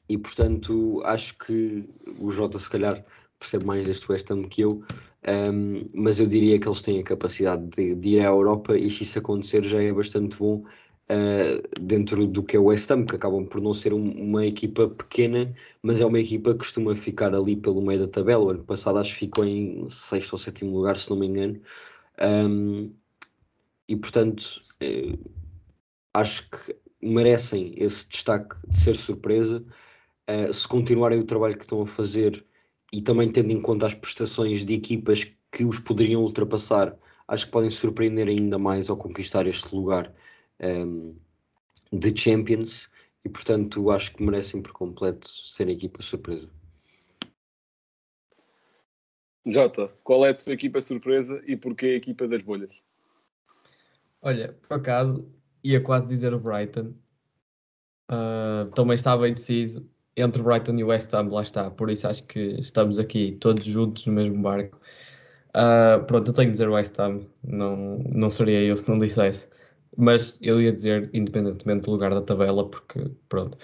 e 0.08 0.18
portanto, 0.18 1.02
acho 1.04 1.36
que 1.40 1.90
o 2.20 2.30
Jota, 2.30 2.60
se 2.60 2.70
calhar, 2.70 3.04
percebe 3.40 3.66
mais 3.66 3.88
deste 3.88 4.10
West 4.12 4.30
Ham 4.30 4.44
que 4.44 4.62
eu, 4.62 4.84
um, 5.28 5.86
mas 5.96 6.20
eu 6.20 6.28
diria 6.28 6.60
que 6.60 6.68
eles 6.68 6.84
têm 6.84 7.00
a 7.00 7.04
capacidade 7.04 7.66
de, 7.76 7.96
de, 7.96 8.10
ir 8.10 8.20
à 8.20 8.26
Europa 8.26 8.78
e 8.78 8.88
se 8.88 9.02
isso 9.02 9.18
acontecer 9.18 9.64
já 9.66 9.82
é 9.82 9.92
bastante 9.92 10.38
bom 10.38 10.64
uh, 11.10 11.80
dentro 11.82 12.26
do 12.28 12.44
que 12.44 12.56
é 12.56 12.60
o 12.60 12.66
West 12.66 12.90
Ham, 12.92 13.06
que 13.06 13.16
acabam 13.16 13.46
por 13.46 13.62
não 13.62 13.74
ser 13.74 13.94
um, 13.94 14.12
uma 14.12 14.46
equipa 14.46 14.88
pequena, 14.88 15.54
mas 15.82 16.00
é 16.00 16.06
uma 16.06 16.20
equipa 16.20 16.52
que 16.52 16.60
costuma 16.60 16.96
ficar 16.96 17.34
ali 17.36 17.56
pelo 17.56 17.82
meio 17.82 18.00
da 18.00 18.08
tabela. 18.08 18.46
O 18.46 18.50
ano 18.50 18.64
passado 18.64 19.00
acho 19.00 19.14
que 19.14 19.20
ficou 19.20 19.46
em 19.46 19.88
sexto 19.90 20.34
ou 20.34 20.38
sétimo 20.38 20.76
lugar, 20.76 20.96
se 20.98 21.10
não 21.10 21.18
me 21.18 21.28
engano. 21.28 21.60
Um, 22.22 22.94
e 23.88 23.96
portanto, 23.96 24.62
uh, 24.82 25.32
acho 26.14 26.50
que 26.50 26.76
merecem 27.02 27.74
esse 27.78 28.08
destaque 28.08 28.56
de 28.68 28.78
ser 28.80 28.96
surpresa. 28.96 29.64
Uh, 30.30 30.54
se 30.54 30.68
continuarem 30.68 31.20
o 31.20 31.26
trabalho 31.26 31.58
que 31.58 31.64
estão 31.64 31.82
a 31.82 31.88
fazer 31.88 32.46
e 32.94 33.02
também 33.02 33.32
tendo 33.32 33.52
em 33.52 33.62
conta 33.62 33.88
as 33.88 33.96
prestações 33.96 34.64
de 34.64 34.74
equipas 34.74 35.26
que 35.52 35.66
os 35.66 35.80
poderiam 35.80 36.22
ultrapassar, 36.22 36.98
acho 37.28 37.46
que 37.46 37.52
podem 37.52 37.70
surpreender 37.70 38.28
ainda 38.28 38.58
mais 38.58 38.90
ao 38.90 38.98
conquistar 38.98 39.46
este 39.48 39.76
lugar 39.76 40.12
um, 40.64 41.16
ehm, 41.92 42.00
de 42.00 42.20
Champions 42.20 42.90
e 43.26 43.30
portanto 43.30 43.92
acho 43.92 44.16
que 44.16 44.24
merecem 44.24 44.62
por 44.62 44.72
completo 44.74 45.28
ser 45.28 45.68
a 45.68 45.72
equipa 45.72 46.02
surpresa. 46.02 46.50
Jota, 49.46 49.92
qual 50.04 50.26
é 50.26 50.30
a 50.30 50.34
tua 50.34 50.54
equipa 50.54 50.82
surpresa 50.82 51.42
e 51.46 51.56
porquê 51.58 51.88
a 51.88 51.96
equipa 51.96 52.28
das 52.28 52.42
bolhas? 52.42 52.72
Olha, 54.22 54.54
por 54.54 54.76
acaso, 54.76 55.28
ia 55.64 55.82
quase 55.82 56.08
dizer 56.08 56.34
o 56.34 56.40
Brighton. 56.40 56.94
Uh, 58.10 58.70
também 58.74 58.96
estava 58.96 59.28
indeciso 59.28 59.86
entre 60.16 60.42
Brighton 60.42 60.78
e 60.78 60.84
West 60.84 61.14
Ham, 61.14 61.30
lá 61.30 61.42
está. 61.42 61.70
Por 61.70 61.90
isso 61.90 62.08
acho 62.08 62.24
que 62.24 62.40
estamos 62.60 63.00
aqui 63.00 63.38
todos 63.42 63.66
juntos 63.66 64.06
no 64.06 64.14
mesmo 64.14 64.42
barco. 64.42 64.80
Uh, 65.50 66.04
pronto, 66.06 66.30
eu 66.30 66.34
tenho 66.34 66.48
de 66.48 66.54
dizer 66.54 66.70
West 66.70 66.98
Ham, 67.00 67.28
não, 67.44 67.98
não 68.10 68.30
seria 68.30 68.62
eu 68.62 68.78
se 68.78 68.88
não 68.90 68.98
dissesse. 68.98 69.48
Mas 69.96 70.38
eu 70.42 70.62
ia 70.62 70.72
dizer, 70.72 71.10
independentemente 71.14 71.84
do 71.84 71.92
lugar 71.92 72.12
da 72.12 72.22
tabela, 72.22 72.68
porque 72.68 73.12
pronto. 73.30 73.58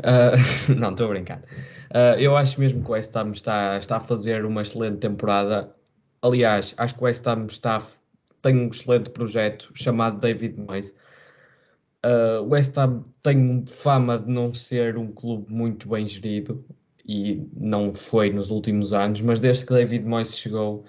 Uh, 0.00 0.74
não, 0.78 0.90
estou 0.90 1.06
a 1.06 1.10
brincar. 1.10 1.42
Uh, 1.90 2.18
eu 2.18 2.36
acho 2.36 2.60
mesmo 2.60 2.82
que 2.82 2.88
o 2.90 2.92
West 2.92 3.14
Ham 3.16 3.32
está, 3.32 3.78
está 3.78 3.96
a 3.96 4.00
fazer 4.00 4.44
uma 4.44 4.62
excelente 4.62 4.98
temporada. 4.98 5.74
Aliás, 6.22 6.74
acho 6.76 6.94
que 6.94 7.00
o 7.00 7.04
West 7.04 7.26
Ham 7.26 7.46
está, 7.46 7.82
tem 8.42 8.56
um 8.56 8.68
excelente 8.68 9.10
projeto 9.10 9.70
chamado 9.74 10.20
David 10.20 10.56
Moyes 10.58 10.94
Uh, 12.04 12.42
West 12.48 12.76
Ham 12.78 13.04
tem 13.22 13.64
fama 13.64 14.18
de 14.18 14.28
não 14.28 14.52
ser 14.52 14.96
um 14.98 15.12
clube 15.12 15.52
muito 15.52 15.88
bem 15.88 16.04
gerido 16.04 16.64
e 17.06 17.46
não 17.56 17.94
foi 17.94 18.32
nos 18.32 18.50
últimos 18.50 18.92
anos, 18.92 19.20
mas 19.20 19.38
desde 19.38 19.64
que 19.64 19.72
David 19.72 20.04
Moyes 20.04 20.36
chegou, 20.36 20.84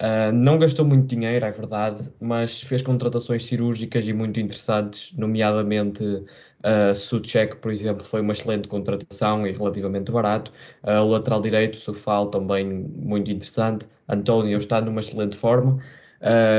uh, 0.00 0.32
não 0.32 0.58
gastou 0.58 0.84
muito 0.84 1.06
dinheiro, 1.06 1.44
é 1.44 1.50
verdade, 1.50 2.12
mas 2.20 2.60
fez 2.62 2.82
contratações 2.82 3.44
cirúrgicas 3.44 4.06
e 4.06 4.12
muito 4.12 4.40
interessantes, 4.40 5.12
nomeadamente 5.16 6.04
uh, 6.04 6.94
Suchek, 6.94 7.56
por 7.56 7.72
exemplo, 7.72 8.04
foi 8.04 8.20
uma 8.20 8.32
excelente 8.32 8.68
contratação 8.68 9.46
e 9.46 9.52
relativamente 9.52 10.10
barato. 10.10 10.52
Uh, 10.82 11.02
o 11.02 11.10
lateral 11.10 11.40
direito, 11.40 11.76
Sufal, 11.76 12.28
também 12.30 12.64
muito 12.64 13.30
interessante. 13.30 13.86
António 14.08 14.58
está 14.58 14.80
numa 14.80 15.00
excelente 15.00 15.36
forma. 15.36 15.78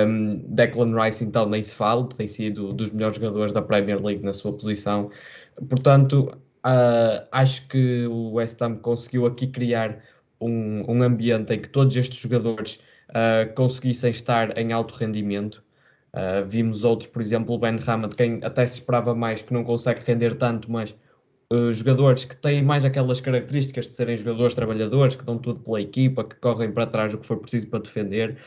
Um, 0.08 0.38
Declan 0.54 0.94
Rice, 1.02 1.24
então, 1.24 1.50
nem 1.50 1.64
se 1.64 1.74
fala, 1.74 2.08
tem 2.08 2.28
sido 2.28 2.72
dos 2.72 2.92
melhores 2.92 3.18
jogadores 3.18 3.52
da 3.52 3.62
Premier 3.62 4.00
League 4.02 4.24
na 4.24 4.34
sua 4.34 4.54
posição. 4.54 5.10
Portanto, 5.68 6.38
uh, 6.66 7.28
acho 7.32 7.68
que 7.68 8.06
o 8.06 8.34
West 8.34 8.62
Ham 8.62 8.76
conseguiu 8.76 9.26
aqui 9.26 9.48
criar 9.48 10.04
um, 10.40 10.84
um 10.88 11.02
ambiente 11.02 11.54
em 11.54 11.60
que 11.60 11.70
todos 11.70 11.96
estes 11.98 12.20
jogadores 12.20 12.80
uh, 13.10 13.54
conseguissem 13.54 14.12
estar 14.12 14.58
em 14.58 14.72
alto 14.72 14.96
rendimento. 14.96 15.64
Uh, 16.14 16.48
vimos 16.48 16.84
outros, 16.84 17.10
por 17.10 17.22
exemplo, 17.22 17.56
o 17.56 17.58
Ben 17.58 17.78
Rama, 17.78 18.08
quem 18.10 18.40
até 18.42 18.66
se 18.66 18.80
esperava 18.80 19.14
mais, 19.14 19.42
que 19.42 19.54
não 19.54 19.64
consegue 19.64 20.02
render 20.06 20.36
tanto, 20.36 20.72
mas 20.72 20.96
uh, 21.52 21.74
jogadores 21.74 22.24
que 22.26 22.36
têm 22.38 22.64
mais 22.64 22.86
aquelas 22.86 23.20
características 23.20 23.90
de 23.90 23.96
serem 23.96 24.16
jogadores 24.16 24.54
trabalhadores, 24.54 25.16
que 25.16 25.26
dão 25.26 25.38
tudo 25.38 25.60
pela 25.60 25.82
equipa, 25.82 26.24
que 26.24 26.36
correm 26.36 26.72
para 26.72 26.88
trás 26.88 27.14
o 27.14 27.18
que 27.18 27.28
for 27.28 27.38
preciso 27.38 27.68
para 27.68 27.80
defender. 27.80 28.38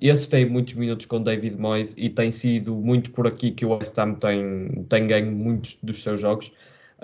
Esses 0.00 0.26
têm 0.26 0.48
muitos 0.48 0.74
minutos 0.74 1.06
com 1.06 1.22
David 1.22 1.56
Moyes 1.58 1.94
e 1.98 2.08
tem 2.08 2.32
sido 2.32 2.74
muito 2.74 3.10
por 3.10 3.26
aqui 3.26 3.50
que 3.50 3.66
o 3.66 3.70
West 3.76 3.98
Ham 3.98 4.14
tem, 4.14 4.84
tem 4.88 5.06
ganho 5.06 5.30
muitos 5.30 5.78
dos 5.82 6.02
seus 6.02 6.20
jogos. 6.20 6.50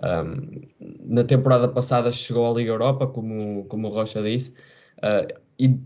Um, 0.03 0.63
na 1.05 1.23
temporada 1.23 1.69
passada 1.69 2.11
chegou 2.11 2.51
à 2.51 2.55
Liga 2.57 2.71
Europa, 2.71 3.07
como, 3.07 3.65
como 3.67 3.89
o 3.89 3.91
Rocha 3.91 4.23
disse, 4.23 4.55
uh, 4.99 5.27
e 5.59 5.79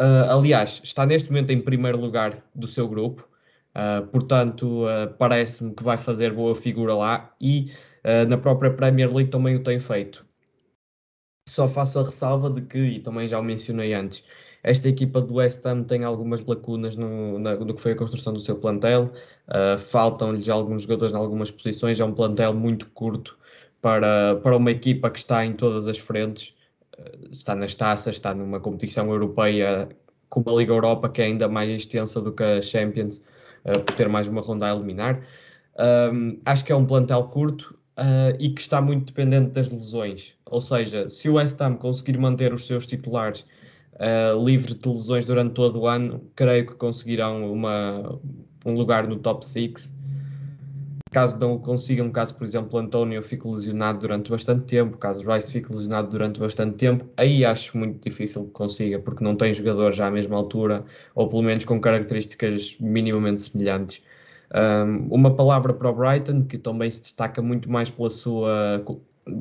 uh, 0.00 0.30
aliás 0.30 0.80
está 0.82 1.06
neste 1.06 1.30
momento 1.30 1.50
em 1.50 1.60
primeiro 1.60 1.98
lugar 1.98 2.44
do 2.54 2.66
seu 2.66 2.88
grupo, 2.88 3.28
uh, 3.74 4.06
portanto 4.08 4.84
parece-me 5.18 5.74
que 5.74 5.82
vai 5.82 5.96
fazer 5.96 6.32
boa 6.32 6.54
figura 6.54 6.94
lá 6.94 7.34
e 7.40 7.72
na 8.28 8.36
própria 8.36 8.70
Premier 8.70 9.10
League 9.10 9.30
também 9.30 9.56
o 9.56 9.62
tem 9.62 9.80
feito. 9.80 10.26
Só 11.48 11.66
faço 11.66 11.98
a 11.98 12.04
ressalva 12.04 12.50
de 12.50 12.60
que, 12.60 12.78
e 12.78 13.00
também 13.00 13.26
já 13.26 13.40
o 13.40 13.42
mencionei 13.42 13.94
antes, 13.94 14.22
esta 14.64 14.88
equipa 14.88 15.20
do 15.20 15.34
West 15.34 15.64
Ham 15.66 15.84
tem 15.84 16.04
algumas 16.04 16.42
lacunas 16.42 16.96
no, 16.96 17.38
na, 17.38 17.54
no 17.54 17.74
que 17.74 17.80
foi 17.80 17.92
a 17.92 17.96
construção 17.96 18.32
do 18.32 18.40
seu 18.40 18.56
plantel, 18.56 19.12
uh, 19.48 19.78
faltam-lhes 19.78 20.48
alguns 20.48 20.82
jogadores 20.82 21.14
em 21.14 21.18
algumas 21.18 21.50
posições, 21.50 22.00
é 22.00 22.04
um 22.04 22.14
plantel 22.14 22.54
muito 22.54 22.88
curto 22.90 23.38
para, 23.82 24.36
para 24.36 24.56
uma 24.56 24.70
equipa 24.70 25.10
que 25.10 25.18
está 25.18 25.44
em 25.44 25.52
todas 25.52 25.86
as 25.86 25.98
frentes, 25.98 26.48
uh, 26.48 26.63
está 27.30 27.54
nas 27.54 27.74
taças, 27.74 28.14
está 28.16 28.34
numa 28.34 28.60
competição 28.60 29.10
europeia 29.10 29.88
como 30.28 30.50
a 30.50 30.54
Liga 30.54 30.72
Europa, 30.72 31.08
que 31.08 31.22
é 31.22 31.26
ainda 31.26 31.48
mais 31.48 31.70
extensa 31.70 32.20
do 32.20 32.32
que 32.32 32.42
a 32.42 32.60
Champions, 32.60 33.22
uh, 33.64 33.80
por 33.84 33.94
ter 33.94 34.08
mais 34.08 34.28
uma 34.28 34.40
ronda 34.40 34.66
a 34.66 34.74
eliminar. 34.74 35.20
Um, 36.12 36.40
acho 36.44 36.64
que 36.64 36.72
é 36.72 36.76
um 36.76 36.86
plantel 36.86 37.24
curto, 37.24 37.78
Uh, 37.96 38.34
e 38.40 38.48
que 38.48 38.60
está 38.60 38.82
muito 38.82 39.06
dependente 39.06 39.52
das 39.52 39.68
lesões. 39.68 40.34
Ou 40.46 40.60
seja, 40.60 41.08
se 41.08 41.28
o 41.28 41.34
West 41.34 41.60
Ham 41.60 41.76
conseguir 41.76 42.18
manter 42.18 42.52
os 42.52 42.66
seus 42.66 42.88
titulares 42.88 43.46
uh, 43.94 44.44
livres 44.44 44.74
de 44.74 44.88
lesões 44.88 45.24
durante 45.24 45.54
todo 45.54 45.82
o 45.82 45.86
ano, 45.86 46.20
creio 46.34 46.66
que 46.66 46.74
conseguirão 46.74 47.52
uma, 47.52 48.18
um 48.66 48.74
lugar 48.74 49.06
no 49.06 49.16
top 49.16 49.46
6. 49.46 49.93
Caso 51.14 51.38
não 51.38 51.54
o 51.54 51.60
consigam, 51.60 52.10
caso, 52.10 52.34
por 52.34 52.44
exemplo, 52.44 52.76
António 52.76 53.22
fique 53.22 53.46
lesionado 53.46 54.00
durante 54.00 54.32
bastante 54.32 54.64
tempo, 54.64 54.98
caso 54.98 55.24
Rice 55.24 55.52
fique 55.52 55.70
lesionado 55.70 56.08
durante 56.08 56.40
bastante 56.40 56.74
tempo, 56.74 57.08
aí 57.16 57.44
acho 57.44 57.78
muito 57.78 58.02
difícil 58.02 58.46
que 58.46 58.50
consiga, 58.50 58.98
porque 58.98 59.22
não 59.22 59.36
tem 59.36 59.54
jogador 59.54 59.92
já 59.92 60.08
à 60.08 60.10
mesma 60.10 60.36
altura, 60.36 60.84
ou 61.14 61.28
pelo 61.28 61.44
menos 61.44 61.64
com 61.64 61.80
características 61.80 62.76
minimamente 62.80 63.42
semelhantes. 63.42 64.02
Um, 64.52 65.06
uma 65.08 65.32
palavra 65.36 65.72
para 65.72 65.88
o 65.88 65.94
Brighton, 65.94 66.42
que 66.46 66.58
também 66.58 66.90
se 66.90 67.02
destaca 67.02 67.40
muito 67.40 67.70
mais 67.70 67.88
pela 67.88 68.10
sua, 68.10 68.84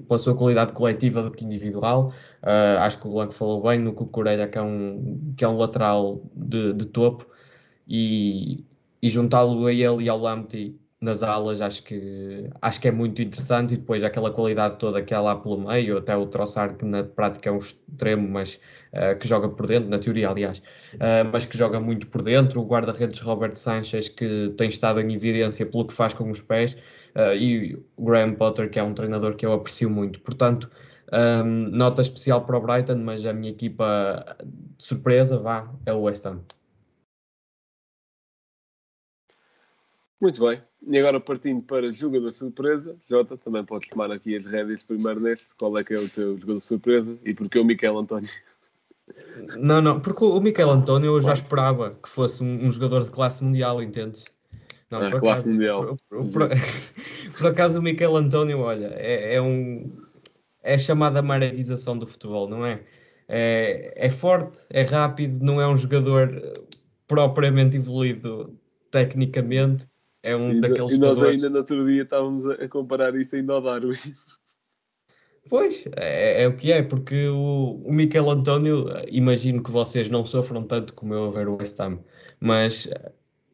pela 0.07 0.19
sua 0.19 0.36
qualidade 0.36 0.74
coletiva 0.74 1.24
do 1.24 1.32
que 1.32 1.43
individual. 1.43 2.13
Uh, 2.43 2.78
acho 2.82 2.99
que 2.99 3.07
o 3.07 3.13
Blanco 3.13 3.34
falou 3.34 3.63
bem 3.63 3.80
no 3.80 3.93
Cucurella, 3.93 4.47
que 4.47 4.59
é 4.59 4.61
um, 4.61 5.34
que 5.36 5.43
é 5.43 5.47
um 5.47 5.57
lateral 5.57 6.21
de, 6.36 6.71
de 6.74 6.86
topo, 6.86 7.26
e, 7.88 8.63
e 9.01 9.09
juntá-lo 9.09 9.65
a 9.65 9.74
ele 9.74 10.03
e 10.03 10.09
ao 10.09 10.19
Lamptey 10.19 10.83
nas 11.04 11.22
alas 11.22 11.62
acho 11.62 11.84
que, 11.84 12.49
acho 12.62 12.82
que 12.82 12.88
é 12.88 12.91
muito 12.91 13.22
interessante 13.22 13.74
e 13.74 13.78
depois 13.78 14.04
aquela 14.04 14.32
qualidade 14.32 14.78
toda 14.80 15.01
que 15.01 15.14
há 15.14 15.20
lá 15.20 15.36
pelo 15.36 15.60
meio, 15.60 15.97
até 15.97 16.16
o 16.16 16.26
Troçar 16.26 16.76
que 16.76 16.86
na 16.86 17.04
prática 17.04 17.49
é 17.49 17.51
um 17.51 17.58
extremo, 17.58 18.28
mas 18.28 18.60
uh, 18.93 19.18
que 19.20 19.28
joga 19.28 19.49
por 19.49 19.68
dentro, 19.68 19.89
na 19.89 19.99
teoria 19.99 20.30
aliás, 20.30 20.60
uh, 20.60 21.30
mas 21.32 21.45
que 21.45 21.58
joga 21.58 21.80
muito 21.80 22.08
por 22.08 22.22
dentro, 22.22 22.62
o 22.62 22.66
guarda-redes 22.66 23.20
Robert 23.20 23.56
Sanchez 23.56 24.08
que 24.10 24.54
tem 24.58 24.70
estado 24.70 25.01
em 25.01 25.14
evidência 25.14 25.66
pelo 25.66 25.86
que 25.86 25.93
faz 25.93 26.14
com 26.14 26.30
os 26.32 26.39
pés 26.39 26.78
uh, 27.16 27.36
e 27.36 27.76
o 27.97 28.06
Graham 28.06 28.34
Potter 28.36 28.70
que 28.70 28.80
é 28.80 28.84
um 28.84 28.93
treinador 28.93 29.36
que 29.36 29.45
eu 29.45 29.54
aprecio 29.54 29.89
muito, 29.89 30.20
portanto 30.22 30.70
um, 31.14 31.70
nota 31.70 32.01
especial 32.01 32.43
para 32.45 32.58
o 32.58 32.62
Brighton, 32.62 32.97
mas 32.97 33.26
a 33.26 33.34
minha 33.34 33.51
equipa 33.51 34.36
de 34.43 34.84
surpresa, 34.84 35.38
vá, 35.38 35.72
é 35.86 35.93
o 35.93 36.01
West 36.01 36.26
Ham. 36.26 36.39
Muito 40.24 40.39
bem. 40.39 40.61
E 40.88 40.97
agora 40.97 41.19
partindo 41.19 41.61
para 41.63 41.91
jogador 41.91 42.32
surpresa, 42.32 42.95
Jota, 43.09 43.36
também 43.36 43.61
podes 43.65 43.89
tomar 43.89 44.09
aqui 44.09 44.38
as 44.38 44.45
rédeas 44.45 44.82
primeiro 44.82 45.19
neste. 45.19 45.53
Qual 45.53 45.78
é 45.78 45.84
que 45.84 45.93
é 45.93 45.99
o 45.99 46.07
teu 46.07 46.38
jogador 46.38 46.61
surpresa 46.61 47.19
e 47.26 47.34
porquê 47.34 47.59
o 47.59 47.65
Miquel 47.65 47.97
António? 47.97 48.30
Não, 49.59 49.82
não, 49.82 49.99
porque 49.99 50.24
o 50.24 50.39
Miquel 50.39 50.69
António 50.69 51.17
eu 51.17 51.21
já 51.21 51.34
esperava 51.34 51.99
que 52.01 52.07
fosse 52.07 52.41
um, 52.41 52.65
um 52.65 52.71
jogador 52.71 53.03
de 53.03 53.11
classe 53.11 53.43
mundial, 53.43 53.84
entendes? 53.84 54.24
Não, 54.89 55.01
ah, 55.01 55.11
classe 55.11 55.26
acaso, 55.26 55.51
mundial. 55.51 55.97
Por, 56.09 56.30
por, 56.30 56.49
por, 57.38 57.47
acaso 57.47 57.80
o 57.80 57.84
Miquel 57.84 58.15
António, 58.15 58.59
olha, 58.59 58.93
é, 58.95 59.36
é 59.36 59.41
um 59.41 59.91
é 60.63 60.76
a 60.76 60.80
chamada 60.80 61.21
marerização 61.21 61.97
do 61.97 62.07
futebol, 62.07 62.47
não 62.47 62.65
é? 62.65 62.80
é? 63.28 63.91
É 63.93 64.09
forte, 64.09 64.61
é 64.69 64.84
rápido, 64.84 65.43
não 65.43 65.59
é 65.59 65.67
um 65.67 65.76
jogador 65.76 66.32
propriamente 67.09 67.76
evoluído 67.76 68.57
tecnicamente, 68.89 69.91
é 70.24 70.36
um 70.36 70.53
e, 70.53 70.61
daqueles 70.61 70.93
E 70.93 70.97
nós 70.97 71.21
ainda 71.21 71.49
no 71.49 71.57
outro 71.57 71.86
dia 71.86 72.03
estávamos 72.03 72.49
a 72.49 72.67
comparar 72.67 73.15
isso 73.15 73.36
ainda 73.36 73.53
ao 73.53 73.61
Darwin. 73.61 73.97
Pois, 75.49 75.86
é, 75.97 76.43
é, 76.43 76.47
o 76.47 76.55
que 76.55 76.71
é, 76.71 76.82
porque 76.82 77.28
o, 77.28 77.82
o 77.86 77.93
Miquel 77.93 78.30
António, 78.32 78.88
imagino 79.09 79.61
que 79.61 79.69
vocês 79.69 80.07
não 80.07 80.26
sofram 80.26 80.63
tanto 80.63 80.93
como 80.93 81.13
eu 81.13 81.26
a 81.26 81.32
ver 81.32 81.49
o 81.49 81.57
West 81.57 81.78
Ham, 81.82 81.99
mas 82.39 82.89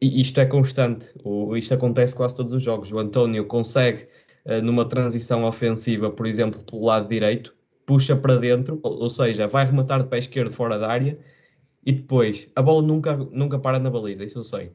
isto 0.00 0.40
é 0.40 0.46
constante, 0.46 1.12
o, 1.24 1.56
isto 1.56 1.74
acontece 1.74 2.14
quase 2.14 2.36
todos 2.36 2.52
os 2.52 2.62
jogos. 2.62 2.92
O 2.92 2.98
António 2.98 3.44
consegue 3.44 4.06
eh, 4.44 4.60
numa 4.62 4.88
transição 4.88 5.44
ofensiva, 5.44 6.10
por 6.10 6.26
exemplo, 6.26 6.62
pelo 6.62 6.84
lado 6.84 7.08
direito, 7.08 7.54
puxa 7.84 8.16
para 8.16 8.36
dentro, 8.36 8.80
ou, 8.82 9.02
ou, 9.02 9.10
seja, 9.10 9.46
vai 9.46 9.66
rematar 9.66 10.02
de 10.02 10.08
pé 10.08 10.18
esquerdo 10.18 10.52
fora 10.52 10.78
da 10.78 10.88
área 10.88 11.18
e 11.84 11.92
depois 11.92 12.48
a 12.54 12.62
bola 12.62 12.82
nunca, 12.82 13.16
nunca 13.34 13.58
para 13.58 13.78
na 13.78 13.90
baliza, 13.90 14.24
isso 14.24 14.38
eu 14.38 14.44
sei. 14.44 14.72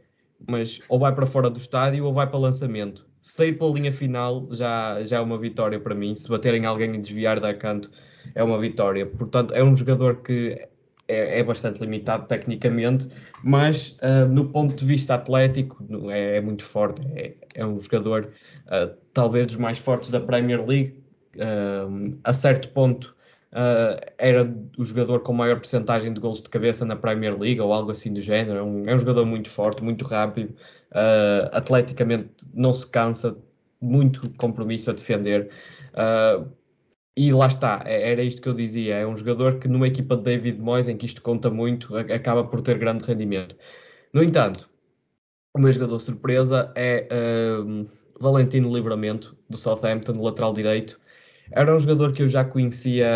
Mas 0.47 0.79
ou 0.89 0.99
vai 0.99 1.13
para 1.13 1.25
fora 1.25 1.49
do 1.49 1.57
estádio 1.57 2.05
ou 2.05 2.13
vai 2.13 2.27
para 2.27 2.37
lançamento. 2.37 3.05
Sair 3.21 3.53
pela 3.53 3.73
linha 3.73 3.91
final 3.91 4.47
já, 4.51 5.01
já 5.03 5.17
é 5.17 5.19
uma 5.19 5.37
vitória 5.37 5.79
para 5.79 5.95
mim. 5.95 6.15
Se 6.15 6.29
baterem 6.29 6.65
alguém 6.65 6.93
e 6.93 6.97
desviar 6.97 7.39
da 7.39 7.53
canto, 7.53 7.89
é 8.33 8.43
uma 8.43 8.59
vitória. 8.59 9.05
Portanto, 9.05 9.53
é 9.53 9.63
um 9.63 9.75
jogador 9.75 10.17
que 10.17 10.67
é, 11.07 11.39
é 11.39 11.43
bastante 11.43 11.79
limitado 11.79 12.27
tecnicamente, 12.27 13.07
mas 13.43 13.97
uh, 14.01 14.27
no 14.27 14.45
ponto 14.49 14.75
de 14.75 14.85
vista 14.85 15.15
atlético 15.15 15.83
é, 16.09 16.37
é 16.37 16.41
muito 16.41 16.63
forte. 16.63 17.01
É, 17.15 17.33
é 17.55 17.65
um 17.65 17.79
jogador 17.79 18.29
uh, 18.65 18.95
talvez 19.13 19.45
dos 19.45 19.57
mais 19.57 19.77
fortes 19.77 20.09
da 20.09 20.19
Premier 20.19 20.65
League. 20.65 21.03
Uh, 21.35 22.17
a 22.23 22.31
certo 22.31 22.69
ponto 22.69 23.14
era 24.17 24.53
o 24.77 24.83
jogador 24.83 25.21
com 25.21 25.33
maior 25.33 25.57
percentagem 25.57 26.13
de 26.13 26.19
gols 26.19 26.41
de 26.41 26.49
cabeça 26.49 26.85
na 26.85 26.95
Premier 26.95 27.37
League 27.39 27.61
ou 27.61 27.71
algo 27.71 27.91
assim 27.91 28.13
do 28.13 28.19
género. 28.19 28.59
É 28.59 28.63
um, 28.63 28.89
é 28.89 28.93
um 28.93 28.97
jogador 28.97 29.25
muito 29.25 29.49
forte, 29.49 29.83
muito 29.83 30.03
rápido, 30.05 30.53
atleticamente 31.51 32.29
não 32.53 32.73
se 32.73 32.85
cansa, 32.85 33.37
muito 33.81 34.29
compromisso 34.37 34.89
a 34.89 34.93
defender. 34.93 35.49
Uh, 35.93 36.49
e 37.17 37.31
lá 37.31 37.47
está, 37.47 37.81
é, 37.85 38.11
era 38.11 38.21
isto 38.21 38.41
que 38.41 38.49
eu 38.49 38.53
dizia. 38.53 38.95
É 38.95 39.07
um 39.07 39.15
jogador 39.15 39.57
que 39.59 39.67
numa 39.67 39.87
equipa 39.87 40.17
de 40.17 40.23
David 40.23 40.59
Moyes, 40.59 40.87
em 40.87 40.97
que 40.97 41.05
isto 41.05 41.21
conta 41.21 41.49
muito, 41.49 41.95
acaba 41.95 42.43
por 42.43 42.61
ter 42.61 42.77
grande 42.77 43.05
rendimento. 43.05 43.55
No 44.13 44.21
entanto, 44.21 44.69
o 45.53 45.59
meu 45.59 45.71
jogador 45.71 45.99
surpresa 45.99 46.73
é 46.75 47.07
um, 47.65 47.87
Valentino 48.19 48.73
Livramento, 48.73 49.37
do 49.49 49.57
Southampton, 49.57 50.21
lateral 50.21 50.53
direito. 50.53 50.99
Era 51.51 51.75
um 51.75 51.79
jogador 51.79 52.11
que 52.11 52.23
eu 52.23 52.27
já 52.27 52.43
conhecia 52.43 53.07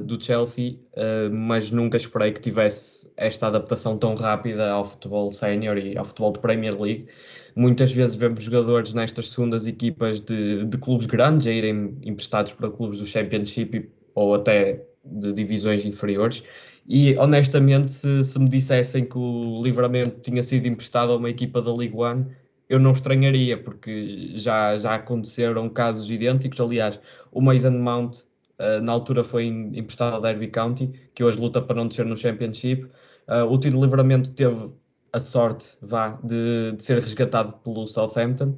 do 0.00 0.20
Chelsea, 0.20 0.78
uh, 0.94 1.32
mas 1.32 1.70
nunca 1.70 1.96
esperei 1.96 2.32
que 2.32 2.40
tivesse 2.40 3.08
esta 3.16 3.46
adaptação 3.46 3.96
tão 3.96 4.14
rápida 4.14 4.70
ao 4.70 4.84
futebol 4.84 5.32
sénior 5.32 5.78
e 5.78 5.96
ao 5.96 6.04
futebol 6.04 6.32
de 6.32 6.40
Premier 6.40 6.80
League. 6.80 7.06
Muitas 7.54 7.92
vezes 7.92 8.14
vemos 8.16 8.42
jogadores 8.42 8.92
nestas 8.92 9.28
segundas 9.28 9.66
equipas 9.66 10.20
de, 10.20 10.64
de 10.64 10.78
clubes 10.78 11.06
grandes 11.06 11.46
a 11.46 11.50
irem 11.50 11.96
emprestados 12.02 12.52
para 12.52 12.70
clubes 12.70 12.98
do 12.98 13.06
Championship 13.06 13.88
ou 14.14 14.34
até 14.34 14.84
de 15.04 15.32
divisões 15.32 15.84
inferiores. 15.84 16.42
E 16.88 17.16
honestamente, 17.16 17.92
se, 17.92 18.24
se, 18.24 18.38
me 18.38 18.48
dissessem 18.48 19.04
que 19.04 19.18
o 19.18 19.60
Livramento 19.62 20.20
tinha 20.20 20.42
sido 20.42 20.66
emprestado 20.66 21.12
a 21.12 21.16
uma 21.16 21.30
equipa 21.30 21.62
da 21.62 21.72
League 21.72 21.96
One, 21.96 22.26
eu 22.68 22.78
não 22.78 22.92
estranharia, 22.92 23.56
porque 23.56 24.32
já, 24.34 24.76
já 24.76 24.94
aconteceram 24.94 25.68
casos 25.68 26.10
idênticos. 26.10 26.60
Aliás, 26.60 26.98
o 27.32 27.40
Mason 27.40 27.70
Mount 27.70 28.18
uh, 28.58 28.82
na 28.82 28.92
altura 28.92 29.22
foi 29.22 29.46
emprestado 29.46 30.14
ao 30.14 30.20
Derby 30.20 30.48
County, 30.48 30.92
que 31.14 31.22
hoje 31.22 31.38
luta 31.38 31.62
para 31.62 31.76
não 31.76 31.88
descer 31.88 32.04
no 32.06 32.16
Championship. 32.16 32.84
Uh, 33.28 33.44
o 33.50 33.58
Tiro 33.58 33.80
Livramento 33.80 34.30
teve 34.30 34.70
a 35.12 35.20
sorte 35.20 35.76
vá, 35.80 36.18
de, 36.22 36.72
de 36.72 36.82
ser 36.82 37.00
resgatado 37.00 37.54
pelo 37.64 37.86
Southampton, 37.86 38.56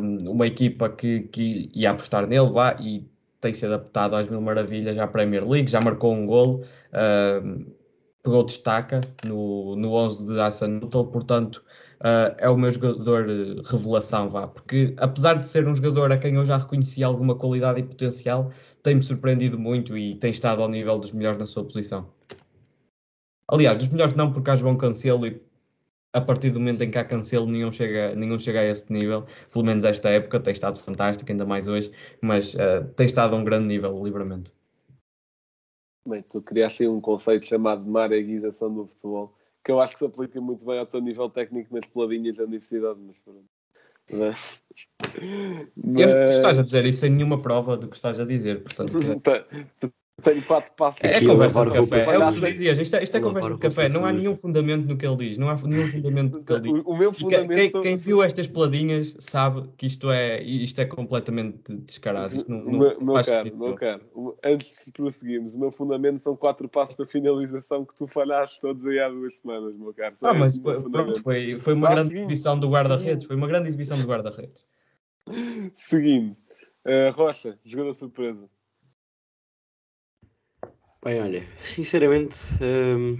um, 0.00 0.30
uma 0.30 0.46
equipa 0.46 0.88
que, 0.88 1.20
que 1.20 1.70
ia 1.74 1.90
apostar 1.90 2.26
nele 2.26 2.50
vá, 2.50 2.76
e 2.80 3.06
tem 3.40 3.52
se 3.52 3.64
adaptado 3.66 4.16
às 4.16 4.28
mil 4.28 4.40
maravilhas 4.40 4.98
à 4.98 5.06
Premier 5.06 5.48
League, 5.48 5.70
já 5.70 5.80
marcou 5.80 6.12
um 6.12 6.26
golo. 6.26 6.64
Um, 7.44 7.77
pegou 8.28 8.44
destaca 8.44 9.00
no, 9.24 9.74
no 9.74 9.94
11 9.94 10.26
de 10.26 10.38
Hassan 10.38 10.68
Nuttall, 10.68 11.06
portanto 11.06 11.64
uh, 12.00 12.36
é 12.36 12.48
o 12.48 12.58
meu 12.58 12.70
jogador 12.70 13.26
uh, 13.26 13.62
revelação, 13.62 14.28
vá, 14.28 14.46
porque 14.46 14.94
apesar 14.98 15.34
de 15.34 15.48
ser 15.48 15.66
um 15.66 15.74
jogador 15.74 16.12
a 16.12 16.18
quem 16.18 16.34
eu 16.34 16.44
já 16.44 16.58
reconheci 16.58 17.02
alguma 17.02 17.34
qualidade 17.34 17.80
e 17.80 17.82
potencial, 17.82 18.52
tem-me 18.82 19.02
surpreendido 19.02 19.58
muito 19.58 19.96
e 19.96 20.14
tem 20.16 20.30
estado 20.30 20.62
ao 20.62 20.68
nível 20.68 20.98
dos 20.98 21.10
melhores 21.10 21.38
na 21.38 21.46
sua 21.46 21.64
posição. 21.64 22.06
Aliás, 23.50 23.78
dos 23.78 23.88
melhores 23.88 24.12
não, 24.12 24.30
porque 24.30 24.50
há 24.50 24.56
João 24.56 24.76
Cancelo 24.76 25.26
e 25.26 25.40
a 26.12 26.20
partir 26.20 26.50
do 26.50 26.58
momento 26.58 26.82
em 26.82 26.90
que 26.90 26.98
há 26.98 27.04
Cancelo 27.04 27.46
nenhum 27.46 27.72
chega, 27.72 28.14
nenhum 28.14 28.38
chega 28.38 28.60
a 28.60 28.64
esse 28.64 28.92
nível, 28.92 29.24
pelo 29.50 29.64
menos 29.64 29.84
esta 29.84 30.10
época 30.10 30.38
tem 30.38 30.52
estado 30.52 30.78
fantástico, 30.78 31.30
ainda 31.30 31.46
mais 31.46 31.66
hoje, 31.66 31.90
mas 32.20 32.52
uh, 32.54 32.84
tem 32.94 33.06
estado 33.06 33.34
a 33.34 33.38
um 33.38 33.44
grande 33.44 33.66
nível 33.66 33.94
o. 33.94 34.52
Bem, 36.08 36.22
tu 36.22 36.40
criaste 36.40 36.82
aí 36.82 36.88
um 36.88 37.00
conceito 37.00 37.44
chamado 37.44 37.84
de 37.84 37.90
mareguização 37.90 38.72
do 38.72 38.86
futebol, 38.86 39.34
que 39.62 39.70
eu 39.70 39.78
acho 39.78 39.92
que 39.92 39.98
se 39.98 40.06
aplica 40.06 40.40
muito 40.40 40.64
bem 40.64 40.78
ao 40.78 40.86
teu 40.86 41.00
nível 41.00 41.28
técnico 41.28 41.74
nas 41.74 41.84
peladinhas 41.84 42.36
da 42.36 42.44
universidade, 42.44 42.98
mas 43.06 43.18
pronto. 43.18 43.44
Mas... 44.10 44.60
Mas... 45.76 46.02
Eu, 46.02 46.24
tu 46.24 46.30
estás 46.30 46.58
a 46.58 46.62
dizer 46.62 46.86
isso 46.86 47.00
sem 47.00 47.10
nenhuma 47.10 47.42
prova 47.42 47.76
do 47.76 47.88
que 47.88 47.96
estás 47.96 48.18
a 48.18 48.24
dizer, 48.24 48.62
portanto. 48.62 48.96
Que... 48.98 49.92
Tenho 50.22 50.42
quatro 50.42 50.72
passos. 50.72 51.00
É, 51.04 51.18
é 51.18 51.24
conversa 51.24 51.64
de 51.64 51.88
café. 51.88 52.14
É 52.14 52.18
o 52.18 52.32
que 52.32 52.52
dizias. 52.52 52.78
Isto 52.78 52.96
é, 52.96 53.04
isto 53.04 53.16
é 53.16 53.20
conversa 53.20 53.52
de 53.52 53.58
café. 53.58 53.88
Não 53.88 54.04
há 54.04 54.12
nenhum 54.12 54.36
fundamento 54.36 54.84
no 54.86 54.96
que 54.96 55.06
ele 55.06 55.16
diz. 55.16 55.38
Não 55.38 55.48
há 55.48 55.54
nenhum 55.54 55.86
fundamento 55.86 56.38
no 56.38 56.44
que 56.44 56.52
ele 56.52 56.60
diz. 56.72 56.72
O, 56.72 56.90
o 56.90 56.98
meu 56.98 57.12
fundamento 57.12 57.54
quem, 57.54 57.70
quem, 57.70 57.82
quem 57.82 57.96
viu 57.96 58.22
estas 58.22 58.48
peladinhas 58.48 59.16
sabe 59.20 59.68
que 59.76 59.86
isto 59.86 60.10
é, 60.10 60.42
isto 60.42 60.80
é 60.80 60.84
completamente 60.86 61.72
descarado. 61.72 62.34
Isto 62.34 62.50
não, 62.50 62.64
não 62.64 62.78
meu, 62.78 63.00
meu 63.00 63.24
caro, 63.24 63.56
meu 63.56 63.74
caro, 63.74 64.38
antes 64.42 64.86
de 64.86 64.92
prosseguirmos, 64.92 65.54
o 65.54 65.60
meu 65.60 65.70
fundamento 65.70 66.18
são 66.18 66.34
quatro 66.34 66.68
passos 66.68 66.96
para 66.96 67.06
finalização 67.06 67.84
que 67.84 67.94
tu 67.94 68.08
falhaste 68.08 68.60
todos 68.60 68.84
aí 68.86 68.98
há 68.98 69.08
duas 69.08 69.38
semanas, 69.38 69.76
meu 69.76 69.94
caro. 69.94 70.14
Ah, 70.22 70.34
mas 70.34 70.58
foi, 70.58 70.82
pronto, 70.82 71.22
foi, 71.22 71.58
foi 71.60 71.74
uma 71.74 71.90
grande 71.90 72.16
exibição 72.16 72.58
do 72.58 72.68
guarda-redes. 72.68 73.24
Foi 73.24 73.36
uma 73.36 73.46
grande 73.46 73.68
exibição 73.68 73.96
do 73.96 74.06
guarda-redes. 74.06 74.64
Seguindo, 75.74 76.36
uh, 76.86 77.12
Rocha, 77.12 77.56
jogador 77.64 77.92
surpresa. 77.92 78.48
Bem, 81.08 81.22
olha, 81.22 81.48
sinceramente, 81.58 82.36
hum, 82.60 83.16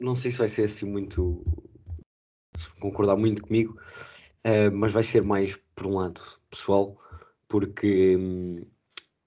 não 0.00 0.16
sei 0.16 0.32
se 0.32 0.38
vai 0.38 0.48
ser 0.48 0.64
assim 0.64 0.84
muito. 0.84 1.44
Se 2.56 2.68
concordar 2.80 3.16
muito 3.16 3.40
comigo, 3.40 3.78
uh, 4.44 4.76
mas 4.76 4.90
vai 4.90 5.04
ser 5.04 5.22
mais 5.22 5.56
por 5.76 5.86
um 5.86 5.94
lado 5.94 6.20
pessoal, 6.50 6.98
porque 7.46 8.16
hum, 8.16 8.56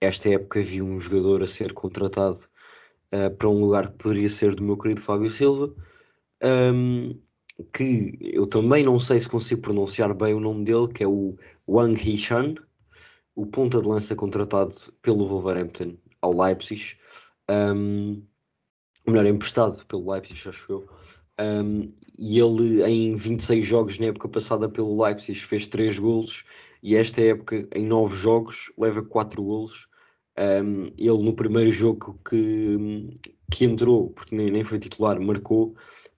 esta 0.02 0.28
época 0.28 0.62
vi 0.62 0.82
um 0.82 1.00
jogador 1.00 1.44
a 1.44 1.48
ser 1.48 1.72
contratado 1.72 2.40
uh, 3.14 3.34
para 3.38 3.48
um 3.48 3.62
lugar 3.62 3.90
que 3.90 4.00
poderia 4.00 4.28
ser 4.28 4.54
do 4.54 4.64
meu 4.66 4.78
querido 4.78 5.00
Fábio 5.00 5.30
Silva, 5.30 5.74
um, 6.44 7.18
que 7.72 8.18
eu 8.20 8.46
também 8.46 8.84
não 8.84 9.00
sei 9.00 9.22
se 9.22 9.30
consigo 9.30 9.62
pronunciar 9.62 10.14
bem 10.14 10.34
o 10.34 10.42
nome 10.42 10.66
dele, 10.66 10.90
que 10.90 11.06
é 11.06 11.08
o 11.08 11.38
Wang 11.66 11.98
Hichan, 11.98 12.56
o 13.34 13.46
ponta 13.46 13.82
de 13.82 13.88
lança 13.88 14.14
contratado 14.14 14.74
pelo 15.02 15.26
Wolverhampton 15.26 15.96
ao 16.22 16.36
Leipzig, 16.36 16.96
um, 17.50 18.22
melhor, 19.08 19.26
emprestado 19.26 19.86
pelo 19.86 20.12
Leipzig, 20.12 20.50
acho 20.50 20.72
eu. 20.72 20.90
Um, 21.40 21.94
e 22.18 22.40
ele 22.40 22.84
em 22.84 23.16
26 23.16 23.66
jogos 23.66 24.00
na 24.00 24.08
época 24.08 24.28
passada 24.28 24.68
pelo 24.68 25.04
Leipzig 25.04 25.38
fez 25.40 25.68
3 25.68 26.00
golos 26.00 26.44
e 26.82 26.96
esta 26.96 27.22
época 27.22 27.68
em 27.76 27.86
9 27.86 28.16
jogos 28.16 28.72
leva 28.78 29.04
4 29.04 29.42
golos. 29.44 29.88
Um, 30.40 30.86
ele 30.98 31.24
no 31.24 31.36
primeiro 31.36 31.72
jogo 31.72 32.20
que, 32.28 33.10
que 33.52 33.66
entrou, 33.66 34.10
porque 34.12 34.36
nem, 34.36 34.52
nem 34.52 34.64
foi 34.64 34.80
titular, 34.80 35.20
marcou, 35.20 35.76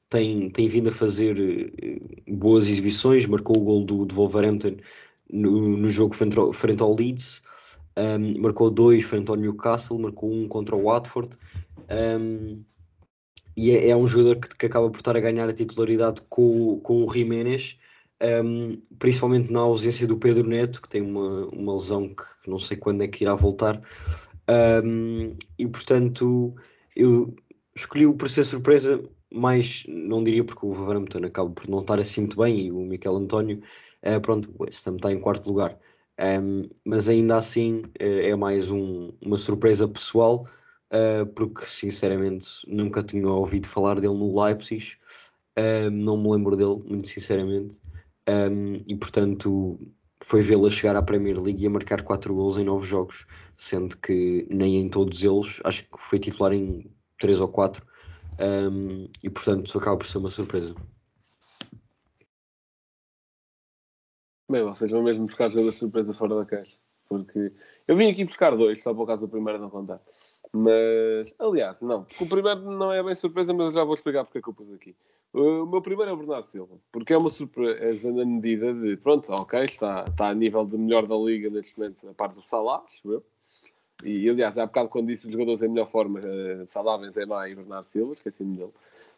tem, 0.10 0.50
tem 0.50 0.68
vindo 0.68 0.90
a 0.90 0.94
fazer 0.94 1.38
uh, 1.40 2.36
boas 2.36 2.68
exibições, 2.68 3.26
marcou 3.26 3.58
o 3.58 3.62
gol 3.62 3.86
do, 3.86 4.06
do 4.06 4.16
Wolverhampton 4.16 4.78
no, 5.32 5.78
no 5.78 5.88
jogo 5.88 6.16
frente 6.16 6.38
ao, 6.38 6.52
frente 6.52 6.82
ao 6.82 6.96
Leeds 6.96 7.42
um, 7.98 8.42
marcou 8.42 8.70
dois 8.70 9.04
frente 9.04 9.30
ao 9.30 9.36
Newcastle, 9.36 10.00
marcou 10.00 10.32
um 10.32 10.48
contra 10.48 10.76
o 10.76 10.84
Watford. 10.84 11.38
Um, 11.90 12.64
e 13.58 13.72
é, 13.72 13.90
é, 13.90 13.96
um 13.96 14.08
jogador 14.08 14.40
que, 14.40 14.50
que, 14.58 14.66
acaba 14.66 14.90
por 14.90 15.00
estar 15.00 15.18
a 15.18 15.20
ganhar 15.20 15.50
a 15.50 15.54
titularidade 15.54 16.22
com, 16.30 16.80
com 16.80 17.06
o 17.06 17.14
Jiménez, 17.14 17.78
um, 18.44 18.82
principalmente 18.98 19.52
na 19.52 19.60
ausência 19.62 20.08
do 20.08 20.18
Pedro 20.18 20.48
Neto, 20.48 20.82
que 20.82 20.90
tem 20.90 21.02
uma, 21.02 21.48
uma 21.48 21.74
lesão 21.74 22.08
que 22.08 22.24
não 22.50 22.60
sei 22.60 22.78
quando 22.78 23.02
é 23.02 23.08
que 23.08 23.24
irá 23.24 23.36
voltar. 23.36 23.82
E 25.58 25.68
portanto, 25.68 26.56
eu 26.96 27.34
escolhi-o 27.76 28.14
por 28.14 28.30
ser 28.30 28.44
surpresa, 28.44 29.02
mas 29.34 29.84
não 29.88 30.24
diria 30.24 30.44
porque 30.44 30.66
o 30.66 30.74
Wolverhampton 30.74 31.26
acaba 31.26 31.50
por 31.50 31.68
não 31.70 31.82
estar 31.82 32.00
assim 32.00 32.22
muito 32.22 32.38
bem 32.38 32.68
e 32.68 32.72
o 32.72 32.80
Miquel 32.80 33.16
António, 33.16 33.62
uh, 34.06 34.22
pronto, 34.22 34.50
o 34.58 34.64
West 34.64 34.88
Ham 34.88 34.96
está 34.96 35.12
em 35.12 35.20
quarto 35.20 35.48
lugar. 35.48 35.78
Um, 36.20 36.68
mas 36.86 37.08
ainda 37.08 37.38
assim 37.38 37.84
uh, 38.02 38.22
é 38.24 38.36
mais 38.36 38.70
um, 38.70 39.14
uma 39.24 39.38
surpresa 39.38 39.88
pessoal, 39.88 40.46
uh, 40.92 41.26
porque 41.34 41.66
sinceramente 41.66 42.46
nunca 42.68 43.02
tinha 43.02 43.30
ouvido 43.30 43.68
falar 43.68 43.96
dele 44.02 44.16
no 44.16 44.44
Leipzig, 44.44 44.98
não 45.92 46.16
me 46.16 46.32
lembro 46.32 46.56
dele, 46.56 46.82
muito 46.88 47.10
sinceramente, 47.10 47.82
e 48.88 48.96
portanto 48.96 49.78
foi 50.24 50.42
vê-lo 50.42 50.72
chegar 50.72 50.96
à 50.96 51.02
Premier 51.02 51.38
League 51.38 51.62
e 51.62 51.68
a 51.68 51.70
marcar 51.70 52.02
4 52.02 52.34
gols 52.34 52.58
em 52.58 52.64
9 52.64 52.88
jogos, 52.88 53.26
sendo 53.58 53.98
que 53.98 54.48
nem 54.50 54.78
em 54.78 54.88
todos 54.88 55.22
eles, 55.22 55.60
acho 55.66 55.84
que 55.84 55.98
foi 55.98 56.18
titular 56.18 56.54
em 56.54 56.90
3 57.20 57.42
ou 57.42 57.50
4, 57.50 57.86
e 59.22 59.30
portanto 59.30 59.78
acaba 59.78 59.98
por 59.98 60.08
ser 60.08 60.20
uma 60.20 60.32
surpresa. 60.32 60.74
Bem, 64.50 64.64
vocês 64.64 64.90
vão 64.90 65.04
mesmo 65.04 65.28
buscar 65.28 65.48
jogadores 65.50 65.76
de 65.76 65.80
surpresa 65.80 66.12
fora 66.12 66.36
da 66.36 66.44
caixa. 66.44 66.76
Porque 67.08 67.52
eu 67.88 67.96
vim 67.96 68.10
aqui 68.10 68.26
buscar 68.26 68.56
dois, 68.56 68.82
só 68.82 68.94
por 68.96 69.06
causa 69.06 69.28
do 69.28 69.30
primeiro 69.30 69.60
não 69.60 69.70
contar. 69.70 70.02
Mas, 70.52 71.36
aliás, 71.38 71.78
não. 71.82 72.08
O 72.20 72.28
primeiro 72.28 72.62
não 72.72 72.92
é 72.92 73.04
bem 73.04 73.14
surpresa, 73.14 73.54
mas 73.54 73.68
eu 73.68 73.72
já 73.74 73.84
vou 73.84 73.94
explicar 73.94 74.24
porque 74.24 74.40
é 74.40 74.42
que 74.42 74.50
eu 74.50 74.54
pus 74.54 74.74
aqui. 74.74 74.96
O 75.32 75.68
meu 75.68 75.84
primeiro 75.84 76.10
é 76.10 76.14
o 76.14 76.18
Bernardo 76.18 76.46
Silva. 76.46 76.80
Porque 76.92 77.14
é 77.14 77.18
uma 77.18 77.30
surpresa 77.30 78.12
na 78.12 78.26
medida 78.26 78.74
de, 78.74 78.98
pronto, 78.98 79.32
ok, 79.32 79.66
está, 79.66 80.06
está 80.08 80.30
a 80.30 80.34
nível 80.34 80.66
de 80.66 80.80
melhor 80.80 81.06
da 81.06 81.16
liga 81.16 81.50
neste 81.52 81.78
momento, 81.78 82.10
a 82.10 82.14
parte 82.16 82.34
do 82.34 82.42
Salah, 82.42 82.84
acho. 82.88 83.24
E, 84.04 84.28
aliás, 84.28 84.58
há 84.58 84.66
bocado 84.66 84.90
quando 84.90 85.08
disse 85.08 85.28
os 85.28 85.32
jogadores 85.32 85.62
em 85.62 85.68
melhor 85.68 85.86
forma, 85.86 86.20
uh, 86.20 86.66
Salah, 86.66 86.98
Benzema 86.98 87.48
e 87.48 87.54
Bernardo 87.54 87.86
Silva, 87.86 88.14
esqueci-me 88.14 88.58
dele. 88.58 88.74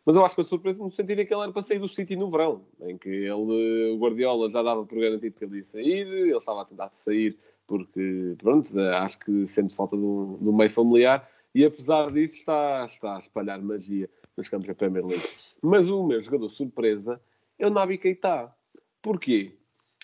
Mas 0.05 0.15
eu 0.15 0.25
acho 0.25 0.35
que 0.35 0.41
a 0.41 0.43
surpresa 0.43 0.83
no 0.83 0.91
sentido 0.91 1.21
é 1.21 1.25
que 1.25 1.33
ele 1.33 1.43
era 1.43 1.51
para 1.51 1.61
sair 1.61 1.79
do 1.79 1.87
City 1.87 2.15
no 2.15 2.29
verão, 2.29 2.63
em 2.81 2.97
que 2.97 3.09
ele, 3.09 3.91
o 3.93 3.97
Guardiola 3.97 4.49
já 4.49 4.63
dava 4.63 4.85
por 4.85 4.99
garantido 4.99 5.35
que 5.35 5.45
ele 5.45 5.57
ia 5.57 5.63
sair, 5.63 6.07
ele 6.07 6.35
estava 6.35 6.61
a 6.63 6.65
tentar 6.65 6.89
sair 6.91 7.37
porque, 7.67 8.35
pronto, 8.39 8.77
acho 8.79 9.19
que 9.19 9.45
sente 9.47 9.75
falta 9.75 9.95
de 9.95 10.03
um, 10.03 10.37
de 10.41 10.49
um 10.49 10.55
meio 10.55 10.69
familiar 10.69 11.29
e 11.53 11.63
apesar 11.63 12.07
disso 12.07 12.37
está, 12.37 12.85
está 12.85 13.17
a 13.17 13.19
espalhar 13.19 13.61
magia 13.61 14.09
nos 14.35 14.47
campos 14.47 14.67
da 14.67 14.75
Premier 14.75 15.05
League. 15.05 15.23
Mas 15.61 15.89
o 15.89 16.05
meu 16.05 16.21
jogador 16.23 16.49
surpresa 16.49 17.21
é 17.59 17.67
o 17.67 17.69
Nabi 17.69 17.97
Keita. 17.97 18.53
Porquê? 19.01 19.57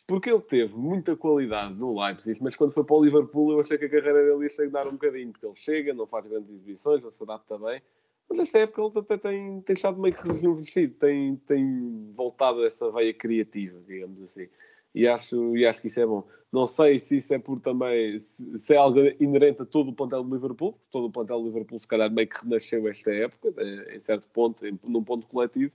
Porque 0.08 0.30
ele 0.30 0.42
teve 0.42 0.74
muita 0.76 1.16
qualidade 1.16 1.74
no 1.74 2.00
Leipzig, 2.00 2.42
mas 2.42 2.56
quando 2.56 2.72
foi 2.72 2.84
para 2.84 2.96
o 2.96 3.04
Liverpool 3.04 3.52
eu 3.52 3.60
achei 3.60 3.78
que 3.78 3.86
a 3.86 3.90
carreira 3.90 4.24
dele 4.24 4.44
ia 4.44 4.48
estagnar 4.48 4.88
um 4.88 4.92
bocadinho, 4.92 5.32
porque 5.32 5.46
ele 5.46 5.56
chega, 5.56 5.94
não 5.94 6.08
faz 6.08 6.26
grandes 6.26 6.50
exibições, 6.50 7.04
ele 7.04 7.12
se 7.12 7.24
adapta 7.24 7.58
bem, 7.58 7.82
mas 8.30 8.38
nesta 8.40 8.60
época 8.60 8.82
ele 8.82 9.00
até 9.00 9.18
tem, 9.18 9.62
tem 9.62 9.74
estado 9.74 10.00
meio 10.00 10.14
que 10.14 10.28
rejuvenescido, 10.28 10.94
tem, 10.96 11.36
tem 11.38 12.12
voltado 12.14 12.62
a 12.62 12.68
essa 12.68 12.92
veia 12.92 13.14
criativa, 13.14 13.80
digamos 13.88 14.22
assim. 14.22 14.48
E 14.94 15.08
acho, 15.08 15.56
e 15.56 15.66
acho 15.66 15.82
que 15.82 15.88
isso 15.88 16.00
é 16.00 16.06
bom. 16.06 16.28
Não 16.52 16.66
sei 16.66 16.98
se 16.98 17.18
isso 17.18 17.34
é 17.34 17.40
por 17.40 17.60
também, 17.60 18.18
se, 18.20 18.58
se 18.58 18.74
é 18.74 18.78
algo 18.78 19.00
inerente 19.20 19.62
a 19.62 19.66
todo 19.66 19.90
o 19.90 19.94
plantel 19.94 20.24
do 20.24 20.34
Liverpool, 20.34 20.78
todo 20.90 21.08
o 21.08 21.12
plantel 21.12 21.40
do 21.40 21.48
Liverpool 21.48 21.80
se 21.80 21.88
calhar 21.88 22.12
meio 22.12 22.28
que 22.28 22.44
renasceu 22.44 22.88
esta 22.88 23.12
época, 23.14 23.54
eh, 23.58 23.96
em 23.96 24.00
certo 24.00 24.28
ponto, 24.30 24.66
em, 24.66 24.78
num 24.84 25.04
ponto 25.04 25.28
coletivo, 25.28 25.72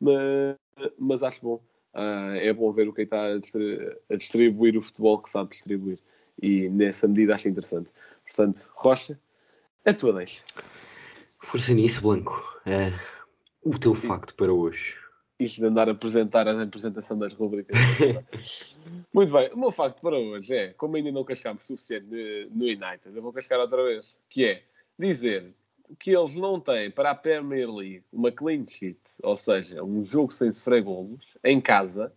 mas, 0.00 0.56
mas 0.98 1.22
acho 1.22 1.40
bom. 1.42 1.60
Uh, 1.92 2.36
é 2.36 2.52
bom 2.52 2.70
ver 2.70 2.86
o 2.86 2.92
que 2.92 3.02
está 3.02 3.34
a 3.34 4.16
distribuir 4.16 4.76
o 4.76 4.82
futebol 4.82 5.18
que 5.20 5.28
sabe 5.28 5.50
distribuir. 5.50 5.98
E 6.40 6.68
nessa 6.68 7.08
medida 7.08 7.34
acho 7.34 7.48
interessante. 7.48 7.90
Portanto, 8.24 8.70
Rocha, 8.74 9.18
a 9.84 9.92
tua 9.92 10.12
deixa. 10.12 10.40
Força 11.50 11.74
nisso, 11.74 12.02
Blanco. 12.02 12.60
É 12.64 12.92
o 13.64 13.76
teu 13.76 13.92
facto 13.92 14.36
para 14.36 14.52
hoje. 14.52 14.94
Isto 15.36 15.62
de 15.62 15.66
andar 15.66 15.88
a 15.88 15.92
apresentar 15.92 16.46
a 16.46 16.62
apresentação 16.62 17.18
das 17.18 17.34
rubricas. 17.34 17.76
Muito 19.12 19.32
bem, 19.32 19.50
o 19.52 19.58
meu 19.58 19.72
facto 19.72 20.00
para 20.00 20.16
hoje 20.16 20.54
é, 20.54 20.72
como 20.74 20.94
ainda 20.94 21.10
não 21.10 21.24
cascámos 21.24 21.66
suficiente 21.66 22.06
no 22.52 22.66
United, 22.66 23.00
eu 23.12 23.20
vou 23.20 23.32
cascar 23.32 23.58
outra 23.58 23.82
vez, 23.82 24.16
que 24.28 24.44
é 24.44 24.62
dizer 24.96 25.52
que 25.98 26.16
eles 26.16 26.36
não 26.36 26.60
têm 26.60 26.88
para 26.88 27.10
a 27.10 27.16
Premier 27.16 27.68
League 27.68 28.04
uma 28.12 28.30
clean 28.30 28.64
sheet, 28.64 29.00
ou 29.24 29.34
seja, 29.34 29.82
um 29.82 30.04
jogo 30.04 30.32
sem 30.32 30.52
sofrer 30.52 30.84
golos, 30.84 31.36
em 31.42 31.60
casa, 31.60 32.12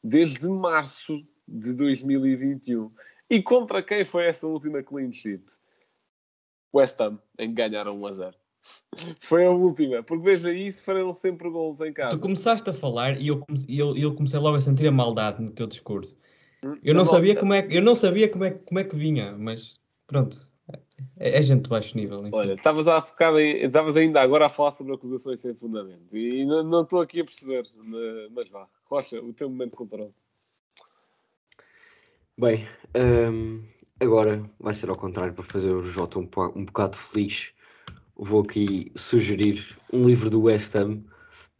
desde 0.00 0.46
março 0.46 1.18
de 1.48 1.72
2021. 1.72 2.88
E 3.28 3.42
contra 3.42 3.82
quem 3.82 4.04
foi 4.04 4.26
essa 4.26 4.46
última 4.46 4.80
clean 4.80 5.10
sheet? 5.10 5.42
West 6.72 7.00
Ham, 7.00 7.18
em 7.36 7.48
que 7.48 7.54
ganharam 7.54 8.00
1 8.00 8.06
a 8.06 8.12
0. 8.12 8.39
Foi 9.20 9.44
a 9.46 9.50
última, 9.50 10.02
porque 10.02 10.24
veja 10.24 10.52
isso, 10.52 10.82
farão 10.82 11.14
sempre 11.14 11.48
gols 11.48 11.80
em 11.80 11.92
casa. 11.92 12.16
Tu 12.16 12.20
começaste 12.22 12.68
a 12.68 12.74
falar 12.74 13.20
e 13.20 13.28
eu, 13.28 13.38
come- 13.38 13.64
eu, 13.68 13.96
eu 13.96 14.14
comecei 14.14 14.38
logo 14.38 14.56
a 14.56 14.60
sentir 14.60 14.86
a 14.88 14.92
maldade 14.92 15.42
no 15.42 15.50
teu 15.50 15.66
discurso. 15.66 16.16
Eu 16.82 16.94
Na 16.94 17.00
não 17.00 17.06
sabia 17.06 17.34
como 17.36 17.54
é, 17.54 17.62
que- 17.62 17.76
eu 17.76 17.82
não 17.82 17.94
sabia 17.96 18.28
como 18.28 18.44
é, 18.44 18.50
como 18.50 18.78
é 18.78 18.84
que 18.84 18.96
vinha, 18.96 19.36
mas 19.38 19.78
pronto. 20.06 20.48
É, 21.18 21.38
é 21.38 21.42
gente 21.42 21.62
de 21.62 21.70
baixo 21.70 21.96
nível. 21.96 22.18
enfim. 22.18 22.30
Olha, 22.32 22.52
estavas 22.54 22.86
a 22.88 23.00
focar 23.00 23.34
em, 23.36 23.64
estavas 23.64 23.96
ainda 23.96 24.20
agora 24.20 24.46
a 24.46 24.48
falar 24.48 24.72
sobre 24.72 24.94
acusações 24.94 25.40
sem 25.40 25.54
fundamento 25.54 26.14
e 26.16 26.44
não 26.44 26.62
não 26.62 26.82
estou 26.82 27.00
aqui 27.00 27.20
a 27.20 27.24
perceber, 27.24 27.64
mas 28.34 28.48
vá, 28.50 28.66
Rocha, 28.84 29.20
o 29.22 29.32
teu 29.32 29.48
momento 29.48 29.76
cultural. 29.76 30.12
Bem, 32.38 32.66
hum, 32.96 33.62
agora 34.00 34.42
vai 34.58 34.72
ser 34.72 34.88
ao 34.88 34.96
contrário 34.96 35.34
para 35.34 35.44
fazer 35.44 35.70
o 35.70 35.82
Jota 35.82 36.18
um, 36.18 36.28
um 36.56 36.64
bocado 36.64 36.96
feliz. 36.96 37.52
Vou 38.22 38.42
aqui 38.42 38.92
sugerir 38.94 39.64
um 39.92 40.04
livro 40.06 40.28
do 40.28 40.42
West 40.42 40.74
Ham 40.76 41.02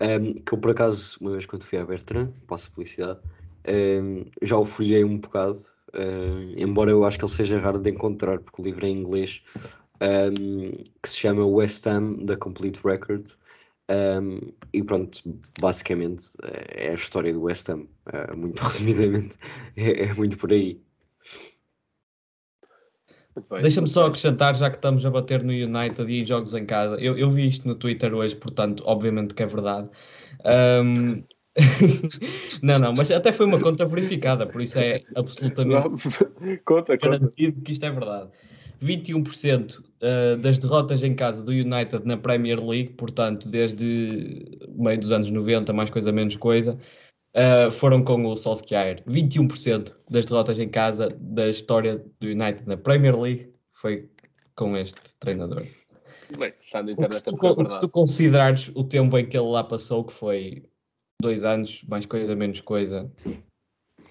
hum, 0.00 0.34
que 0.44 0.52
eu 0.52 0.58
por 0.58 0.72
acaso, 0.72 1.16
uma 1.20 1.32
vez 1.32 1.46
quando 1.46 1.64
fui 1.64 1.78
à 1.78 1.86
Bertrand, 1.86 2.32
passo 2.46 2.70
publicidade, 2.70 3.18
hum, 3.66 4.26
já 4.42 4.58
o 4.58 4.64
folhei 4.64 5.02
um 5.02 5.18
bocado, 5.18 5.58
hum, 5.94 6.54
embora 6.58 6.90
eu 6.90 7.04
acho 7.04 7.18
que 7.18 7.24
ele 7.24 7.32
seja 7.32 7.58
raro 7.58 7.80
de 7.80 7.90
encontrar, 7.90 8.38
porque 8.40 8.60
o 8.60 8.64
livro 8.64 8.84
é 8.84 8.90
em 8.90 8.98
inglês, 8.98 9.42
que 11.02 11.08
se 11.08 11.16
chama 11.16 11.46
West 11.46 11.86
Ham 11.86 12.24
The 12.26 12.36
Complete 12.36 12.80
Record. 12.84 13.30
Um, 13.90 14.52
e 14.72 14.84
pronto, 14.84 15.20
basicamente 15.60 16.24
é 16.68 16.90
a 16.90 16.94
história 16.94 17.32
do 17.32 17.42
West 17.42 17.68
Ham, 17.68 17.88
uh, 18.06 18.36
muito 18.36 18.62
resumidamente, 18.62 19.36
é, 19.76 20.04
é 20.04 20.14
muito 20.14 20.36
por 20.36 20.52
aí. 20.52 20.80
Deixa-me 23.60 23.88
só 23.88 24.06
acrescentar, 24.06 24.54
já 24.56 24.70
que 24.70 24.76
estamos 24.76 25.04
a 25.04 25.10
bater 25.10 25.42
no 25.42 25.52
United 25.52 26.10
e 26.10 26.22
em 26.22 26.26
jogos 26.26 26.54
em 26.54 26.64
casa, 26.64 26.96
eu, 27.00 27.16
eu 27.18 27.30
vi 27.30 27.48
isto 27.48 27.66
no 27.66 27.74
Twitter 27.74 28.14
hoje, 28.14 28.36
portanto, 28.36 28.82
obviamente 28.86 29.34
que 29.34 29.42
é 29.42 29.46
verdade. 29.46 29.88
Ahm, 30.44 31.22
não, 32.62 32.78
não, 32.78 32.94
mas 32.96 33.10
até 33.10 33.32
foi 33.32 33.46
uma 33.46 33.60
conta 33.60 33.84
verificada, 33.84 34.46
por 34.46 34.62
isso 34.62 34.78
é 34.78 35.02
absolutamente 35.14 35.88
Não, 35.88 36.58
conta, 36.64 36.96
conta. 36.96 37.18
garantido 37.18 37.60
que 37.60 37.72
isto 37.72 37.84
é 37.84 37.90
verdade. 37.90 38.30
21% 38.82 39.82
eh, 40.00 40.36
das 40.36 40.58
derrotas 40.58 41.02
em 41.02 41.14
casa 41.14 41.42
do 41.42 41.52
United 41.52 42.06
na 42.06 42.16
Premier 42.16 42.58
League, 42.58 42.94
portanto, 42.94 43.48
desde 43.48 44.46
meio 44.68 44.98
dos 44.98 45.12
anos 45.12 45.28
90, 45.28 45.72
mais 45.72 45.90
coisa 45.90 46.10
menos 46.10 46.36
coisa, 46.36 46.78
eh, 47.34 47.70
foram 47.70 48.02
com 48.04 48.24
o 48.26 48.36
Solskjaer. 48.36 49.02
21% 49.06 49.92
das 50.10 50.24
derrotas 50.24 50.58
em 50.58 50.68
casa 50.68 51.08
da 51.18 51.48
história 51.48 52.04
do 52.20 52.26
United 52.28 52.62
na 52.66 52.76
Premier 52.76 53.18
League 53.18 53.52
foi 53.72 54.08
com 54.54 54.76
este 54.76 55.14
treinador. 55.18 55.62
Bem, 56.38 56.52
O 56.96 57.08
que 57.08 57.14
se, 57.14 57.24
tu, 57.24 57.34
é 57.34 57.54
con- 57.54 57.68
se 57.68 57.80
tu 57.80 57.88
considerares 57.88 58.70
o 58.74 58.84
tempo 58.84 59.18
em 59.18 59.26
que 59.28 59.36
ele 59.36 59.48
lá 59.48 59.64
passou, 59.64 60.04
que 60.04 60.12
foi 60.12 60.64
dois 61.20 61.44
anos, 61.44 61.82
mais 61.88 62.06
coisa 62.06 62.36
menos 62.36 62.60
coisa, 62.60 63.10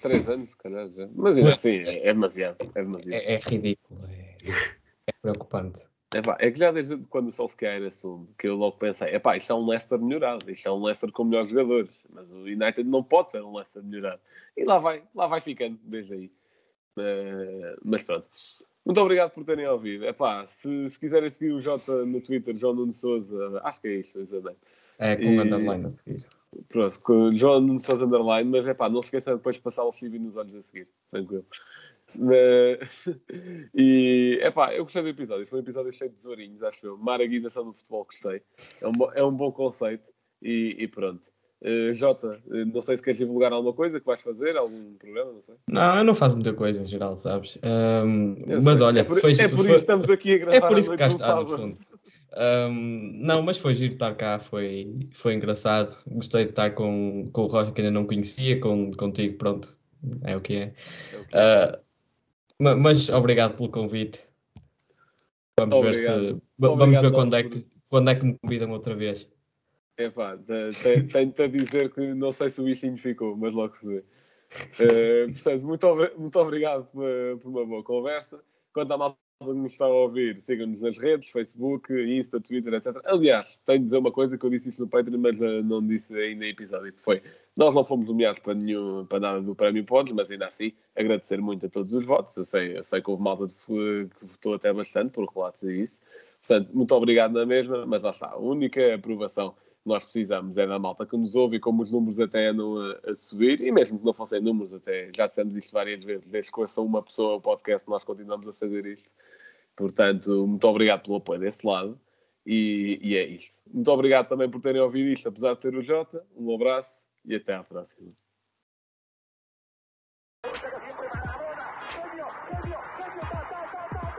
Três 0.02 0.28
anos, 0.28 0.50
se 0.50 0.56
calhar 0.56 0.88
já. 0.88 1.08
Mas 1.14 1.36
ainda 1.36 1.52
assim, 1.52 1.70
é, 1.78 2.08
é 2.08 2.12
demasiado. 2.12 2.56
É 2.74 2.82
demasiado. 2.82 3.12
é, 3.20 3.34
é 3.34 3.38
ridículo, 3.38 4.00
é, 4.08 4.36
é 5.08 5.12
preocupante. 5.20 5.80
Epá, 6.12 6.36
é 6.40 6.50
que 6.50 6.58
já 6.58 6.72
desde 6.72 6.96
quando 7.06 7.28
o 7.28 7.30
Solskjaer 7.30 7.86
assume, 7.86 8.28
que 8.36 8.48
eu 8.48 8.56
logo 8.56 8.76
pensei, 8.78 9.14
epá, 9.14 9.36
isto 9.36 9.52
é 9.52 9.54
um 9.54 9.64
Leicester 9.64 9.98
melhorado, 9.98 10.50
isto 10.50 10.66
é 10.66 10.72
um 10.72 10.82
Leicester 10.82 11.12
com 11.12 11.24
melhores 11.24 11.50
jogadores, 11.50 11.90
mas 12.12 12.28
o 12.32 12.42
United 12.42 12.82
não 12.82 13.04
pode 13.04 13.30
ser 13.30 13.42
um 13.42 13.54
Leicester 13.54 13.82
melhorado. 13.82 14.20
E 14.56 14.64
lá 14.64 14.78
vai, 14.78 15.04
lá 15.14 15.28
vai 15.28 15.40
ficando 15.40 15.78
desde 15.84 16.14
aí. 16.14 16.32
Eh, 16.98 17.76
mas 17.84 18.02
pronto. 18.02 18.26
Muito 18.84 19.00
obrigado 19.00 19.30
por 19.30 19.44
terem 19.44 19.68
ouvido. 19.68 20.04
Epá, 20.04 20.44
se, 20.46 20.88
se 20.88 20.98
quiserem 20.98 21.30
seguir 21.30 21.52
o 21.52 21.60
Jota 21.60 22.04
no 22.04 22.20
Twitter, 22.20 22.56
João 22.56 22.74
Nuno 22.74 22.92
Souza, 22.92 23.60
acho 23.62 23.80
que 23.80 23.88
é 23.88 23.94
isto, 23.96 24.18
exatamente. 24.18 24.58
É 24.98 25.16
com 25.16 25.22
E- 25.22 25.38
underline 25.40 25.86
a 25.86 25.90
seguir. 25.90 26.26
Pronto, 26.68 27.00
com 27.00 27.32
João 27.36 27.60
Nuno 27.60 27.78
Souza 27.78 28.04
Underline, 28.04 28.50
mas 28.50 28.66
epá, 28.66 28.88
não 28.88 29.00
se 29.00 29.06
esqueçam 29.06 29.36
depois 29.36 29.56
de 29.56 29.62
passar 29.62 29.84
o 29.84 29.92
chive 29.92 30.18
nos 30.18 30.36
olhos 30.36 30.54
a 30.56 30.62
seguir, 30.62 30.88
tranquilo. 31.10 31.46
Eh, 32.32 32.78
e 33.74 34.38
epá, 34.42 34.74
eu 34.74 34.84
gostei 34.84 35.02
do 35.02 35.08
episódio, 35.08 35.46
foi 35.46 35.58
um 35.58 35.62
episódio 35.62 35.92
cheio 35.92 36.10
de 36.10 36.16
tesourinhos, 36.16 36.62
acho 36.62 36.86
eu. 36.86 36.96
Maraguização 36.98 37.64
do 37.64 37.72
futebol, 37.72 38.04
gostei. 38.04 38.42
É 38.80 38.88
um, 38.88 38.92
bo- 38.92 39.12
é 39.14 39.24
um 39.24 39.32
bom 39.32 39.52
conceito 39.52 40.04
e, 40.42 40.76
e 40.78 40.88
pronto. 40.88 41.28
Eh, 41.62 41.92
Jota, 41.92 42.40
eh, 42.52 42.64
não 42.64 42.80
sei 42.80 42.96
se 42.96 43.02
queres 43.02 43.18
divulgar 43.18 43.52
alguma 43.52 43.74
coisa 43.74 44.00
que 44.00 44.06
vais 44.06 44.22
fazer, 44.22 44.56
algum 44.56 44.94
programa, 44.94 45.32
não 45.32 45.42
sei. 45.42 45.54
Não, 45.68 45.98
eu 45.98 46.04
não 46.04 46.14
faço 46.14 46.34
muita 46.34 46.54
coisa 46.54 46.82
em 46.82 46.86
geral, 46.86 47.16
sabes? 47.16 47.58
Ahm, 47.62 48.36
Eu 48.46 48.62
mas 48.62 48.78
sei. 48.78 48.86
olha, 48.86 49.00
é 49.00 49.04
por, 49.04 49.20
foi, 49.20 49.32
é 49.32 49.46
por 49.48 49.56
foi- 49.56 49.64
isso 49.66 49.72
que 49.72 49.76
estamos 49.76 50.10
aqui 50.10 50.34
a 50.34 50.38
gravar 50.38 50.56
é 50.56 50.60
por 50.68 50.78
isso 50.78 50.90
que 50.90 50.96
cá 50.96 51.06
um 51.06 51.14
está, 51.14 51.36
no 51.36 51.46
fundo. 51.46 51.78
Ahm, 52.32 53.12
não, 53.20 53.42
mas 53.42 53.58
foi 53.58 53.74
giro 53.74 53.92
estar 53.92 54.14
cá, 54.14 54.38
foi, 54.38 55.08
foi 55.12 55.34
engraçado. 55.34 55.96
Gostei 56.06 56.44
de 56.44 56.50
estar 56.50 56.70
com, 56.74 57.28
com 57.32 57.42
o 57.42 57.46
Rocha 57.46 57.72
que 57.72 57.80
ainda 57.82 57.90
não 57.90 58.06
conhecia, 58.06 58.58
com, 58.58 58.90
contigo, 58.92 59.36
pronto, 59.36 59.68
é 60.24 60.36
o 60.36 60.40
que 60.40 60.54
é. 60.54 60.74
É 61.12 61.18
o 61.18 61.24
que 61.26 61.36
é. 61.36 61.66
Ma- 61.66 61.78
mas 62.60 63.08
obrigado 63.08 63.56
pelo 63.56 63.70
convite. 63.70 64.20
Vamos 65.58 65.80
ver 65.80 65.94
se 65.94 66.08
Obrigado. 66.10 66.42
va- 66.58 66.68
vamos 66.68 66.82
Obrigado 66.82 67.02
ver 67.04 67.12
quando 67.12 67.36
é, 67.36 67.42
que, 67.42 67.66
quando 67.88 68.10
é 68.10 68.14
que 68.14 68.24
me 68.24 68.38
convidam 68.38 68.70
outra 68.70 68.94
vez. 68.94 69.28
Te- 69.96 70.72
te- 70.82 71.02
tenho-te 71.12 71.42
a 71.42 71.48
dizer 71.48 71.92
que 71.92 72.14
não 72.14 72.32
sei 72.32 72.48
se 72.48 72.60
o 72.60 72.64
bichinho 72.64 72.96
ficou, 72.96 73.36
mas 73.36 73.52
logo 73.54 73.74
se 73.74 73.86
vê. 73.86 74.04
Eh, 74.80 75.26
portanto, 75.28 75.64
muito, 75.64 76.18
muito 76.18 76.38
obrigado 76.40 76.84
por, 76.86 77.38
por 77.40 77.48
uma 77.50 77.66
boa 77.66 77.84
conversa. 77.84 78.42
Quanto 78.72 78.92
à 78.92 78.98
malta 78.98 79.18
que 79.40 79.54
nos 79.54 79.72
está 79.72 79.86
a 79.86 79.88
ouvir, 79.88 80.38
sigam-nos 80.38 80.82
nas 80.82 80.98
redes, 80.98 81.30
Facebook, 81.30 81.90
Insta, 81.92 82.38
Twitter, 82.38 82.74
etc. 82.74 83.00
Aliás, 83.06 83.58
tenho 83.64 83.78
de 83.78 83.84
dizer 83.84 83.96
uma 83.96 84.12
coisa 84.12 84.36
que 84.36 84.44
eu 84.44 84.50
disse 84.50 84.68
isto 84.68 84.82
no 84.82 84.88
Patreon, 84.88 85.18
mas 85.18 85.40
eh, 85.40 85.62
não 85.62 85.82
disse 85.82 86.14
ainda 86.14 86.44
em 86.44 86.50
episódio, 86.50 86.92
que 86.92 87.00
foi, 87.00 87.22
nós 87.56 87.74
não 87.74 87.82
fomos 87.82 88.06
nomeados 88.06 88.40
para, 88.40 88.52
nenhum, 88.52 89.06
para 89.06 89.18
nada 89.18 89.40
do 89.40 89.54
Prémio 89.54 89.82
Podes, 89.82 90.12
mas 90.12 90.30
ainda 90.30 90.46
assim, 90.46 90.72
agradecer 90.94 91.40
muito 91.40 91.64
a 91.64 91.68
todos 91.70 91.94
os 91.94 92.04
votos. 92.04 92.36
Eu 92.36 92.44
sei, 92.44 92.76
eu 92.76 92.84
sei 92.84 93.00
que 93.00 93.10
houve 93.10 93.22
malta 93.22 93.46
de 93.46 93.54
que 93.54 94.08
votou 94.20 94.54
até 94.54 94.70
bastante, 94.74 95.12
por 95.12 95.26
relatos 95.26 95.62
e 95.62 95.80
isso. 95.80 96.02
Portanto, 96.46 96.70
muito 96.74 96.94
obrigado 96.94 97.32
na 97.32 97.46
mesma, 97.46 97.86
mas 97.86 98.02
lá 98.02 98.10
está, 98.10 98.28
a 98.28 98.38
única 98.38 98.94
aprovação 98.94 99.54
nós 99.84 100.04
precisamos 100.04 100.58
é 100.58 100.66
da 100.66 100.78
malta 100.78 101.06
que 101.06 101.16
nos 101.16 101.34
ouve 101.34 101.56
e 101.56 101.60
como 101.60 101.82
os 101.82 101.90
números 101.90 102.20
até 102.20 102.48
andam 102.48 102.76
a, 102.78 103.10
a 103.10 103.14
subir, 103.14 103.60
e 103.60 103.72
mesmo 103.72 103.98
que 103.98 104.04
não 104.04 104.12
fossem 104.14 104.40
números, 104.40 104.72
até 104.72 105.10
já 105.16 105.26
dissemos 105.26 105.56
isto 105.56 105.72
várias 105.72 106.04
vezes, 106.04 106.30
desde 106.30 106.52
que 106.52 106.60
ouça 106.60 106.80
uma 106.80 107.02
pessoa 107.02 107.36
o 107.36 107.40
podcast, 107.40 107.88
nós 107.88 108.04
continuamos 108.04 108.46
a 108.48 108.52
fazer 108.52 108.86
isto. 108.86 109.14
Portanto, 109.76 110.46
muito 110.46 110.66
obrigado 110.68 111.02
pelo 111.02 111.16
apoio 111.16 111.40
desse 111.40 111.66
lado. 111.66 111.98
E, 112.44 112.98
e 113.02 113.16
é 113.16 113.24
isto. 113.24 113.62
Muito 113.72 113.90
obrigado 113.90 114.28
também 114.28 114.50
por 114.50 114.60
terem 114.60 114.80
ouvido 114.80 115.08
isto, 115.10 115.28
apesar 115.28 115.54
de 115.54 115.60
ter 115.60 115.74
o 115.74 115.82
Jota. 115.82 116.26
Um 116.36 116.54
abraço 116.54 117.00
e 117.24 117.34
até 117.34 117.54
à 117.54 117.62
próxima. 117.62 118.08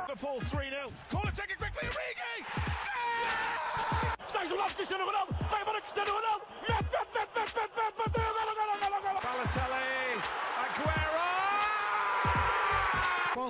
Liverpool 0.08 0.40
3 0.50 0.70
0. 0.70 0.90
Corner 1.10 1.34
taken 1.34 1.58
quickly. 1.58 1.88
Origi! 1.90 2.46
Está 4.28 4.46
jogado 4.46 4.76
Cristiano 4.76 5.06
Ronaldo. 5.06 5.31